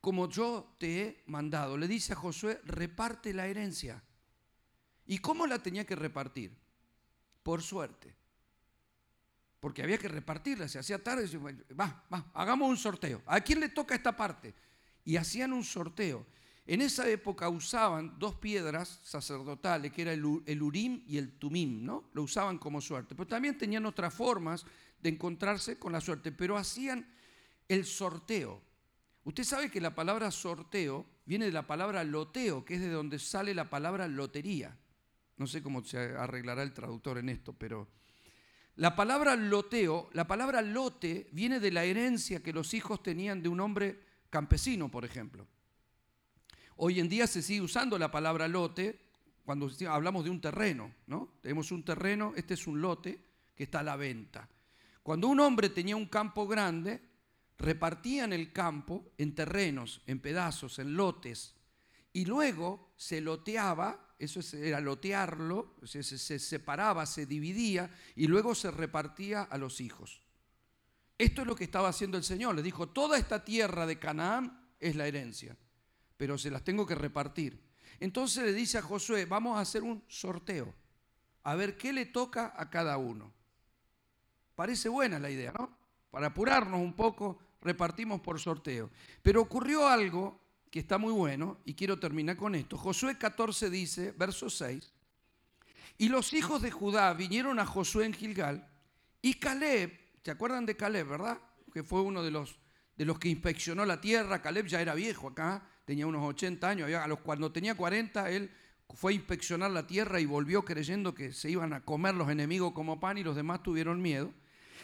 Como 0.01 0.29
yo 0.29 0.77
te 0.79 1.03
he 1.03 1.23
mandado. 1.27 1.79
Le 1.79 1.89
dice 1.89 2.13
a 2.13 2.17
Josué, 2.17 2.61
reparte 2.65 3.33
la 3.33 3.47
herencia. 3.47 4.03
¿Y 5.07 5.19
cómo 5.19 5.47
la 5.47 5.61
tenía 5.61 5.87
que 5.87 5.97
repartir? 5.97 6.55
Por 7.43 7.63
suerte. 7.63 8.15
Porque 9.61 9.83
había 9.83 9.99
que 9.99 10.09
repartirla. 10.09 10.69
Se 10.69 10.79
hacía 10.79 11.03
tarde. 11.03 11.27
Va, 11.79 12.05
va, 12.13 12.31
hagamos 12.35 12.69
un 12.69 12.77
sorteo. 12.77 13.23
¿A 13.25 13.41
quién 13.41 13.61
le 13.61 13.71
toca 13.71 13.95
esta 13.95 14.15
parte? 14.15 14.55
Y 15.07 15.17
hacían 15.17 15.55
un 15.55 15.65
sorteo. 15.65 16.27
En 16.67 16.83
esa 16.83 17.09
época 17.09 17.49
usaban 17.49 18.19
dos 18.19 18.35
piedras 18.35 19.01
sacerdotales, 19.05 19.93
que 19.93 20.03
era 20.03 20.13
el, 20.13 20.25
Urim 20.63 21.03
y 21.07 21.17
el 21.17 21.39
Tumim, 21.39 21.85
¿no? 21.85 22.11
Lo 22.13 22.25
usaban 22.25 22.59
como 22.59 22.81
suerte. 22.81 23.15
Pero 23.15 23.29
también 23.29 23.57
tenían 23.57 23.87
otras 23.87 24.13
formas 24.13 24.67
de 25.01 25.11
encontrarse 25.11 25.79
con 25.79 25.93
la 25.93 26.01
suerte, 26.01 26.33
pero 26.33 26.57
hacían 26.57 27.07
el 27.69 27.85
sorteo. 27.85 28.61
Usted 29.23 29.45
sabe 29.45 29.71
que 29.71 29.81
la 29.81 29.95
palabra 29.95 30.31
sorteo 30.33 31.07
viene 31.25 31.47
de 31.47 31.53
la 31.53 31.67
palabra 31.67 32.03
loteo, 32.03 32.65
que 32.65 32.75
es 32.75 32.81
de 32.81 32.91
donde 32.91 33.21
sale 33.21 33.55
la 33.55 33.71
palabra 33.71 34.09
lotería. 34.09 34.77
No 35.37 35.47
sé 35.47 35.63
cómo 35.63 35.85
se 35.85 35.99
arreglará 35.99 36.63
el 36.63 36.73
traductor 36.73 37.19
en 37.19 37.29
esto, 37.29 37.53
pero 37.53 37.87
la 38.75 38.97
palabra 38.97 39.37
loteo, 39.37 40.11
la 40.13 40.27
palabra 40.27 40.63
lote 40.63 41.29
viene 41.33 41.61
de 41.61 41.71
la 41.71 41.85
herencia 41.85 42.43
que 42.43 42.53
los 42.53 42.75
hijos 42.75 43.03
tenían 43.03 43.43
de 43.43 43.49
un 43.49 43.61
hombre 43.61 44.06
campesino, 44.31 44.91
por 44.91 45.05
ejemplo. 45.05 45.47
Hoy 46.77 47.01
en 47.01 47.09
día 47.09 47.27
se 47.27 47.43
sigue 47.43 47.63
usando 47.63 47.99
la 47.99 48.11
palabra 48.11 48.49
lote 48.49 49.01
cuando 49.45 49.71
hablamos 49.89 50.25
de 50.25 50.31
un 50.31 50.41
terreno, 50.41 50.93
¿no? 51.07 51.35
Tenemos 51.41 51.71
un 51.73 51.85
terreno, 51.85 52.33
este 52.37 52.55
es 52.55 52.67
un 52.67 52.81
lote 52.81 53.19
que 53.55 53.65
está 53.65 53.81
a 53.81 53.85
la 53.85 53.97
venta. 53.97 54.49
Cuando 55.03 55.29
un 55.29 55.41
hombre 55.41 55.71
tenía 55.71 55.97
un 55.97 56.07
campo 56.07 56.47
grande, 56.47 57.01
repartían 57.57 58.33
el 58.33 58.53
campo 58.53 59.13
en 59.17 59.35
terrenos, 59.35 60.03
en 60.07 60.19
pedazos, 60.19 60.79
en 60.79 60.97
lotes, 60.97 61.55
y 62.13 62.25
luego 62.25 62.93
se 62.97 63.21
loteaba, 63.21 64.15
eso 64.19 64.41
era 64.57 64.81
lotearlo, 64.81 65.77
se, 65.85 66.03
se 66.03 66.39
separaba, 66.39 67.07
se 67.07 67.25
dividía, 67.25 67.91
y 68.17 68.27
luego 68.27 68.55
se 68.55 68.71
repartía 68.71 69.43
a 69.43 69.57
los 69.59 69.81
hijos. 69.81 70.26
Esto 71.19 71.43
es 71.43 71.47
lo 71.47 71.57
que 71.57 71.65
estaba 71.65 71.89
haciendo 71.89 72.17
el 72.17 72.25
Señor. 72.25 72.55
Le 72.55 72.63
dijo, 72.63 72.89
toda 72.89 73.19
esta 73.19 73.45
tierra 73.45 73.87
de 73.87 73.99
Canaán 73.99 74.69
es 74.79 74.97
la 74.97 75.07
herencia 75.07 75.57
pero 76.17 76.39
se 76.39 76.51
las 76.51 76.63
tengo 76.65 76.87
que 76.87 76.95
repartir. 76.95 77.61
Entonces 78.01 78.45
le 78.45 78.53
dice 78.53 78.79
a 78.79 78.83
Josué, 78.83 79.25
vamos 79.25 79.57
a 79.57 79.61
hacer 79.61 79.83
un 79.83 80.03
sorteo, 80.09 80.75
a 81.43 81.55
ver 81.55 81.77
qué 81.77 81.93
le 81.93 82.07
toca 82.07 82.53
a 82.57 82.69
cada 82.71 82.97
uno. 82.99 83.33
Parece 84.55 84.89
buena 84.89 85.19
la 85.19 85.31
idea, 85.31 85.53
¿no? 85.53 85.77
Para 86.11 86.29
apurarnos 86.29 86.81
un 86.81 86.95
poco, 86.95 87.39
repartimos 87.61 88.21
por 88.21 88.41
sorteo. 88.41 88.91
Pero 89.23 89.43
ocurrió 89.43 89.87
algo 89.87 90.41
que 90.71 90.81
está 90.81 90.99
muy 90.99 91.13
bueno 91.13 91.59
y 91.65 91.75
quiero 91.75 91.99
terminar 91.99 92.37
con 92.37 92.55
esto. 92.55 92.79
Josué 92.79 93.19
14 93.19 93.71
dice, 93.71 94.13
verso 94.13 94.49
6, 94.49 94.93
y 95.99 96.09
los 96.09 96.33
hijos 96.33 96.61
de 96.61 96.71
Judá 96.71 97.13
vinieron 97.15 97.59
a 97.59 97.67
Josué 97.67 98.07
en 98.07 98.13
Gilgal 98.13 98.69
y 99.23 99.35
Caleb, 99.35 99.99
¿se 100.27 100.33
acuerdan 100.33 100.67
de 100.67 100.75
Caleb, 100.75 101.07
verdad? 101.07 101.39
Que 101.73 101.85
fue 101.85 102.01
uno 102.01 102.21
de 102.21 102.33
los, 102.33 102.59
de 102.97 103.05
los 103.05 103.17
que 103.17 103.29
inspeccionó 103.29 103.87
la 103.87 104.01
tierra, 104.01 104.43
Caleb 104.43 104.67
ya 104.67 104.81
era 104.81 104.93
viejo 104.93 105.29
acá, 105.29 105.65
tenía 105.85 106.05
unos 106.05 106.25
80 106.25 106.69
años, 106.69 106.93
a 106.93 107.07
los, 107.07 107.21
cuando 107.21 107.53
tenía 107.53 107.77
40 107.77 108.29
él 108.33 108.51
fue 108.93 109.13
a 109.13 109.15
inspeccionar 109.15 109.71
la 109.71 109.87
tierra 109.87 110.19
y 110.19 110.27
volvió 110.27 110.65
creyendo 110.65 111.15
que 111.15 111.33
se 111.33 111.49
iban 111.49 111.73
a 111.73 111.85
comer 111.85 112.17
los 112.17 112.29
enemigos 112.29 112.73
como 112.73 112.99
pan 112.99 113.19
y 113.19 113.23
los 113.23 113.37
demás 113.37 113.63
tuvieron 113.63 114.03
miedo. 114.03 114.35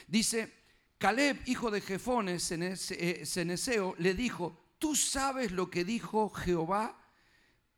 Dice, 0.07 0.53
Caleb, 0.99 1.41
hijo 1.47 1.73
de 1.73 1.81
Jefones, 1.81 2.53
eh, 2.53 3.27
Ceneseo, 3.27 3.97
le 3.99 4.15
dijo, 4.15 4.77
tú 4.79 4.95
sabes 4.95 5.51
lo 5.51 5.71
que 5.71 5.85
dijo 5.85 6.29
Jehová 6.31 7.05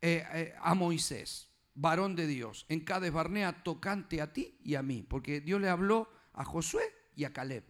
eh, 0.03 0.23
eh, 0.35 0.55
a 0.61 0.75
Moisés, 0.75 1.49
varón 1.73 2.15
de 2.15 2.27
Dios, 2.27 2.67
en 2.69 2.81
Cades 2.81 3.11
Barnea, 3.11 3.65
tocante 3.65 4.21
a 4.21 4.35
ti 4.35 4.59
y 4.63 4.75
a 4.75 4.83
mí, 4.83 5.03
porque 5.03 5.41
Dios 5.41 5.63
le 5.63 5.71
habló 5.71 6.11
a 6.35 6.45
Josué 6.45 6.94
y 7.17 7.25
a 7.25 7.33
Caleb, 7.33 7.65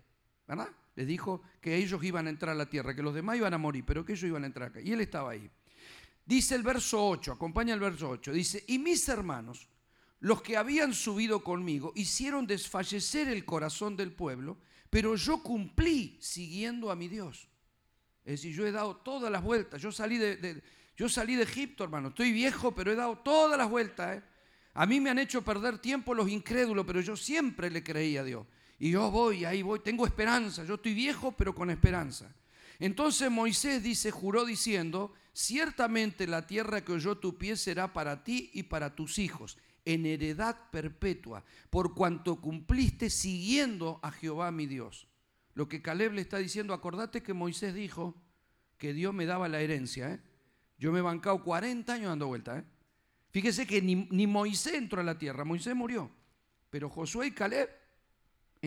¿verdad? 0.46 0.68
Les 0.96 1.06
dijo 1.06 1.42
que 1.60 1.76
ellos 1.76 2.02
iban 2.04 2.26
a 2.26 2.30
entrar 2.30 2.52
a 2.52 2.58
la 2.58 2.70
tierra, 2.70 2.94
que 2.94 3.02
los 3.02 3.14
demás 3.14 3.36
iban 3.36 3.54
a 3.54 3.58
morir, 3.58 3.84
pero 3.86 4.04
que 4.04 4.12
ellos 4.12 4.28
iban 4.28 4.44
a 4.44 4.46
entrar 4.46 4.68
acá. 4.68 4.80
Y 4.80 4.92
él 4.92 5.00
estaba 5.00 5.30
ahí. 5.30 5.50
Dice 6.24 6.54
el 6.54 6.62
verso 6.62 7.06
8, 7.06 7.32
acompaña 7.32 7.74
el 7.74 7.80
verso 7.80 8.08
8, 8.08 8.32
dice, 8.32 8.64
y 8.68 8.78
mis 8.78 9.08
hermanos, 9.08 9.68
los 10.20 10.40
que 10.40 10.56
habían 10.56 10.94
subido 10.94 11.44
conmigo, 11.44 11.92
hicieron 11.96 12.46
desfallecer 12.46 13.28
el 13.28 13.44
corazón 13.44 13.96
del 13.96 14.12
pueblo, 14.12 14.56
pero 14.88 15.16
yo 15.16 15.42
cumplí 15.42 16.16
siguiendo 16.20 16.90
a 16.90 16.96
mi 16.96 17.08
Dios. 17.08 17.48
Es 18.24 18.40
decir, 18.40 18.54
yo 18.54 18.66
he 18.66 18.72
dado 18.72 18.96
todas 18.96 19.30
las 19.30 19.42
vueltas. 19.42 19.82
Yo 19.82 19.92
salí 19.92 20.16
de, 20.16 20.62
yo 20.96 21.08
salí 21.08 21.36
de 21.36 21.42
Egipto, 21.42 21.84
hermano. 21.84 22.08
Estoy 22.08 22.32
viejo, 22.32 22.74
pero 22.74 22.90
he 22.90 22.94
dado 22.94 23.18
todas 23.18 23.58
las 23.58 23.68
vueltas. 23.68 24.16
¿eh? 24.16 24.22
A 24.72 24.86
mí 24.86 24.98
me 25.00 25.10
han 25.10 25.18
hecho 25.18 25.42
perder 25.42 25.78
tiempo 25.78 26.14
los 26.14 26.28
incrédulos, 26.28 26.86
pero 26.86 27.00
yo 27.02 27.16
siempre 27.16 27.70
le 27.70 27.84
creí 27.84 28.16
a 28.16 28.24
Dios. 28.24 28.46
Y 28.84 28.90
yo 28.90 29.10
voy, 29.10 29.46
ahí 29.46 29.62
voy, 29.62 29.80
tengo 29.80 30.04
esperanza, 30.04 30.62
yo 30.62 30.74
estoy 30.74 30.92
viejo 30.92 31.32
pero 31.32 31.54
con 31.54 31.70
esperanza. 31.70 32.30
Entonces 32.78 33.30
Moisés 33.30 33.82
dice, 33.82 34.10
juró 34.10 34.44
diciendo, 34.44 35.14
ciertamente 35.32 36.26
la 36.26 36.46
tierra 36.46 36.84
que 36.84 36.92
oyó 36.92 37.16
tu 37.16 37.38
pie 37.38 37.56
será 37.56 37.94
para 37.94 38.24
ti 38.24 38.50
y 38.52 38.64
para 38.64 38.94
tus 38.94 39.18
hijos, 39.18 39.56
en 39.86 40.04
heredad 40.04 40.68
perpetua, 40.70 41.46
por 41.70 41.94
cuanto 41.94 42.42
cumpliste 42.42 43.08
siguiendo 43.08 44.00
a 44.02 44.10
Jehová 44.10 44.50
mi 44.50 44.66
Dios. 44.66 45.08
Lo 45.54 45.66
que 45.66 45.80
Caleb 45.80 46.12
le 46.12 46.20
está 46.20 46.36
diciendo, 46.36 46.74
acordate 46.74 47.22
que 47.22 47.32
Moisés 47.32 47.72
dijo 47.72 48.14
que 48.76 48.92
Dios 48.92 49.14
me 49.14 49.24
daba 49.24 49.48
la 49.48 49.62
herencia. 49.62 50.12
¿eh? 50.12 50.20
Yo 50.76 50.92
me 50.92 50.98
he 50.98 51.02
bancado 51.02 51.42
40 51.42 51.90
años 51.90 52.10
dando 52.10 52.26
vuelta. 52.26 52.58
¿eh? 52.58 52.64
Fíjese 53.30 53.66
que 53.66 53.80
ni, 53.80 53.94
ni 54.10 54.26
Moisés 54.26 54.74
entró 54.74 55.00
a 55.00 55.04
la 55.04 55.16
tierra, 55.16 55.42
Moisés 55.42 55.74
murió. 55.74 56.10
Pero 56.68 56.90
Josué 56.90 57.28
y 57.28 57.30
Caleb 57.30 57.83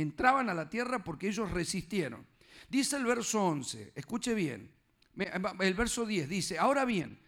entraban 0.01 0.49
a 0.49 0.53
la 0.53 0.69
tierra 0.69 1.03
porque 1.03 1.27
ellos 1.27 1.51
resistieron. 1.51 2.25
Dice 2.69 2.97
el 2.97 3.05
verso 3.05 3.43
11, 3.43 3.93
escuche 3.95 4.33
bien, 4.33 4.71
el 5.15 5.73
verso 5.73 6.05
10 6.05 6.29
dice, 6.29 6.59
ahora 6.59 6.85
bien, 6.85 7.19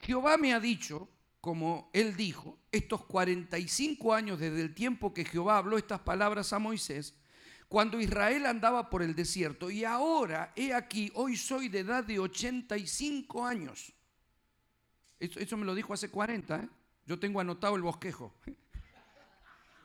Jehová 0.00 0.36
me 0.36 0.52
ha 0.52 0.60
dicho, 0.60 1.08
como 1.40 1.90
él 1.92 2.16
dijo, 2.16 2.58
estos 2.70 3.04
45 3.04 4.12
años 4.12 4.38
desde 4.38 4.60
el 4.60 4.74
tiempo 4.74 5.14
que 5.14 5.24
Jehová 5.24 5.58
habló 5.58 5.78
estas 5.78 6.00
palabras 6.00 6.52
a 6.52 6.58
Moisés, 6.58 7.14
cuando 7.68 8.00
Israel 8.00 8.46
andaba 8.46 8.90
por 8.90 9.02
el 9.02 9.14
desierto, 9.14 9.70
y 9.70 9.84
ahora, 9.84 10.52
he 10.56 10.74
aquí, 10.74 11.10
hoy 11.14 11.36
soy 11.36 11.68
de 11.68 11.80
edad 11.80 12.04
de 12.04 12.18
85 12.18 13.46
años. 13.46 13.92
Eso, 15.20 15.56
me 15.56 15.64
lo 15.64 15.74
dijo 15.74 15.92
hace 15.92 16.10
40, 16.10 16.56
¿eh? 16.56 16.68
yo 17.06 17.18
tengo 17.18 17.40
anotado 17.40 17.76
el 17.76 17.82
bosquejo. 17.82 18.34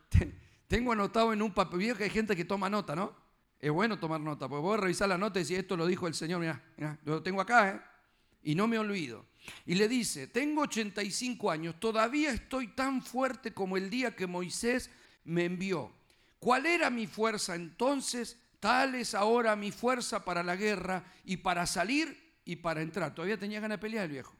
Tengo 0.74 0.92
anotado 0.92 1.32
en 1.34 1.44
un 1.44 1.54
papel, 1.54 1.96
que 1.96 2.06
hay 2.06 2.10
gente 2.10 2.36
que 2.36 2.46
toma 2.46 2.68
nota, 2.68 2.96
¿no? 2.96 3.16
Es 3.60 3.70
bueno 3.70 4.00
tomar 4.00 4.20
nota, 4.20 4.50
porque 4.50 4.64
voy 4.64 4.76
a 4.76 4.82
revisar 4.82 5.08
la 5.08 5.20
nota 5.20 5.40
y 5.40 5.46
si 5.46 5.54
esto 5.54 5.78
lo 5.78 5.86
dijo 5.86 6.08
el 6.08 6.16
Señor, 6.16 6.40
mira, 6.40 6.64
yo 7.06 7.14
lo 7.14 7.22
tengo 7.22 7.42
acá, 7.42 7.70
¿eh? 7.70 7.82
Y 8.42 8.56
no 8.56 8.68
me 8.68 8.80
olvido. 8.80 9.24
Y 9.68 9.76
le 9.76 9.88
dice, 9.88 10.26
tengo 10.26 10.64
85 10.64 11.52
años, 11.52 11.80
todavía 11.80 12.32
estoy 12.32 12.70
tan 12.70 13.04
fuerte 13.04 13.54
como 13.54 13.78
el 13.78 13.92
día 13.92 14.16
que 14.16 14.26
Moisés 14.26 14.90
me 15.26 15.46
envió. 15.46 15.92
¿Cuál 16.40 16.66
era 16.66 16.90
mi 16.90 17.06
fuerza 17.06 17.54
entonces? 17.54 18.40
Tal 18.60 18.96
es 18.96 19.14
ahora 19.14 19.56
mi 19.56 19.72
fuerza 19.72 20.26
para 20.26 20.42
la 20.42 20.56
guerra 20.56 21.04
y 21.24 21.38
para 21.38 21.68
salir 21.68 22.40
y 22.46 22.56
para 22.56 22.82
entrar. 22.82 23.14
Todavía 23.14 23.38
tenía 23.38 23.60
ganas 23.60 23.78
de 23.78 23.82
pelear 23.82 24.06
el 24.06 24.12
viejo. 24.12 24.34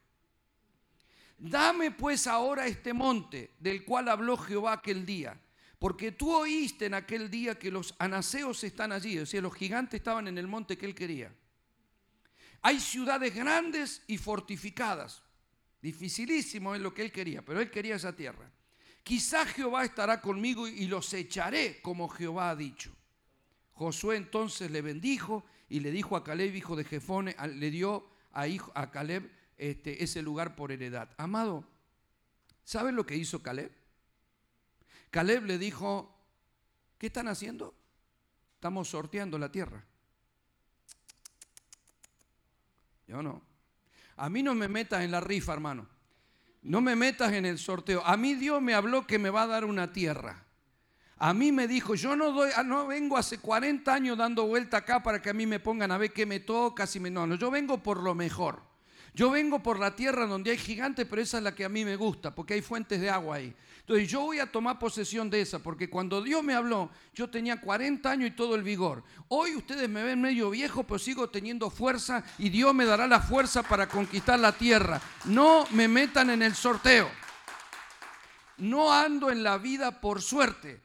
Dame 1.38 1.92
pues 1.92 2.26
ahora 2.26 2.66
este 2.66 2.92
monte 2.92 3.52
del 3.60 3.86
cual 3.86 4.10
habló 4.10 4.36
Jehová 4.36 4.74
aquel 4.74 5.06
día 5.06 5.40
porque 5.84 6.14
tú 6.14 6.34
oíste 6.34 6.86
en 6.86 6.94
aquel 6.94 7.30
día 7.30 7.60
que 7.60 7.70
los 7.70 7.94
anaseos 8.00 8.64
están 8.64 8.94
allí, 8.94 9.20
o 9.20 9.26
sea, 9.26 9.42
los 9.42 9.54
gigantes 9.54 10.00
estaban 10.00 10.30
en 10.30 10.38
el 10.38 10.48
monte 10.48 10.78
que 10.78 10.86
él 10.86 10.96
quería. 10.96 11.36
Hay 12.62 12.80
ciudades 12.80 13.36
grandes 13.36 14.02
y 14.08 14.18
fortificadas. 14.18 15.22
Dificilísimo 15.82 16.74
es 16.74 16.80
lo 16.80 16.94
que 16.94 17.02
él 17.02 17.12
quería, 17.12 17.44
pero 17.44 17.60
él 17.60 17.70
quería 17.70 17.98
esa 17.98 18.16
tierra. 18.16 18.50
Quizá 19.04 19.46
Jehová 19.46 19.84
estará 19.84 20.22
conmigo 20.22 20.70
y 20.70 20.88
los 20.88 21.14
echaré 21.14 21.82
como 21.82 22.08
Jehová 22.08 22.52
ha 22.52 22.56
dicho. 22.56 22.96
Josué 23.74 24.16
entonces 24.16 24.72
le 24.72 24.82
bendijo 24.82 25.44
y 25.68 25.82
le 25.82 25.92
dijo 25.92 26.16
a 26.16 26.24
Caleb, 26.24 26.56
hijo 26.56 26.78
de 26.78 26.86
Jefone, 26.86 27.36
le 27.56 27.72
dio 27.72 28.08
a, 28.32 28.48
hijo, 28.48 28.72
a 28.74 28.90
Caleb 28.90 29.30
este, 29.58 30.02
ese 30.02 30.22
lugar 30.22 30.56
por 30.56 30.72
heredad. 30.72 31.10
Amado, 31.18 31.68
¿sabes 32.64 32.94
lo 32.94 33.06
que 33.06 33.18
hizo 33.18 33.44
Caleb? 33.44 33.83
Caleb 35.14 35.46
le 35.46 35.60
dijo, 35.60 36.12
¿qué 36.98 37.06
están 37.06 37.28
haciendo? 37.28 37.76
Estamos 38.56 38.90
sorteando 38.90 39.38
la 39.38 39.52
tierra. 39.52 39.86
Yo 43.06 43.22
no. 43.22 43.44
A 44.16 44.28
mí 44.32 44.42
no 44.42 44.56
me 44.56 44.68
metas 44.68 45.04
en 45.04 45.12
la 45.12 45.20
rifa, 45.20 45.54
hermano. 45.54 45.88
No 46.64 46.82
me 46.82 46.96
metas 46.96 47.32
en 47.32 47.46
el 47.46 47.60
sorteo. 47.60 48.04
A 48.04 48.18
mí 48.18 48.34
Dios 48.34 48.60
me 48.60 48.74
habló 48.74 49.06
que 49.06 49.20
me 49.20 49.30
va 49.30 49.44
a 49.44 49.48
dar 49.48 49.66
una 49.66 49.94
tierra. 49.94 50.46
A 51.18 51.32
mí 51.32 51.52
me 51.52 51.68
dijo, 51.68 51.94
yo 51.94 52.16
no 52.16 52.32
doy, 52.32 52.50
ah, 52.56 52.64
no 52.64 52.88
vengo 52.88 53.16
hace 53.16 53.38
40 53.38 53.94
años 53.94 54.18
dando 54.18 54.48
vuelta 54.48 54.78
acá 54.78 55.04
para 55.04 55.22
que 55.22 55.30
a 55.30 55.34
mí 55.36 55.46
me 55.46 55.60
pongan 55.60 55.92
a 55.92 56.00
ver 56.00 56.12
qué 56.12 56.26
me 56.26 56.40
toca, 56.40 56.88
si 56.88 57.00
me 57.00 57.12
no, 57.12 57.28
no, 57.28 57.36
yo 57.36 57.52
vengo 57.52 57.84
por 57.84 58.02
lo 58.02 58.16
mejor. 58.16 58.64
Yo 59.16 59.30
vengo 59.30 59.62
por 59.62 59.80
la 59.80 59.96
tierra 59.96 60.26
donde 60.26 60.52
hay 60.52 60.58
gigantes, 60.58 61.06
pero 61.08 61.22
esa 61.22 61.38
es 61.38 61.44
la 61.44 61.54
que 61.54 61.66
a 61.66 61.70
mí 61.70 61.86
me 61.86 61.96
gusta, 61.96 62.34
porque 62.34 62.56
hay 62.56 62.62
fuentes 62.62 63.00
de 63.00 63.10
agua 63.12 63.36
ahí. 63.36 63.56
Entonces 63.82 64.10
yo 64.10 64.22
voy 64.22 64.40
a 64.40 64.52
tomar 64.52 64.80
posesión 64.80 65.30
de 65.30 65.42
esa, 65.42 65.60
porque 65.60 65.90
cuando 65.90 66.22
Dios 66.24 66.42
me 66.42 66.56
habló, 66.56 66.90
yo 67.14 67.30
tenía 67.30 67.62
40 67.62 68.10
años 68.10 68.30
y 68.30 68.36
todo 68.36 68.56
el 68.56 68.64
vigor. 68.64 69.04
Hoy 69.28 69.56
ustedes 69.56 69.88
me 69.88 70.04
ven 70.04 70.22
medio 70.22 70.50
viejo, 70.50 70.84
pero 70.84 70.98
sigo 70.98 71.30
teniendo 71.30 71.70
fuerza 71.70 72.24
y 72.40 72.50
Dios 72.50 72.74
me 72.74 72.86
dará 72.86 73.08
la 73.08 73.20
fuerza 73.20 73.62
para 73.62 73.88
conquistar 73.88 74.40
la 74.40 74.54
tierra. 74.54 75.00
No 75.26 75.68
me 75.72 75.88
metan 75.88 76.30
en 76.30 76.42
el 76.42 76.56
sorteo. 76.56 77.10
No 78.58 78.94
ando 78.94 79.30
en 79.30 79.44
la 79.44 79.58
vida 79.58 80.00
por 80.00 80.22
suerte. 80.22 80.82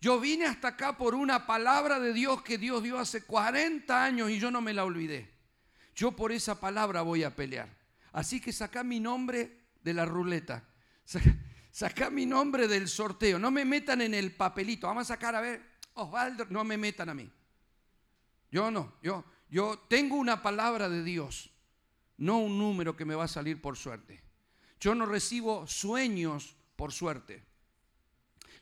Yo 0.00 0.18
vine 0.18 0.46
hasta 0.46 0.68
acá 0.68 0.96
por 0.96 1.14
una 1.14 1.46
palabra 1.46 2.00
de 2.00 2.12
Dios 2.12 2.42
que 2.42 2.56
Dios 2.56 2.82
dio 2.82 2.98
hace 2.98 3.24
40 3.24 4.02
años 4.02 4.30
y 4.30 4.38
yo 4.38 4.50
no 4.50 4.60
me 4.60 4.72
la 4.72 4.84
olvidé. 4.84 5.37
Yo 5.98 6.12
por 6.12 6.30
esa 6.30 6.60
palabra 6.60 7.02
voy 7.02 7.24
a 7.24 7.34
pelear. 7.34 7.68
Así 8.12 8.40
que 8.40 8.52
saca 8.52 8.84
mi 8.84 9.00
nombre 9.00 9.64
de 9.82 9.92
la 9.92 10.04
ruleta. 10.04 10.62
Saca, 11.72 12.08
mi 12.08 12.24
nombre 12.24 12.68
del 12.68 12.86
sorteo. 12.86 13.36
No 13.36 13.50
me 13.50 13.64
metan 13.64 14.00
en 14.02 14.14
el 14.14 14.30
papelito. 14.30 14.86
Vamos 14.86 15.10
a 15.10 15.14
sacar 15.14 15.34
a 15.34 15.40
ver. 15.40 15.60
Osvaldo, 15.94 16.46
no 16.50 16.62
me 16.62 16.76
metan 16.76 17.08
a 17.08 17.14
mí. 17.14 17.28
Yo 18.48 18.70
no. 18.70 18.94
Yo, 19.02 19.24
yo 19.50 19.76
tengo 19.88 20.14
una 20.14 20.40
palabra 20.40 20.88
de 20.88 21.02
Dios. 21.02 21.50
No 22.16 22.38
un 22.38 22.56
número 22.58 22.96
que 22.96 23.04
me 23.04 23.16
va 23.16 23.24
a 23.24 23.28
salir 23.28 23.60
por 23.60 23.76
suerte. 23.76 24.22
Yo 24.78 24.94
no 24.94 25.04
recibo 25.04 25.66
sueños 25.66 26.54
por 26.76 26.92
suerte. 26.92 27.44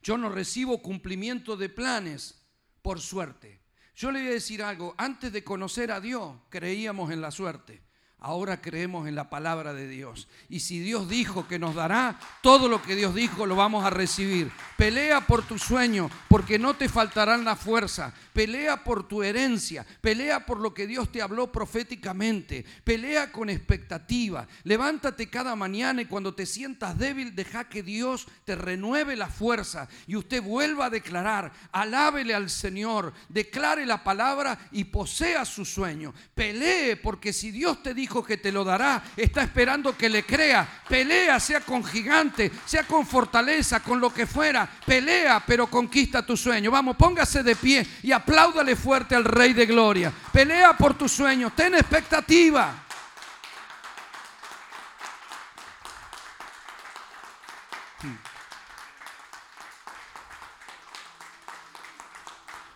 Yo 0.03 0.17
no 0.17 0.31
recibo 0.31 0.81
cumplimiento 0.81 1.55
de 1.59 1.69
planes 1.69 2.47
por 2.81 2.99
suerte. 2.99 3.61
Yo 3.97 4.11
le 4.11 4.21
voy 4.21 4.29
a 4.29 4.33
decir 4.33 4.63
algo, 4.63 4.95
antes 4.99 5.33
de 5.33 5.43
conocer 5.43 5.91
a 5.91 6.01
Dios 6.01 6.37
creíamos 6.51 7.11
en 7.11 7.23
la 7.23 7.31
suerte. 7.31 7.86
Ahora 8.19 8.63
creemos 8.63 9.07
en 9.07 9.15
la 9.15 9.29
palabra 9.29 9.75
de 9.75 9.87
Dios. 9.87 10.27
Y 10.49 10.61
si 10.61 10.81
Dios 10.81 11.07
dijo 11.07 11.47
que 11.47 11.59
nos 11.59 11.75
dará, 11.75 12.19
todo 12.41 12.67
lo 12.67 12.83
que 12.83 12.97
Dios 12.97 13.15
dijo 13.15 13.45
lo 13.45 13.57
vamos 13.57 13.85
a 13.85 13.91
recibir. 13.91 14.51
Pelea 14.79 15.27
por 15.27 15.47
tu 15.47 15.59
sueño, 15.59 16.11
porque 16.27 16.59
no 16.59 16.75
te 16.75 16.89
faltarán 16.89 17.45
la 17.45 17.57
fuerza. 17.57 18.15
Pelea 18.33 18.83
por 18.83 19.07
tu 19.07 19.23
herencia. 19.23 19.85
Pelea 20.01 20.47
por 20.47 20.61
lo 20.61 20.73
que 20.73 20.87
Dios 20.87 21.13
te 21.13 21.21
habló 21.21 21.53
proféticamente. 21.53 22.65
Pelea 22.85 23.31
con 23.31 23.51
expectativa. 23.51 24.49
Levántate 24.65 25.29
cada 25.29 25.55
mañana 25.55 26.01
y 26.01 26.07
cuando 26.07 26.35
te 26.35 26.47
sientas 26.47 26.97
débil, 26.97 27.37
deja 27.37 27.69
que 27.69 27.83
Dios 27.83 28.27
te 28.47 28.55
renueve 28.55 29.15
la 29.15 29.29
fuerza 29.29 29.89
y 30.07 30.17
usted 30.17 30.43
vuelva 30.43 30.87
a 30.87 30.91
declarar. 30.91 31.53
Alábele 31.71 32.35
al 32.35 32.49
Señor. 32.49 33.13
Declare 33.29 33.85
la 33.85 34.03
palabra 34.03 34.59
y 34.73 34.85
posea 34.85 35.45
su 35.45 35.67
sueño. 35.67 36.15
Pelee, 36.35 36.97
porque 36.97 37.35
si 37.35 37.51
Dios 37.51 37.83
te 37.83 37.93
dijo 37.93 38.06
que 38.07 38.37
te 38.37 38.53
lo 38.53 38.65
dará, 38.65 39.03
está 39.17 39.43
esperando 39.43 39.97
que 39.97 40.09
le 40.09 40.25
crea. 40.25 40.67
Pelea, 40.89 41.39
sea 41.41 41.61
con 41.61 41.85
gigante, 41.85 42.51
sea 42.65 42.85
con 42.85 43.07
fortaleza, 43.07 43.81
con 43.81 44.01
lo 44.01 44.13
que 44.13 44.27
fuera. 44.27 44.69
Pelea, 44.87 45.43
pero 45.47 45.67
conquista 45.67 46.25
tu 46.25 46.37
sueño. 46.37 46.71
Vamos, 46.71 46.97
póngase 46.97 47.43
de 47.43 47.57
pie 47.57 47.87
y 48.03 48.13
apláudale 48.13 48.77
fuerte 48.77 49.15
al 49.15 49.25
Rey 49.25 49.53
de 49.53 49.67
Gloria. 49.67 50.13
Pelea 50.33 50.77
por 50.77 50.95
tu 50.95 51.09
sueño, 51.09 51.53
ten 51.55 51.75
expectativa. 51.75 52.83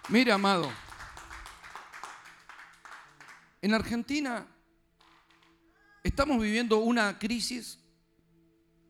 Mire, 0.08 0.32
amado, 0.32 0.72
en 3.62 3.74
Argentina 3.74 4.44
Estamos 6.10 6.42
viviendo 6.42 6.78
una 6.78 7.20
crisis 7.20 7.78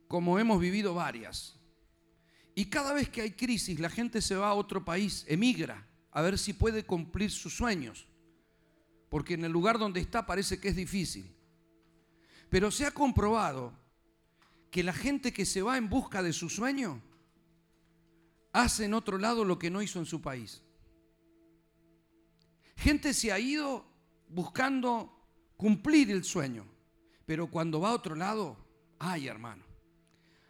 como 0.09 0.39
hemos 0.39 0.59
vivido 0.59 0.95
varias. 0.95 1.55
Y 2.55 2.65
cada 2.71 2.95
vez 2.95 3.11
que 3.11 3.21
hay 3.21 3.33
crisis, 3.33 3.79
la 3.79 3.91
gente 3.91 4.23
se 4.23 4.37
va 4.37 4.49
a 4.49 4.55
otro 4.55 4.87
país, 4.87 5.27
emigra, 5.29 5.87
a 6.13 6.23
ver 6.23 6.39
si 6.39 6.55
puede 6.55 6.83
cumplir 6.83 7.31
sus 7.31 7.55
sueños. 7.55 8.09
Porque 9.11 9.35
en 9.35 9.45
el 9.45 9.53
lugar 9.53 9.79
donde 9.79 10.01
está 10.01 10.25
parece 10.25 10.59
que 10.61 10.69
es 10.69 10.77
difícil. 10.77 11.31
Pero 12.49 12.71
se 12.71 12.87
ha 12.87 12.91
comprobado 12.91 13.75
que 14.71 14.83
la 14.83 14.95
gente 14.95 15.31
que 15.31 15.45
se 15.45 15.61
va 15.61 15.77
en 15.77 15.91
busca 15.91 16.23
de 16.23 16.33
su 16.33 16.49
sueño 16.49 17.03
hace 18.55 18.87
en 18.87 18.95
otro 18.95 19.19
lado 19.19 19.45
lo 19.45 19.59
que 19.59 19.69
no 19.69 19.83
hizo 19.83 19.99
en 19.99 20.07
su 20.07 20.23
país. 20.23 20.63
Gente 22.77 23.13
se 23.13 23.31
ha 23.31 23.39
ido 23.39 23.85
buscando 24.31 25.23
cumplir 25.59 26.11
el 26.11 26.25
sueño. 26.25 26.70
Pero 27.31 27.47
cuando 27.47 27.81
va 27.81 27.91
a 27.91 27.95
otro 27.95 28.17
lado, 28.17 28.57
ay 28.99 29.29
hermano, 29.29 29.63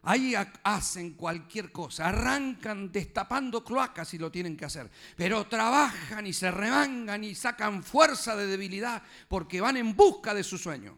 ahí 0.01 0.33
hacen 0.65 1.13
cualquier 1.13 1.71
cosa, 1.71 2.09
arrancan 2.09 2.91
destapando 2.91 3.63
cloacas 3.63 4.09
si 4.09 4.17
lo 4.17 4.31
tienen 4.31 4.57
que 4.57 4.65
hacer, 4.65 4.91
pero 5.15 5.47
trabajan 5.47 6.27
y 6.27 6.33
se 6.33 6.51
remangan 6.51 7.23
y 7.23 7.35
sacan 7.35 7.83
fuerza 7.83 8.35
de 8.35 8.47
debilidad 8.47 9.03
porque 9.29 9.61
van 9.61 9.77
en 9.77 9.95
busca 9.95 10.33
de 10.33 10.43
su 10.43 10.57
sueño. 10.57 10.97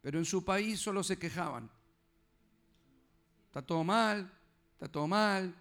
Pero 0.00 0.20
en 0.20 0.24
su 0.24 0.44
país 0.44 0.78
solo 0.78 1.02
se 1.02 1.18
quejaban. 1.18 1.68
Está 3.46 3.62
todo 3.62 3.82
mal, 3.82 4.32
está 4.74 4.86
todo 4.86 5.08
mal, 5.08 5.52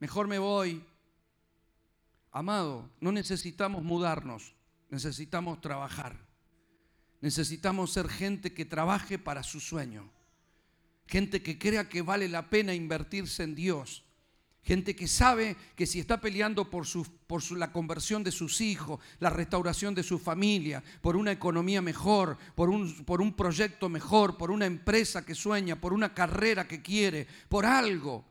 mejor 0.00 0.26
me 0.26 0.40
voy. 0.40 0.84
Amado, 2.32 2.90
no 2.98 3.12
necesitamos 3.12 3.84
mudarnos, 3.84 4.56
necesitamos 4.90 5.60
trabajar. 5.60 6.21
Necesitamos 7.22 7.92
ser 7.92 8.08
gente 8.08 8.52
que 8.52 8.64
trabaje 8.64 9.16
para 9.16 9.44
su 9.44 9.60
sueño. 9.60 10.10
Gente 11.06 11.40
que 11.40 11.56
crea 11.56 11.88
que 11.88 12.02
vale 12.02 12.28
la 12.28 12.50
pena 12.50 12.74
invertirse 12.74 13.44
en 13.44 13.54
Dios. 13.54 14.04
Gente 14.64 14.94
que 14.96 15.06
sabe 15.06 15.56
que 15.76 15.86
si 15.86 16.00
está 16.00 16.20
peleando 16.20 16.68
por, 16.68 16.86
la 17.56 17.72
conversión 17.72 18.24
de 18.24 18.32
sus 18.32 18.60
hijos, 18.60 19.00
la 19.20 19.30
restauración 19.30 19.94
de 19.94 20.02
su 20.02 20.18
familia, 20.18 20.82
por 21.00 21.16
una 21.16 21.30
economía 21.32 21.80
mejor, 21.80 22.38
por 22.56 22.70
un 22.70 23.32
proyecto 23.34 23.88
mejor, 23.88 24.36
por 24.36 24.50
una 24.50 24.66
empresa 24.66 25.24
que 25.24 25.34
sueña, 25.34 25.80
por 25.80 25.92
una 25.92 26.14
carrera 26.14 26.66
que 26.66 26.82
quiere, 26.82 27.26
por 27.48 27.66
algo, 27.66 28.24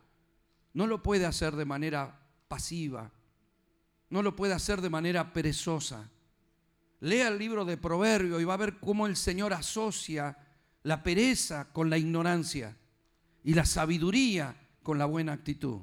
no 0.73 0.85
lo 0.85 1.01
puede 1.01 1.25
hacer 1.25 1.55
de 1.55 1.65
manera 1.65 2.19
pasiva, 2.47 3.11
no 4.09 4.21
lo 4.21 4.35
puede 4.35 4.53
hacer 4.53 4.81
de 4.81 4.89
manera 4.89 5.31
perezosa. 5.31 6.09
Lea 7.01 7.27
el 7.29 7.39
libro 7.39 7.65
de 7.65 7.77
Proverbios 7.77 8.41
y 8.41 8.45
va 8.45 8.53
a 8.53 8.57
ver 8.57 8.79
cómo 8.79 9.07
el 9.07 9.15
Señor 9.15 9.53
asocia 9.53 10.37
la 10.83 11.01
pereza 11.01 11.71
con 11.73 11.89
la 11.89 11.97
ignorancia 11.97 12.77
y 13.43 13.55
la 13.55 13.65
sabiduría 13.65 14.55
con 14.83 14.99
la 14.99 15.05
buena 15.05 15.33
actitud. 15.33 15.81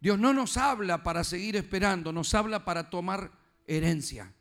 Dios 0.00 0.18
no 0.18 0.32
nos 0.32 0.56
habla 0.56 1.02
para 1.02 1.22
seguir 1.22 1.56
esperando, 1.56 2.12
nos 2.12 2.34
habla 2.34 2.64
para 2.64 2.88
tomar 2.88 3.30
herencia, 3.66 4.32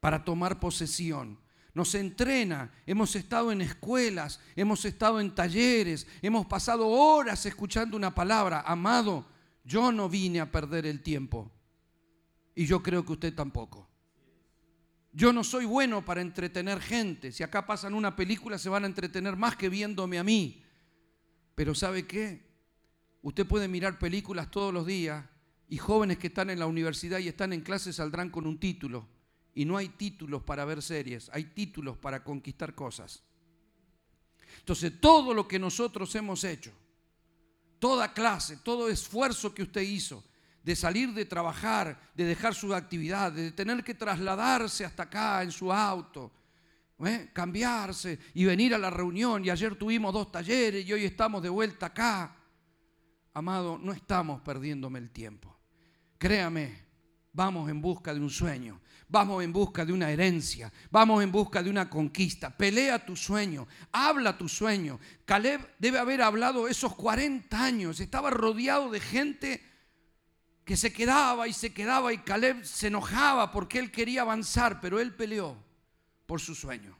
para 0.00 0.24
tomar 0.24 0.58
posesión. 0.58 1.38
Nos 1.74 1.94
entrena, 1.94 2.72
hemos 2.84 3.14
estado 3.14 3.52
en 3.52 3.60
escuelas, 3.60 4.40
hemos 4.56 4.84
estado 4.84 5.20
en 5.20 5.32
talleres, 5.32 6.08
hemos 6.22 6.46
pasado 6.46 6.88
horas 6.88 7.46
escuchando 7.46 7.96
una 7.96 8.12
palabra. 8.12 8.62
Amado, 8.66 9.26
yo 9.62 9.92
no 9.92 10.08
vine 10.08 10.40
a 10.40 10.50
perder 10.50 10.86
el 10.86 11.02
tiempo 11.02 11.52
y 12.56 12.66
yo 12.66 12.82
creo 12.82 13.06
que 13.06 13.12
usted 13.12 13.32
tampoco. 13.32 13.88
Yo 15.18 15.32
no 15.32 15.42
soy 15.42 15.64
bueno 15.64 16.04
para 16.04 16.20
entretener 16.20 16.80
gente. 16.80 17.32
Si 17.32 17.42
acá 17.42 17.66
pasan 17.66 17.92
una 17.92 18.14
película 18.14 18.56
se 18.56 18.68
van 18.68 18.84
a 18.84 18.86
entretener 18.86 19.34
más 19.34 19.56
que 19.56 19.68
viéndome 19.68 20.16
a 20.16 20.22
mí. 20.22 20.62
Pero 21.56 21.74
¿sabe 21.74 22.06
qué? 22.06 22.46
Usted 23.22 23.44
puede 23.44 23.66
mirar 23.66 23.98
películas 23.98 24.48
todos 24.48 24.72
los 24.72 24.86
días 24.86 25.24
y 25.68 25.76
jóvenes 25.76 26.18
que 26.18 26.28
están 26.28 26.50
en 26.50 26.60
la 26.60 26.66
universidad 26.66 27.18
y 27.18 27.26
están 27.26 27.52
en 27.52 27.62
clase 27.62 27.92
saldrán 27.92 28.30
con 28.30 28.46
un 28.46 28.60
título. 28.60 29.08
Y 29.56 29.64
no 29.64 29.76
hay 29.76 29.88
títulos 29.88 30.44
para 30.44 30.64
ver 30.64 30.80
series, 30.82 31.28
hay 31.32 31.46
títulos 31.46 31.98
para 31.98 32.22
conquistar 32.22 32.76
cosas. 32.76 33.24
Entonces 34.60 35.00
todo 35.00 35.34
lo 35.34 35.48
que 35.48 35.58
nosotros 35.58 36.14
hemos 36.14 36.44
hecho, 36.44 36.70
toda 37.80 38.14
clase, 38.14 38.58
todo 38.58 38.88
esfuerzo 38.88 39.52
que 39.52 39.64
usted 39.64 39.82
hizo, 39.82 40.22
de 40.68 40.76
salir 40.76 41.14
de 41.14 41.24
trabajar, 41.24 41.98
de 42.14 42.26
dejar 42.26 42.54
su 42.54 42.74
actividad, 42.74 43.32
de 43.32 43.52
tener 43.52 43.82
que 43.82 43.94
trasladarse 43.94 44.84
hasta 44.84 45.04
acá 45.04 45.42
en 45.42 45.50
su 45.50 45.72
auto, 45.72 46.30
¿eh? 47.06 47.30
cambiarse 47.32 48.18
y 48.34 48.44
venir 48.44 48.74
a 48.74 48.78
la 48.78 48.90
reunión. 48.90 49.42
Y 49.42 49.48
ayer 49.48 49.76
tuvimos 49.76 50.12
dos 50.12 50.30
talleres 50.30 50.86
y 50.86 50.92
hoy 50.92 51.06
estamos 51.06 51.42
de 51.42 51.48
vuelta 51.48 51.86
acá. 51.86 52.36
Amado, 53.32 53.78
no 53.82 53.94
estamos 53.94 54.42
perdiéndome 54.42 54.98
el 54.98 55.08
tiempo. 55.08 55.56
Créame, 56.18 56.84
vamos 57.32 57.70
en 57.70 57.80
busca 57.80 58.12
de 58.12 58.20
un 58.20 58.28
sueño. 58.28 58.78
Vamos 59.08 59.42
en 59.42 59.54
busca 59.54 59.86
de 59.86 59.94
una 59.94 60.10
herencia, 60.10 60.70
vamos 60.90 61.22
en 61.22 61.32
busca 61.32 61.62
de 61.62 61.70
una 61.70 61.88
conquista. 61.88 62.54
Pelea 62.54 63.06
tu 63.06 63.16
sueño, 63.16 63.66
habla 63.90 64.36
tu 64.36 64.50
sueño. 64.50 65.00
Caleb 65.24 65.66
debe 65.78 65.98
haber 65.98 66.20
hablado 66.20 66.68
esos 66.68 66.94
40 66.94 67.58
años, 67.58 68.00
estaba 68.00 68.28
rodeado 68.28 68.90
de 68.90 69.00
gente 69.00 69.67
que 70.68 70.76
se 70.76 70.92
quedaba 70.92 71.48
y 71.48 71.54
se 71.54 71.72
quedaba 71.72 72.12
y 72.12 72.18
Caleb 72.18 72.62
se 72.62 72.88
enojaba 72.88 73.50
porque 73.50 73.78
él 73.78 73.90
quería 73.90 74.20
avanzar, 74.20 74.82
pero 74.82 75.00
él 75.00 75.14
peleó 75.14 75.56
por 76.26 76.42
su 76.42 76.54
sueño. 76.54 76.94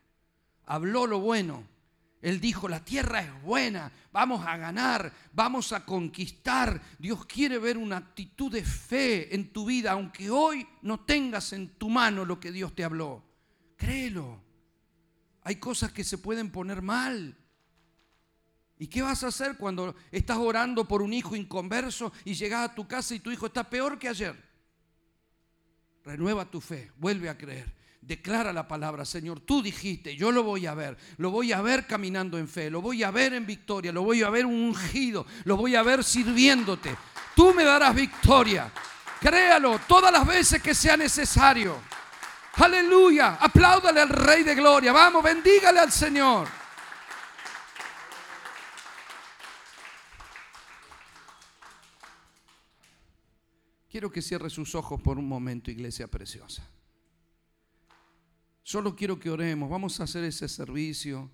Habló 0.64 1.06
lo 1.06 1.20
bueno. 1.20 1.68
Él 2.22 2.40
dijo, 2.40 2.66
la 2.66 2.82
tierra 2.82 3.20
es 3.20 3.42
buena, 3.42 3.92
vamos 4.10 4.46
a 4.46 4.56
ganar, 4.56 5.12
vamos 5.34 5.74
a 5.74 5.84
conquistar. 5.84 6.80
Dios 6.98 7.26
quiere 7.26 7.58
ver 7.58 7.76
una 7.76 7.98
actitud 7.98 8.50
de 8.50 8.64
fe 8.64 9.34
en 9.34 9.52
tu 9.52 9.66
vida, 9.66 9.92
aunque 9.92 10.30
hoy 10.30 10.66
no 10.80 11.00
tengas 11.00 11.52
en 11.52 11.68
tu 11.76 11.90
mano 11.90 12.24
lo 12.24 12.40
que 12.40 12.50
Dios 12.50 12.74
te 12.74 12.84
habló. 12.84 13.22
Créelo. 13.76 14.42
Hay 15.42 15.56
cosas 15.56 15.92
que 15.92 16.04
se 16.04 16.16
pueden 16.16 16.50
poner 16.50 16.80
mal, 16.80 17.36
¿Y 18.78 18.86
qué 18.86 19.02
vas 19.02 19.24
a 19.24 19.28
hacer 19.28 19.56
cuando 19.56 19.94
estás 20.12 20.36
orando 20.36 20.86
por 20.86 21.02
un 21.02 21.12
hijo 21.12 21.34
inconverso 21.34 22.12
y 22.24 22.34
llegas 22.34 22.70
a 22.70 22.74
tu 22.74 22.86
casa 22.86 23.14
y 23.14 23.20
tu 23.20 23.30
hijo 23.30 23.46
está 23.46 23.64
peor 23.64 23.98
que 23.98 24.08
ayer? 24.08 24.36
Renueva 26.04 26.44
tu 26.48 26.60
fe, 26.60 26.92
vuelve 26.96 27.28
a 27.28 27.36
creer. 27.36 27.76
Declara 28.00 28.52
la 28.52 28.68
palabra, 28.68 29.04
Señor, 29.04 29.40
tú 29.40 29.60
dijiste, 29.60 30.16
yo 30.16 30.30
lo 30.30 30.44
voy 30.44 30.66
a 30.66 30.74
ver, 30.74 30.96
lo 31.18 31.30
voy 31.30 31.52
a 31.52 31.60
ver 31.60 31.86
caminando 31.86 32.38
en 32.38 32.48
fe, 32.48 32.70
lo 32.70 32.80
voy 32.80 33.02
a 33.02 33.10
ver 33.10 33.34
en 33.34 33.44
victoria, 33.44 33.92
lo 33.92 34.02
voy 34.02 34.22
a 34.22 34.30
ver 34.30 34.46
ungido, 34.46 35.26
lo 35.44 35.56
voy 35.56 35.74
a 35.74 35.82
ver 35.82 36.04
sirviéndote. 36.04 36.96
Tú 37.34 37.52
me 37.52 37.64
darás 37.64 37.94
victoria. 37.94 38.72
Créalo 39.20 39.80
todas 39.88 40.12
las 40.12 40.26
veces 40.26 40.62
que 40.62 40.74
sea 40.74 40.96
necesario. 40.96 41.76
Aleluya. 42.54 43.38
Apláudale 43.40 44.00
al 44.00 44.08
Rey 44.08 44.44
de 44.44 44.54
Gloria. 44.54 44.92
Vamos, 44.92 45.22
bendígale 45.22 45.80
al 45.80 45.92
Señor. 45.92 46.48
Quiero 53.98 54.12
que 54.12 54.22
cierre 54.22 54.48
sus 54.48 54.76
ojos 54.76 55.02
por 55.02 55.18
un 55.18 55.26
momento, 55.26 55.72
iglesia 55.72 56.06
preciosa. 56.06 56.64
Solo 58.62 58.94
quiero 58.94 59.18
que 59.18 59.28
oremos. 59.28 59.68
Vamos 59.68 59.98
a 59.98 60.04
hacer 60.04 60.22
ese 60.22 60.48
servicio 60.48 61.28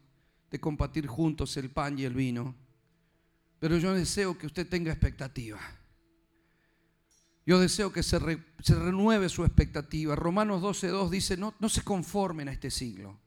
de 0.51 0.59
compartir 0.59 1.07
juntos 1.07 1.59
el 1.59 1.69
pan 1.69 1.99
y 1.99 2.05
el 2.05 2.15
vino. 2.15 2.55
Pero 3.59 3.77
yo 3.77 3.93
deseo 3.93 4.39
que 4.39 4.47
usted 4.47 4.67
tenga 4.67 4.91
expectativa. 4.91 5.61
Yo 7.45 7.61
deseo 7.61 7.93
que 7.93 8.03
se, 8.03 8.19
renueve 8.19 9.29
su 9.29 9.45
expectativa. 9.45 10.17
Romanos 10.17 10.63
12.2 10.63 11.11
dice, 11.11 11.37
no, 11.37 11.55
no 11.61 11.69
se 11.69 11.83
conformen 11.83 12.49
a 12.49 12.53
este 12.53 12.71
siglo. 12.71 13.21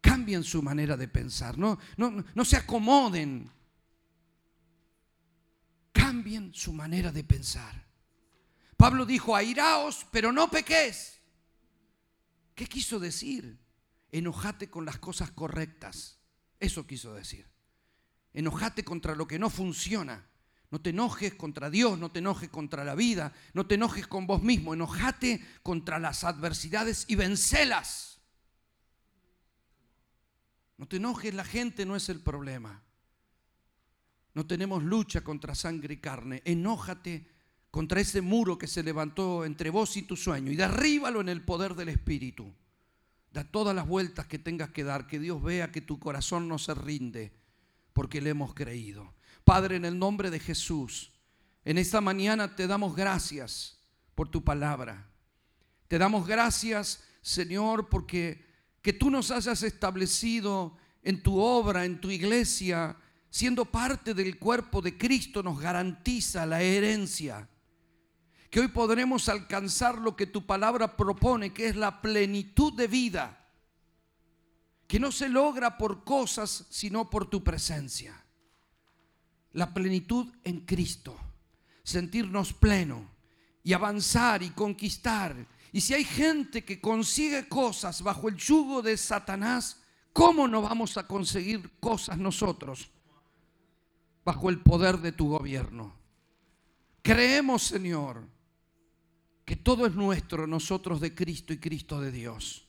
Cambien 0.00 0.42
su 0.42 0.62
manera 0.62 0.96
de 0.96 1.08
pensar. 1.08 1.58
No, 1.58 1.78
no, 1.98 2.24
no 2.34 2.44
se 2.46 2.56
acomoden 2.56 3.50
cambien 5.96 6.52
su 6.52 6.72
manera 6.72 7.10
de 7.10 7.24
pensar. 7.24 7.86
Pablo 8.76 9.06
dijo, 9.06 9.34
airaos, 9.34 10.06
pero 10.10 10.32
no 10.32 10.50
pequéis. 10.50 11.20
¿Qué 12.54 12.66
quiso 12.66 12.98
decir? 12.98 13.58
Enojate 14.12 14.68
con 14.68 14.84
las 14.84 14.98
cosas 14.98 15.30
correctas. 15.30 16.18
Eso 16.60 16.86
quiso 16.86 17.14
decir. 17.14 17.46
Enojate 18.34 18.84
contra 18.84 19.14
lo 19.14 19.26
que 19.26 19.38
no 19.38 19.50
funciona. 19.50 20.26
No 20.70 20.80
te 20.80 20.90
enojes 20.90 21.34
contra 21.34 21.70
Dios, 21.70 21.98
no 21.98 22.10
te 22.10 22.18
enojes 22.18 22.50
contra 22.50 22.84
la 22.84 22.94
vida, 22.94 23.32
no 23.54 23.66
te 23.66 23.76
enojes 23.76 24.06
con 24.06 24.26
vos 24.26 24.42
mismo. 24.42 24.74
Enojate 24.74 25.40
contra 25.62 25.98
las 25.98 26.24
adversidades 26.24 27.04
y 27.08 27.14
vencelas. 27.14 28.20
No 30.76 30.86
te 30.86 30.96
enojes, 30.96 31.32
la 31.32 31.44
gente 31.44 31.86
no 31.86 31.96
es 31.96 32.08
el 32.08 32.20
problema. 32.20 32.85
No 34.36 34.46
tenemos 34.46 34.84
lucha 34.84 35.22
contra 35.22 35.54
sangre 35.54 35.94
y 35.94 35.96
carne. 35.96 36.42
Enójate 36.44 37.26
contra 37.70 38.02
ese 38.02 38.20
muro 38.20 38.58
que 38.58 38.66
se 38.66 38.82
levantó 38.82 39.46
entre 39.46 39.70
vos 39.70 39.96
y 39.96 40.02
tu 40.02 40.14
sueño 40.14 40.52
y 40.52 40.56
derríbalo 40.56 41.22
en 41.22 41.30
el 41.30 41.40
poder 41.42 41.74
del 41.74 41.88
Espíritu. 41.88 42.52
Da 43.32 43.44
todas 43.44 43.74
las 43.74 43.88
vueltas 43.88 44.26
que 44.26 44.38
tengas 44.38 44.68
que 44.72 44.84
dar, 44.84 45.06
que 45.06 45.18
Dios 45.18 45.42
vea 45.42 45.72
que 45.72 45.80
tu 45.80 45.98
corazón 45.98 46.48
no 46.48 46.58
se 46.58 46.74
rinde 46.74 47.32
porque 47.94 48.20
le 48.20 48.28
hemos 48.28 48.52
creído. 48.52 49.14
Padre, 49.42 49.76
en 49.76 49.86
el 49.86 49.98
nombre 49.98 50.30
de 50.30 50.38
Jesús, 50.38 51.12
en 51.64 51.78
esta 51.78 52.02
mañana 52.02 52.54
te 52.56 52.66
damos 52.66 52.94
gracias 52.94 53.78
por 54.14 54.28
tu 54.28 54.44
palabra. 54.44 55.08
Te 55.88 55.96
damos 55.96 56.26
gracias, 56.26 57.02
Señor, 57.22 57.88
porque 57.88 58.44
que 58.82 58.92
tú 58.92 59.08
nos 59.08 59.30
hayas 59.30 59.62
establecido 59.62 60.76
en 61.02 61.22
tu 61.22 61.38
obra, 61.40 61.86
en 61.86 62.02
tu 62.02 62.10
iglesia, 62.10 62.98
siendo 63.30 63.64
parte 63.64 64.14
del 64.14 64.38
cuerpo 64.38 64.80
de 64.80 64.96
Cristo, 64.96 65.42
nos 65.42 65.60
garantiza 65.60 66.46
la 66.46 66.62
herencia. 66.62 67.48
Que 68.50 68.60
hoy 68.60 68.68
podremos 68.68 69.28
alcanzar 69.28 69.98
lo 69.98 70.16
que 70.16 70.26
tu 70.26 70.46
palabra 70.46 70.96
propone, 70.96 71.52
que 71.52 71.68
es 71.68 71.76
la 71.76 72.00
plenitud 72.00 72.72
de 72.72 72.86
vida. 72.86 73.46
Que 74.86 75.00
no 75.00 75.10
se 75.10 75.28
logra 75.28 75.76
por 75.76 76.04
cosas, 76.04 76.66
sino 76.70 77.10
por 77.10 77.28
tu 77.28 77.42
presencia. 77.42 78.24
La 79.52 79.74
plenitud 79.74 80.32
en 80.44 80.60
Cristo. 80.60 81.18
Sentirnos 81.82 82.52
pleno 82.52 83.10
y 83.62 83.72
avanzar 83.72 84.42
y 84.42 84.50
conquistar. 84.50 85.46
Y 85.72 85.80
si 85.80 85.92
hay 85.92 86.04
gente 86.04 86.64
que 86.64 86.80
consigue 86.80 87.48
cosas 87.48 88.00
bajo 88.00 88.28
el 88.28 88.36
yugo 88.36 88.80
de 88.80 88.96
Satanás, 88.96 89.82
¿cómo 90.12 90.48
no 90.48 90.62
vamos 90.62 90.96
a 90.96 91.06
conseguir 91.06 91.78
cosas 91.80 92.16
nosotros? 92.16 92.88
Bajo 94.26 94.50
el 94.50 94.58
poder 94.58 94.98
de 94.98 95.12
tu 95.12 95.28
gobierno. 95.28 95.94
Creemos, 97.00 97.62
Señor, 97.62 98.28
que 99.44 99.54
todo 99.54 99.86
es 99.86 99.94
nuestro, 99.94 100.48
nosotros 100.48 101.00
de 101.00 101.14
Cristo 101.14 101.52
y 101.52 101.58
Cristo 101.58 102.00
de 102.00 102.10
Dios. 102.10 102.66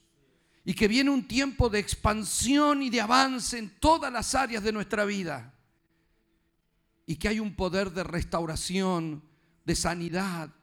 Y 0.64 0.76
que 0.76 0.88
viene 0.88 1.10
un 1.10 1.28
tiempo 1.28 1.70
de 1.70 1.80
expansión 1.80 2.84
y 2.84 2.91
de 2.91 3.01
avance 3.01 3.58
en 3.58 3.72
todas 3.80 4.14
las 4.14 4.36
áreas 4.36 4.64
de 4.64 4.72
nuestra 4.72 5.03
vida. 5.03 5.55
Y 7.08 7.16
que 7.16 7.28
hay 7.28 7.39
un 7.39 7.55
poder 7.55 7.91
de 7.91 8.03
restauración, 8.03 9.24
de 9.66 9.76
sanidad 9.76 10.53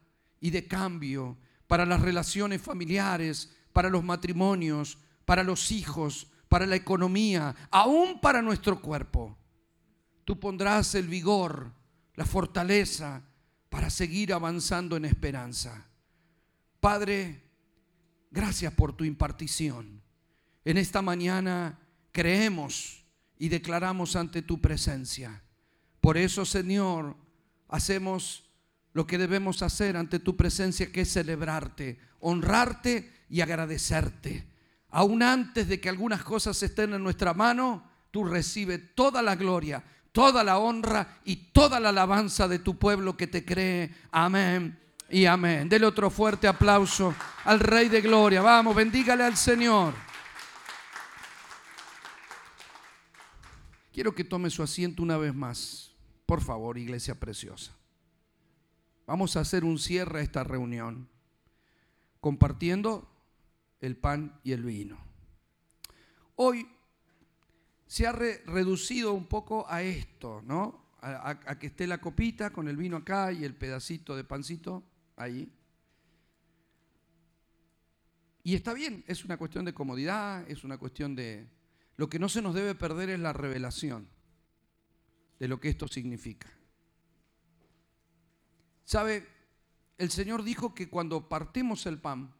y 0.40 0.50
de 0.50 0.68
cambio 0.68 1.36
para 1.66 1.84
las 1.84 2.02
relaciones 2.02 2.62
familiares, 2.62 3.52
para 3.72 3.90
los 3.90 4.04
matrimonios, 4.04 4.98
para 5.24 5.42
los 5.42 5.72
hijos, 5.72 6.28
para 6.48 6.66
la 6.66 6.76
economía, 6.76 7.56
aún 7.72 8.20
para 8.20 8.42
nuestro 8.42 8.80
cuerpo 8.80 9.36
tú 10.24 10.40
pondrás 10.40 10.94
el 10.94 11.08
vigor, 11.08 11.72
la 12.14 12.24
fortaleza 12.24 13.22
para 13.68 13.90
seguir 13.90 14.32
avanzando 14.32 14.96
en 14.96 15.04
esperanza. 15.04 15.86
Padre, 16.80 17.42
gracias 18.30 18.72
por 18.72 18.96
tu 18.96 19.04
impartición. 19.04 20.02
En 20.64 20.78
esta 20.78 21.02
mañana 21.02 21.78
creemos 22.12 23.04
y 23.38 23.48
declaramos 23.48 24.16
ante 24.16 24.42
tu 24.42 24.60
presencia. 24.60 25.42
Por 26.00 26.16
eso, 26.16 26.44
Señor, 26.44 27.16
hacemos 27.68 28.50
lo 28.92 29.06
que 29.06 29.18
debemos 29.18 29.62
hacer 29.62 29.96
ante 29.96 30.20
tu 30.20 30.36
presencia, 30.36 30.90
que 30.92 31.00
es 31.02 31.12
celebrarte, 31.12 31.98
honrarte 32.20 33.12
y 33.28 33.40
agradecerte. 33.40 34.46
Aún 34.88 35.22
antes 35.22 35.66
de 35.66 35.80
que 35.80 35.88
algunas 35.88 36.22
cosas 36.22 36.62
estén 36.62 36.94
en 36.94 37.02
nuestra 37.02 37.34
mano, 37.34 37.90
tú 38.12 38.24
recibes 38.24 38.94
toda 38.94 39.20
la 39.20 39.34
gloria, 39.34 39.82
toda 40.14 40.44
la 40.44 40.58
honra 40.58 41.18
y 41.24 41.34
toda 41.34 41.80
la 41.80 41.88
alabanza 41.88 42.46
de 42.46 42.60
tu 42.60 42.78
pueblo 42.78 43.16
que 43.16 43.26
te 43.26 43.44
cree. 43.44 43.92
Amén 44.12 44.78
y 45.10 45.26
amén. 45.26 45.68
Dele 45.68 45.86
otro 45.86 46.08
fuerte 46.08 46.46
aplauso 46.46 47.12
al 47.44 47.58
Rey 47.58 47.88
de 47.88 48.00
Gloria. 48.00 48.40
Vamos, 48.40 48.76
bendígale 48.76 49.24
al 49.24 49.36
Señor. 49.36 49.92
Quiero 53.92 54.14
que 54.14 54.22
tome 54.22 54.50
su 54.50 54.62
asiento 54.62 55.02
una 55.02 55.16
vez 55.16 55.34
más. 55.34 55.90
Por 56.26 56.40
favor, 56.40 56.78
iglesia 56.78 57.18
preciosa. 57.18 57.72
Vamos 59.08 59.36
a 59.36 59.40
hacer 59.40 59.64
un 59.64 59.80
cierre 59.80 60.20
a 60.20 60.22
esta 60.22 60.44
reunión 60.44 61.08
compartiendo 62.20 63.10
el 63.80 63.96
pan 63.96 64.38
y 64.44 64.52
el 64.52 64.62
vino. 64.62 64.96
Hoy 66.36 66.68
se 67.94 68.08
ha 68.08 68.12
reducido 68.12 69.12
un 69.12 69.26
poco 69.26 69.66
a 69.68 69.80
esto, 69.84 70.42
¿no? 70.44 70.96
A, 71.00 71.56
que 71.60 71.68
esté 71.68 71.86
la 71.86 72.00
copita 72.00 72.50
con 72.50 72.66
el 72.66 72.76
vino 72.76 72.96
acá 72.96 73.30
y 73.30 73.44
el 73.44 73.54
pedacito 73.54 74.16
de 74.16 74.24
pancito 74.24 74.82
ahí. 75.14 75.48
Y 78.42 78.56
está 78.56 78.74
bien, 78.74 79.04
es 79.06 79.24
una 79.24 79.36
cuestión 79.36 79.64
de 79.64 79.74
comodidad, 79.74 80.44
es 80.50 80.64
una 80.64 80.76
cuestión 80.76 81.14
de... 81.14 81.48
Lo 81.96 82.08
que 82.08 82.18
no 82.18 82.28
se 82.28 82.42
nos 82.42 82.56
debe 82.56 82.74
perder 82.74 83.10
es 83.10 83.20
la 83.20 83.32
revelación 83.32 84.08
de 85.38 85.46
lo 85.46 85.60
que 85.60 85.68
esto 85.68 85.86
significa. 85.86 86.50
¿Sabe? 88.82 89.24
el 89.98 90.10
Señor 90.10 90.42
dijo 90.42 90.74
que 90.74 90.88
cuando 90.88 91.28
partemos 91.28 91.86
el 91.86 92.00
pan, 92.00 92.34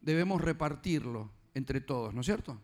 debemos 0.00 0.42
repartirlo 0.42 1.30
entre 1.54 1.80
todos, 1.80 2.12
¿no 2.12 2.22
es 2.22 2.26
cierto? 2.26 2.60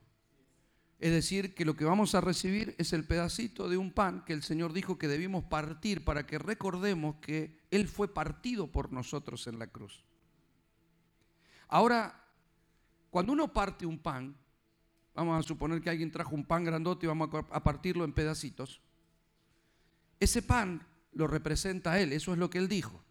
Es 1.04 1.12
decir, 1.12 1.54
que 1.54 1.66
lo 1.66 1.76
que 1.76 1.84
vamos 1.84 2.14
a 2.14 2.22
recibir 2.22 2.74
es 2.78 2.94
el 2.94 3.04
pedacito 3.04 3.68
de 3.68 3.76
un 3.76 3.92
pan 3.92 4.24
que 4.24 4.32
el 4.32 4.42
Señor 4.42 4.72
dijo 4.72 4.96
que 4.96 5.06
debimos 5.06 5.44
partir 5.44 6.02
para 6.02 6.24
que 6.26 6.38
recordemos 6.38 7.16
que 7.16 7.60
Él 7.70 7.88
fue 7.88 8.08
partido 8.08 8.72
por 8.72 8.90
nosotros 8.90 9.46
en 9.46 9.58
la 9.58 9.66
cruz. 9.66 10.02
Ahora, 11.68 12.24
cuando 13.10 13.34
uno 13.34 13.52
parte 13.52 13.84
un 13.84 13.98
pan, 13.98 14.34
vamos 15.14 15.38
a 15.38 15.46
suponer 15.46 15.82
que 15.82 15.90
alguien 15.90 16.10
trajo 16.10 16.34
un 16.34 16.46
pan 16.46 16.64
grandote 16.64 17.04
y 17.04 17.08
vamos 17.08 17.28
a 17.50 17.62
partirlo 17.62 18.06
en 18.06 18.14
pedacitos, 18.14 18.80
ese 20.18 20.40
pan 20.40 20.86
lo 21.12 21.26
representa 21.26 21.92
a 21.92 22.00
Él, 22.00 22.14
eso 22.14 22.32
es 22.32 22.38
lo 22.38 22.48
que 22.48 22.56
Él 22.56 22.66
dijo. 22.66 23.04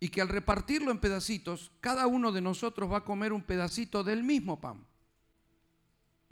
Y 0.00 0.10
que 0.10 0.20
al 0.20 0.28
repartirlo 0.28 0.90
en 0.90 0.98
pedacitos, 0.98 1.72
cada 1.80 2.06
uno 2.06 2.30
de 2.30 2.42
nosotros 2.42 2.92
va 2.92 2.98
a 2.98 3.04
comer 3.04 3.32
un 3.32 3.42
pedacito 3.42 4.04
del 4.04 4.22
mismo 4.22 4.60
pan. 4.60 4.84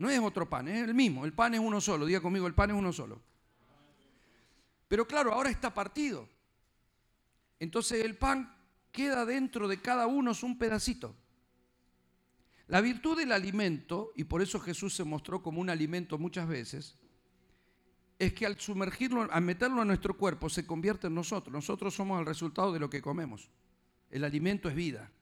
No 0.03 0.11
es 0.11 0.19
otro 0.19 0.51
pan, 0.51 0.67
es 0.67 0.83
el 0.83 0.95
mismo. 0.95 1.25
El 1.25 1.33
pan 1.33 1.55
es 1.55 1.61
uno 1.61 1.81
solo. 1.81 2.05
Diga 2.05 2.21
conmigo, 2.21 2.49
el 2.49 2.55
pan 2.55 2.71
es 2.71 2.77
uno 2.77 2.93
solo. 2.93 3.23
Pero 4.89 5.07
claro, 5.07 5.33
ahora 5.33 5.49
está 5.49 5.73
partido. 5.73 6.29
Entonces 7.61 8.05
el 8.05 8.17
pan 8.17 8.53
queda 8.91 9.25
dentro 9.25 9.69
de 9.69 9.81
cada 9.81 10.09
uno 10.09 10.33
es 10.33 10.43
un 10.43 10.59
pedacito. 10.59 11.15
La 12.67 12.81
virtud 12.81 13.17
del 13.17 13.31
alimento, 13.31 14.13
y 14.17 14.25
por 14.25 14.43
eso 14.43 14.59
Jesús 14.59 14.93
se 14.93 15.05
mostró 15.05 15.41
como 15.41 15.61
un 15.61 15.71
alimento 15.71 16.19
muchas 16.19 16.49
veces, 16.49 16.97
es 18.19 18.33
que 18.33 18.45
al 18.45 18.59
sumergirlo, 18.59 19.29
al 19.31 19.43
meterlo 19.43 19.83
en 19.83 19.87
nuestro 19.87 20.17
cuerpo, 20.17 20.51
se 20.51 20.67
convierte 20.67 21.07
en 21.07 21.15
nosotros. 21.15 21.55
Nosotros 21.55 21.95
somos 21.95 22.19
el 22.19 22.27
resultado 22.27 22.73
de 22.73 22.81
lo 22.81 22.91
que 22.91 23.01
comemos. 23.01 23.51
El 24.11 24.25
alimento 24.25 24.69
es 24.69 24.75
vida. 24.75 25.13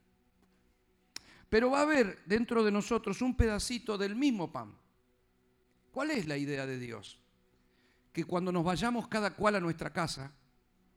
Pero 1.50 1.70
va 1.70 1.80
a 1.80 1.82
haber 1.82 2.24
dentro 2.24 2.64
de 2.64 2.70
nosotros 2.70 3.20
un 3.20 3.36
pedacito 3.36 3.98
del 3.98 4.16
mismo 4.16 4.50
pan. 4.50 4.72
¿Cuál 5.90 6.12
es 6.12 6.26
la 6.26 6.36
idea 6.36 6.64
de 6.64 6.78
Dios? 6.78 7.18
Que 8.12 8.24
cuando 8.24 8.52
nos 8.52 8.64
vayamos 8.64 9.08
cada 9.08 9.34
cual 9.34 9.56
a 9.56 9.60
nuestra 9.60 9.92
casa, 9.92 10.32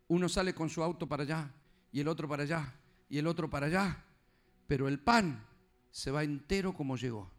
uno 0.07 0.29
sale 0.29 0.53
con 0.53 0.69
su 0.69 0.83
auto 0.83 1.07
para 1.07 1.23
allá, 1.23 1.51
y 1.91 1.99
el 1.99 2.07
otro 2.07 2.27
para 2.27 2.43
allá, 2.43 2.73
y 3.09 3.17
el 3.17 3.25
otro 3.27 3.49
para 3.49 3.65
allá, 3.65 4.05
pero 4.67 4.87
el 4.87 4.99
pan 4.99 5.43
se 5.89 6.11
va 6.11 6.23
entero 6.23 6.73
como 6.73 6.97
llegó. 6.97 7.31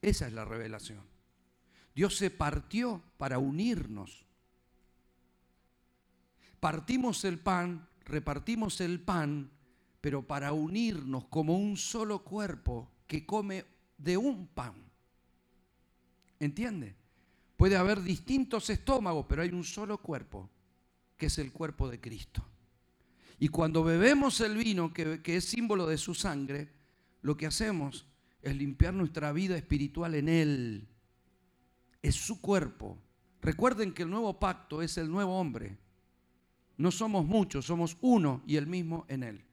Esa 0.00 0.26
es 0.26 0.32
la 0.32 0.46
revelación. 0.46 1.02
Dios 1.94 2.16
se 2.16 2.30
partió 2.30 3.02
para 3.18 3.38
unirnos. 3.38 4.24
Partimos 6.60 7.24
el 7.24 7.38
pan, 7.38 7.88
repartimos 8.04 8.80
el 8.80 9.00
pan, 9.00 9.50
pero 10.00 10.26
para 10.26 10.52
unirnos 10.52 11.26
como 11.26 11.56
un 11.58 11.76
solo 11.76 12.24
cuerpo 12.24 12.90
que 13.06 13.26
come 13.26 13.64
de 13.96 14.16
un 14.16 14.46
pan. 14.48 14.74
¿Entiende? 16.38 16.94
Puede 17.56 17.76
haber 17.76 18.02
distintos 18.02 18.70
estómagos, 18.70 19.26
pero 19.28 19.42
hay 19.42 19.50
un 19.50 19.64
solo 19.64 19.98
cuerpo, 19.98 20.48
que 21.16 21.26
es 21.26 21.38
el 21.38 21.52
cuerpo 21.52 21.88
de 21.88 22.00
Cristo. 22.00 22.44
Y 23.40 23.48
cuando 23.48 23.82
bebemos 23.82 24.40
el 24.40 24.56
vino, 24.56 24.92
que, 24.92 25.22
que, 25.22 25.36
es 25.36 25.44
símbolo 25.44 25.86
de 25.86 25.98
su 25.98 26.14
sangre, 26.14 26.72
lo 27.22 27.36
que 27.36 27.46
hacemos 27.46 28.06
es 28.42 28.56
limpiar 28.56 28.94
nuestra 28.94 29.32
vida 29.32 29.56
espiritual 29.56 30.14
en 30.14 30.28
Él 30.28 30.88
es 32.02 32.14
su 32.14 32.40
cuerpo. 32.40 32.98
Recuerden 33.40 33.92
que 33.92 34.02
el 34.02 34.10
nuevo 34.10 34.38
pacto 34.38 34.82
es 34.82 34.98
el 34.98 35.10
nuevo 35.10 35.38
hombre. 35.38 35.78
No 36.76 36.90
somos 36.90 37.24
muchos, 37.24 37.66
somos 37.66 37.96
uno 38.00 38.42
y 38.46 38.56
el 38.56 38.66
mismo 38.66 39.04
en 39.08 39.22
él. 39.22 39.44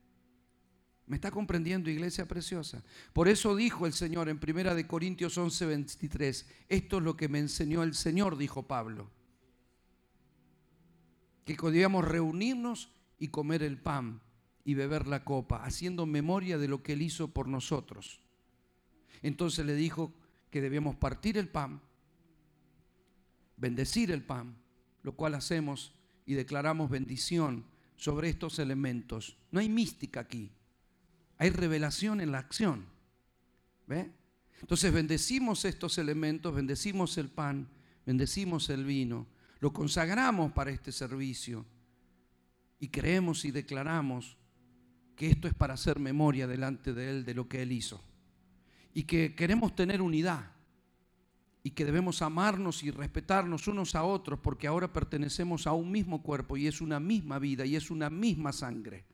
¿Me 1.08 1.18
está 1.18 1.30
comprendiendo, 1.30 1.90
iglesia 1.90 2.28
preciosa? 2.28 2.84
Por 3.14 3.28
eso 3.28 3.56
dijo 3.56 3.86
el 3.86 3.94
Señor 3.94 4.28
en 4.28 4.40
Primera 4.40 4.74
de 4.74 4.88
Corintios 4.88 5.38
11, 5.38 5.66
23, 5.68 6.50
esto 6.68 6.98
es 6.98 7.04
lo 7.04 7.16
que 7.16 7.30
me 7.30 7.40
enseñó 7.40 7.84
el 7.84 7.94
Señor, 7.94 8.38
dijo 8.38 8.64
Pablo. 8.64 9.12
Que 11.46 11.56
podíamos 11.56 12.06
reunirnos 12.06 12.90
y 13.20 13.28
comer 13.28 13.62
el 13.62 13.78
pan 13.78 14.22
y 14.64 14.74
beber 14.74 15.08
la 15.08 15.24
copa, 15.24 15.64
haciendo 15.64 16.08
memoria 16.08 16.58
de 16.58 16.68
lo 16.68 16.82
que 16.82 16.94
Él 16.94 17.04
hizo 17.04 17.28
por 17.28 17.48
nosotros. 17.48 18.22
Entonces 19.22 19.66
le 19.66 19.76
dijo 19.76 20.12
que 20.50 20.62
debíamos 20.62 20.96
partir 20.96 21.38
el 21.38 21.50
pan 21.50 21.82
bendecir 23.58 24.12
el 24.12 24.24
pan, 24.24 24.56
lo 25.04 25.16
cual 25.16 25.36
hacemos 25.36 25.94
y 26.26 26.34
declaramos 26.34 26.90
bendición 26.90 27.66
sobre 27.96 28.30
estos 28.30 28.60
elementos. 28.60 29.38
No 29.52 29.60
hay 29.60 29.70
mística 29.70 30.20
aquí, 30.20 30.52
hay 31.38 31.50
revelación 31.50 32.22
en 32.22 32.32
la 32.32 32.40
acción. 32.40 32.86
¿Ve? 33.88 34.12
Entonces 34.62 34.92
bendecimos 34.92 35.66
estos 35.66 35.98
elementos, 35.98 36.56
bendecimos 36.56 37.18
el 37.18 37.30
pan, 37.30 37.70
bendecimos 38.06 38.70
el 38.70 38.84
vino, 38.86 39.28
lo 39.60 39.74
consagramos 39.74 40.52
para 40.54 40.72
este 40.72 40.92
servicio 40.92 41.66
y 42.80 42.88
creemos 42.90 43.46
y 43.46 43.52
declaramos 43.52 44.38
que 45.16 45.30
esto 45.30 45.48
es 45.48 45.54
para 45.54 45.76
hacer 45.76 46.00
memoria 46.00 46.48
delante 46.48 46.94
de 46.94 47.10
Él 47.10 47.26
de 47.26 47.34
lo 47.34 47.48
que 47.48 47.62
Él 47.62 47.72
hizo. 47.72 48.04
Y 48.94 49.04
que 49.04 49.36
queremos 49.36 49.76
tener 49.76 50.02
unidad 50.02 50.52
y 51.64 51.72
que 51.72 51.86
debemos 51.86 52.22
amarnos 52.22 52.84
y 52.84 52.92
respetarnos 52.92 53.68
unos 53.68 53.96
a 53.96 54.04
otros 54.04 54.40
porque 54.40 54.68
ahora 54.68 54.94
pertenecemos 54.94 55.68
a 55.68 55.74
un 55.74 55.92
mismo 55.92 56.22
cuerpo 56.22 56.58
y 56.58 56.68
es 56.68 56.80
una 56.80 57.00
misma 57.00 57.40
vida 57.40 57.66
y 57.66 57.76
es 57.76 57.90
una 57.92 58.10
misma 58.10 58.54
sangre. 58.54 59.06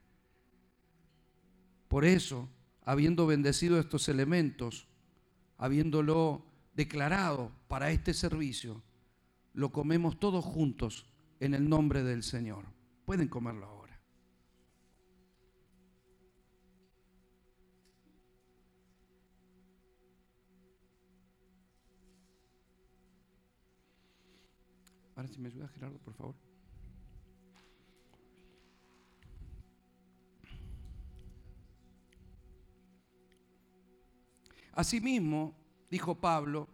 Por 1.92 2.06
eso, 2.06 2.48
habiendo 2.86 3.28
bendecido 3.28 3.78
estos 3.78 4.08
elementos, 4.08 4.88
habiéndolo 5.58 6.46
declarado 6.74 7.52
para 7.68 7.92
este 7.92 8.14
servicio, 8.14 8.82
lo 9.52 9.74
comemos 9.74 10.18
todos 10.18 10.46
juntos 10.46 11.06
en 11.42 11.54
el 11.54 11.68
nombre 11.68 12.02
del 12.02 12.24
Señor. 12.24 12.64
Pueden 13.04 13.28
comerlo 13.28 13.66
ahora. 13.66 14.02
Ahora 25.18 25.28
si 25.28 25.42
me 25.42 25.50
ayuda 25.50 25.68
Gerardo, 25.68 26.00
por 26.00 26.14
favor. 26.14 26.51
Asimismo, 34.74 35.56
dijo 35.90 36.16
Pablo, 36.16 36.68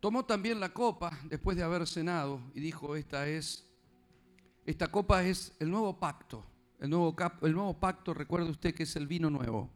tomó 0.00 0.24
también 0.24 0.60
la 0.60 0.72
copa 0.72 1.18
después 1.24 1.56
de 1.56 1.62
haber 1.62 1.86
cenado 1.86 2.40
y 2.54 2.60
dijo, 2.60 2.96
esta 2.96 3.28
es, 3.28 3.66
esta 4.64 4.90
copa 4.90 5.24
es 5.24 5.52
el 5.58 5.70
nuevo 5.70 5.98
pacto. 5.98 6.44
El 6.80 6.90
nuevo, 6.90 7.16
el 7.42 7.52
nuevo 7.52 7.78
pacto, 7.80 8.14
recuerde 8.14 8.50
usted 8.50 8.74
que 8.74 8.84
es 8.84 8.96
el 8.96 9.06
vino 9.06 9.30
nuevo. 9.30 9.70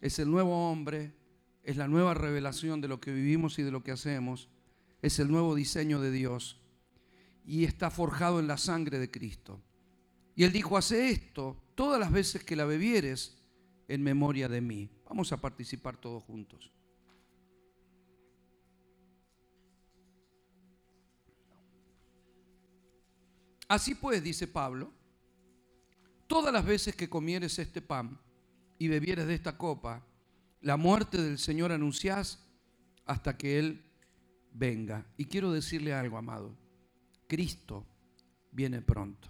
Es 0.00 0.18
el 0.20 0.30
nuevo 0.30 0.70
hombre, 0.70 1.14
es 1.64 1.76
la 1.76 1.88
nueva 1.88 2.14
revelación 2.14 2.80
de 2.80 2.88
lo 2.88 3.00
que 3.00 3.12
vivimos 3.12 3.58
y 3.58 3.62
de 3.62 3.72
lo 3.72 3.82
que 3.82 3.90
hacemos 3.90 4.48
es 5.02 5.18
el 5.18 5.30
nuevo 5.30 5.54
diseño 5.54 6.00
de 6.00 6.10
Dios 6.10 6.60
y 7.44 7.64
está 7.64 7.90
forjado 7.90 8.40
en 8.40 8.46
la 8.46 8.58
sangre 8.58 8.98
de 8.98 9.10
Cristo. 9.10 9.60
Y 10.34 10.44
él 10.44 10.52
dijo, 10.52 10.76
hace 10.76 11.10
esto 11.10 11.62
todas 11.74 11.98
las 11.98 12.12
veces 12.12 12.44
que 12.44 12.56
la 12.56 12.64
bebieres 12.64 13.37
en 13.88 14.02
memoria 14.02 14.48
de 14.48 14.60
mí. 14.60 14.90
Vamos 15.06 15.32
a 15.32 15.38
participar 15.38 15.96
todos 15.96 16.22
juntos. 16.22 16.70
Así 23.66 23.94
pues, 23.94 24.22
dice 24.22 24.46
Pablo, 24.46 24.90
todas 26.26 26.52
las 26.52 26.64
veces 26.64 26.94
que 26.94 27.08
comieres 27.08 27.58
este 27.58 27.82
pan 27.82 28.18
y 28.78 28.88
bebieres 28.88 29.26
de 29.26 29.34
esta 29.34 29.58
copa, 29.58 30.06
la 30.60 30.76
muerte 30.76 31.20
del 31.20 31.38
Señor 31.38 31.72
anunciás 31.72 32.46
hasta 33.04 33.36
que 33.36 33.58
Él 33.58 33.84
venga. 34.52 35.06
Y 35.16 35.26
quiero 35.26 35.52
decirle 35.52 35.92
algo, 35.92 36.16
amado. 36.16 36.56
Cristo 37.26 37.86
viene 38.52 38.80
pronto. 38.80 39.28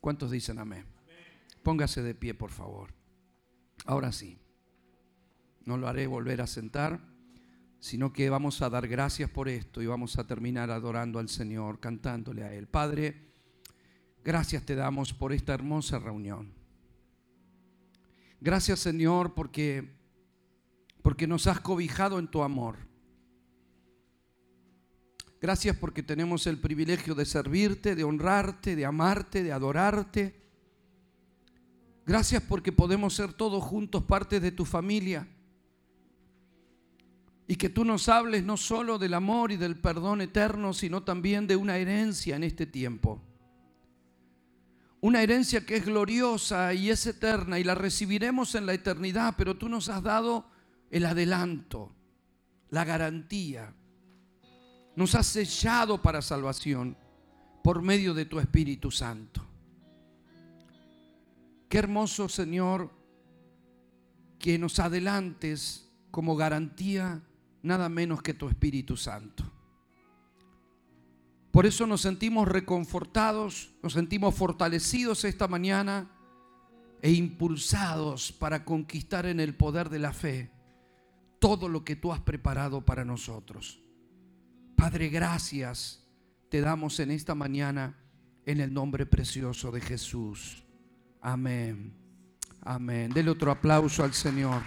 ¿Cuántos 0.00 0.30
dicen 0.30 0.58
amén? 0.58 0.84
Póngase 1.62 2.02
de 2.02 2.14
pie, 2.14 2.34
por 2.34 2.50
favor. 2.50 3.01
Ahora 3.84 4.12
sí. 4.12 4.38
No 5.64 5.76
lo 5.76 5.88
haré 5.88 6.06
volver 6.06 6.40
a 6.40 6.46
sentar, 6.46 7.00
sino 7.78 8.12
que 8.12 8.30
vamos 8.30 8.62
a 8.62 8.70
dar 8.70 8.88
gracias 8.88 9.30
por 9.30 9.48
esto 9.48 9.80
y 9.80 9.86
vamos 9.86 10.18
a 10.18 10.26
terminar 10.26 10.70
adorando 10.70 11.18
al 11.18 11.28
Señor, 11.28 11.80
cantándole 11.80 12.44
a 12.44 12.52
Él. 12.52 12.66
Padre, 12.66 13.30
gracias 14.24 14.64
te 14.64 14.74
damos 14.74 15.12
por 15.12 15.32
esta 15.32 15.54
hermosa 15.54 15.98
reunión. 15.98 16.52
Gracias, 18.40 18.80
Señor, 18.80 19.34
porque 19.34 20.00
porque 21.02 21.26
nos 21.26 21.48
has 21.48 21.60
cobijado 21.60 22.20
en 22.20 22.28
tu 22.28 22.42
amor 22.42 22.92
Gracias 25.42 25.76
porque 25.76 26.04
tenemos 26.04 26.46
el 26.46 26.58
privilegio 26.58 27.16
de 27.16 27.24
servirte, 27.24 27.96
de 27.96 28.04
honrarte, 28.04 28.76
de 28.76 28.86
amarte, 28.86 29.42
de 29.42 29.50
adorarte. 29.50 30.40
Gracias 32.04 32.42
porque 32.42 32.72
podemos 32.72 33.14
ser 33.14 33.32
todos 33.32 33.62
juntos 33.62 34.02
parte 34.02 34.40
de 34.40 34.50
tu 34.50 34.64
familia. 34.64 35.28
Y 37.46 37.56
que 37.56 37.68
tú 37.68 37.84
nos 37.84 38.08
hables 38.08 38.42
no 38.44 38.56
solo 38.56 38.98
del 38.98 39.14
amor 39.14 39.52
y 39.52 39.56
del 39.56 39.76
perdón 39.76 40.20
eterno, 40.20 40.72
sino 40.72 41.02
también 41.02 41.46
de 41.46 41.56
una 41.56 41.76
herencia 41.76 42.36
en 42.36 42.44
este 42.44 42.66
tiempo. 42.66 43.20
Una 45.00 45.22
herencia 45.22 45.66
que 45.66 45.76
es 45.76 45.84
gloriosa 45.84 46.72
y 46.74 46.90
es 46.90 47.06
eterna 47.06 47.58
y 47.58 47.64
la 47.64 47.74
recibiremos 47.74 48.54
en 48.54 48.66
la 48.66 48.74
eternidad, 48.74 49.34
pero 49.36 49.56
tú 49.56 49.68
nos 49.68 49.88
has 49.88 50.02
dado 50.02 50.46
el 50.90 51.04
adelanto, 51.04 51.92
la 52.70 52.84
garantía. 52.84 53.74
Nos 54.94 55.14
has 55.14 55.26
sellado 55.26 56.00
para 56.00 56.22
salvación 56.22 56.96
por 57.62 57.82
medio 57.82 58.14
de 58.14 58.26
tu 58.26 58.38
Espíritu 58.38 58.90
Santo. 58.90 59.51
Qué 61.72 61.78
hermoso, 61.78 62.28
Señor, 62.28 62.90
que 64.38 64.58
nos 64.58 64.78
adelantes 64.78 65.90
como 66.10 66.36
garantía 66.36 67.22
nada 67.62 67.88
menos 67.88 68.20
que 68.20 68.34
tu 68.34 68.46
Espíritu 68.50 68.94
Santo. 68.98 69.50
Por 71.50 71.64
eso 71.64 71.86
nos 71.86 72.02
sentimos 72.02 72.46
reconfortados, 72.46 73.72
nos 73.82 73.94
sentimos 73.94 74.34
fortalecidos 74.34 75.24
esta 75.24 75.48
mañana 75.48 76.10
e 77.00 77.10
impulsados 77.12 78.32
para 78.32 78.66
conquistar 78.66 79.24
en 79.24 79.40
el 79.40 79.54
poder 79.54 79.88
de 79.88 79.98
la 79.98 80.12
fe 80.12 80.50
todo 81.38 81.70
lo 81.70 81.86
que 81.86 81.96
tú 81.96 82.12
has 82.12 82.20
preparado 82.20 82.84
para 82.84 83.06
nosotros. 83.06 83.80
Padre, 84.76 85.08
gracias 85.08 86.06
te 86.50 86.60
damos 86.60 87.00
en 87.00 87.10
esta 87.10 87.34
mañana 87.34 87.96
en 88.44 88.60
el 88.60 88.74
nombre 88.74 89.06
precioso 89.06 89.70
de 89.70 89.80
Jesús. 89.80 90.66
Amén. 91.22 91.94
Amén. 92.64 93.12
Dele 93.12 93.30
otro 93.30 93.50
aplauso 93.50 94.02
al 94.02 94.12
Señor. 94.12 94.60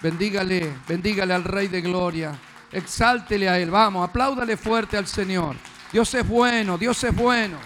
Bendígale, 0.00 0.72
bendígale 0.88 1.34
al 1.34 1.44
Rey 1.44 1.68
de 1.68 1.80
Gloria. 1.80 2.32
Exáltele 2.70 3.48
a 3.48 3.58
Él. 3.58 3.70
Vamos, 3.70 4.08
apláudale 4.08 4.56
fuerte 4.56 4.96
al 4.96 5.06
Señor. 5.06 5.56
Dios 5.92 6.14
es 6.14 6.26
bueno, 6.26 6.78
Dios 6.78 7.02
es 7.04 7.14
bueno. 7.14 7.58